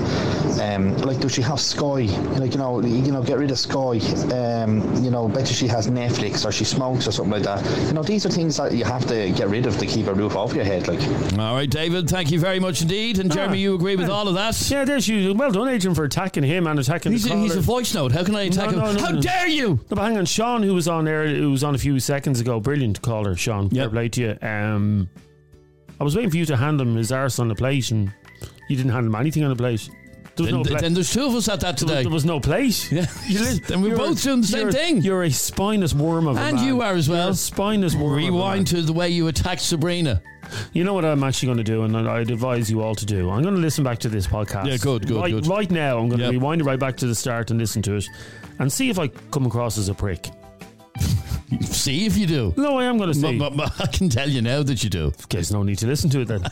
Um, 0.59 0.97
like, 0.97 1.19
does 1.19 1.31
she 1.33 1.41
have 1.43 1.59
Sky? 1.59 2.07
Like, 2.39 2.51
you 2.53 2.57
know, 2.57 2.81
you 2.81 3.11
know, 3.11 3.21
get 3.23 3.37
rid 3.37 3.51
of 3.51 3.59
Sky. 3.59 3.99
Um, 4.33 4.81
you 5.03 5.11
know, 5.11 5.27
bet 5.27 5.47
you 5.49 5.55
she 5.55 5.67
has 5.67 5.87
Netflix 5.87 6.45
or 6.45 6.51
she 6.51 6.65
smokes 6.65 7.07
or 7.07 7.11
something 7.11 7.31
like 7.31 7.43
that. 7.43 7.87
You 7.87 7.93
know, 7.93 8.03
these 8.03 8.25
are 8.25 8.29
things 8.29 8.57
that 8.57 8.73
you 8.73 8.83
have 8.83 9.05
to 9.07 9.31
get 9.31 9.47
rid 9.49 9.65
of 9.65 9.77
to 9.77 9.85
keep 9.85 10.07
a 10.07 10.13
roof 10.13 10.35
over 10.35 10.55
your 10.55 10.65
head. 10.65 10.87
Like, 10.87 10.99
all 11.39 11.55
right, 11.55 11.69
David, 11.69 12.09
thank 12.09 12.31
you 12.31 12.39
very 12.39 12.59
much 12.59 12.81
indeed. 12.81 13.19
And 13.19 13.31
Jeremy, 13.31 13.59
you 13.59 13.75
agree 13.75 13.95
with 13.95 14.09
all 14.09 14.27
of 14.27 14.33
that? 14.35 14.59
Yeah, 14.69 14.83
there's 14.85 15.07
you. 15.07 15.33
Well 15.33 15.51
done, 15.51 15.69
Adrian, 15.69 15.95
for 15.95 16.03
attacking 16.03 16.43
him 16.43 16.67
and 16.67 16.79
attacking 16.79 17.11
He's 17.11 17.23
the 17.25 17.33
a, 17.33 17.37
he's 17.37 17.55
a 17.55 17.61
voice 17.61 17.93
note. 17.93 18.11
How 18.11 18.23
can 18.23 18.35
I 18.35 18.43
attack 18.43 18.71
No, 18.71 18.79
him? 18.79 18.79
no, 18.79 18.91
no, 18.93 18.99
How 18.99 19.11
no. 19.11 19.21
dare 19.21 19.47
you? 19.47 19.69
No, 19.69 19.79
but 19.89 19.99
hang 19.99 20.17
on, 20.17 20.25
Sean, 20.25 20.63
who 20.63 20.73
was 20.73 20.87
on 20.87 21.05
there, 21.05 21.27
who 21.27 21.51
was 21.51 21.63
on 21.63 21.75
a 21.75 21.77
few 21.77 21.99
seconds 21.99 22.39
ago, 22.39 22.59
brilliant 22.59 23.01
caller, 23.01 23.35
Sean. 23.35 23.69
Fair 23.69 23.89
play 23.89 24.09
to 24.09 24.21
you. 24.21 24.37
Um, 24.47 25.09
I 26.01 26.03
was 26.03 26.15
waiting 26.15 26.31
for 26.31 26.37
you 26.37 26.45
to 26.47 26.57
hand 26.57 26.81
him 26.81 26.95
his 26.95 27.11
arse 27.11 27.37
on 27.37 27.47
the 27.47 27.53
plate, 27.53 27.91
and 27.91 28.11
you 28.67 28.75
didn't 28.75 28.91
hand 28.91 29.05
him 29.05 29.13
anything 29.13 29.43
on 29.43 29.51
the 29.51 29.55
plate. 29.55 29.87
There 30.35 30.45
was 30.45 30.47
Then, 30.47 30.53
no 30.55 30.63
plate. 30.63 30.81
then 30.81 30.93
there's 30.95 31.13
two 31.13 31.25
of 31.27 31.35
us 31.35 31.47
at 31.47 31.59
that 31.59 31.77
There 31.77 31.85
was- 31.85 31.91
today. 31.91 32.01
There 32.01 32.11
was 32.11 32.25
no 32.25 32.39
plate. 32.39 32.91
Yeah. 32.91 33.05
Then 33.67 33.83
we're 33.83 33.95
both 33.95 34.23
doing 34.23 34.41
the 34.41 34.47
same 34.47 34.71
thing. 34.71 35.01
You're 35.03 35.21
a 35.21 35.29
spineless 35.29 35.93
worm 35.93 36.25
of 36.27 36.37
a 36.37 36.39
And 36.39 36.55
man. 36.55 36.65
you 36.65 36.81
are 36.81 36.93
as 36.93 37.07
well. 37.07 37.25
You're 37.25 37.31
a 37.33 37.35
spineless 37.35 37.93
worm. 37.93 38.13
of 38.13 38.13
a 38.13 38.15
Rewind 38.31 38.65
to 38.67 38.81
the 38.81 38.93
way 38.93 39.09
you 39.09 39.27
attacked 39.27 39.61
Sabrina. 39.61 40.23
You 40.73 40.83
know 40.85 40.95
what 40.95 41.05
I'm 41.05 41.23
actually 41.23 41.45
going 41.47 41.57
to 41.59 41.63
do, 41.63 41.83
and 41.83 41.95
I'd 41.95 42.31
advise 42.31 42.71
you 42.71 42.81
all 42.81 42.95
to 42.95 43.05
do. 43.05 43.29
I'm 43.29 43.43
going 43.43 43.53
to 43.53 43.61
listen 43.61 43.83
back 43.83 43.99
to 43.99 44.09
this 44.09 44.25
podcast. 44.25 44.65
Yeah, 44.65 44.77
good, 44.77 45.05
good, 45.07 45.17
right, 45.17 45.31
good. 45.31 45.45
Right 45.45 45.69
now, 45.69 45.99
I'm 45.99 46.09
going 46.09 46.17
to 46.19 46.25
Yep. 46.25 46.31
rewind 46.31 46.61
it 46.61 46.63
right 46.63 46.79
back 46.79 46.97
to 46.97 47.05
the 47.07 47.15
start 47.15 47.51
and 47.51 47.59
listen 47.59 47.83
to 47.83 47.95
it, 47.97 48.05
and 48.57 48.73
see 48.73 48.89
if 48.89 48.97
I 48.97 49.07
come 49.29 49.45
across 49.45 49.77
as 49.77 49.87
a 49.87 49.93
prick. 49.93 50.29
See 51.61 52.05
if 52.05 52.17
you 52.17 52.25
do. 52.27 52.53
No, 52.57 52.77
I 52.79 52.85
am 52.85 52.97
going 52.97 53.09
to 53.11 53.15
see. 53.19 53.37
But, 53.37 53.55
but- 53.55 53.71
but 53.77 53.81
I 53.89 53.91
can 53.91 54.09
tell 54.09 54.29
you 54.29 54.41
now 54.41 54.63
that 54.63 54.83
you 54.83 54.89
do. 54.89 55.11
There's 55.29 55.51
no 55.51 55.63
need 55.63 55.77
to 55.79 55.87
listen 55.87 56.09
to 56.11 56.21
it 56.21 56.25
then. 56.27 56.43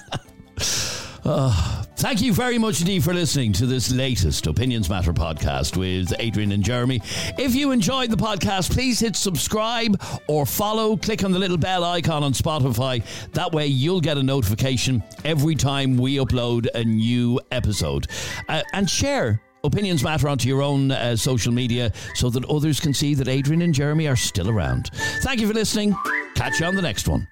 Uh, 1.25 1.83
thank 1.97 2.21
you 2.21 2.33
very 2.33 2.57
much 2.57 2.79
indeed 2.79 3.03
for 3.03 3.13
listening 3.13 3.51
to 3.51 3.65
this 3.65 3.91
latest 3.91 4.47
Opinions 4.47 4.89
Matter 4.89 5.13
podcast 5.13 5.75
with 5.75 6.13
Adrian 6.17 6.53
and 6.53 6.63
Jeremy. 6.63 7.01
If 7.37 7.53
you 7.53 7.71
enjoyed 7.71 8.09
the 8.09 8.15
podcast, 8.17 8.71
please 8.71 9.01
hit 9.01 9.17
subscribe 9.17 10.01
or 10.27 10.45
follow. 10.45 10.95
Click 10.95 11.25
on 11.25 11.33
the 11.33 11.37
little 11.37 11.57
bell 11.57 11.83
icon 11.83 12.23
on 12.23 12.31
Spotify. 12.31 13.03
That 13.33 13.51
way, 13.51 13.67
you'll 13.67 13.99
get 13.99 14.17
a 14.17 14.23
notification 14.23 15.03
every 15.25 15.55
time 15.55 15.97
we 15.97 16.15
upload 16.15 16.67
a 16.73 16.85
new 16.85 17.39
episode. 17.51 18.07
Uh, 18.47 18.61
and 18.73 18.89
share. 18.89 19.41
Opinions 19.64 20.03
matter 20.03 20.30
onto 20.30 20.47
your 20.47 20.62
own 20.62 20.91
uh, 20.91 21.16
social 21.16 21.51
media 21.51 21.91
so 22.16 22.30
that 22.30 22.45
others 22.45 22.80
can 22.80 22.93
see 22.93 23.14
that 23.16 23.28
Adrian 23.28 23.62
and 23.62 23.74
Jeremy 23.74 24.07
are 24.07 24.16
still 24.16 24.49
around. 24.49 24.89
Thank 25.22 25.41
you 25.41 25.47
for 25.47 25.53
listening. 25.53 25.95
Catch 26.36 26.60
you 26.60 26.66
on 26.66 26.76
the 26.76 26.82
next 26.82 27.07
one. 27.07 27.28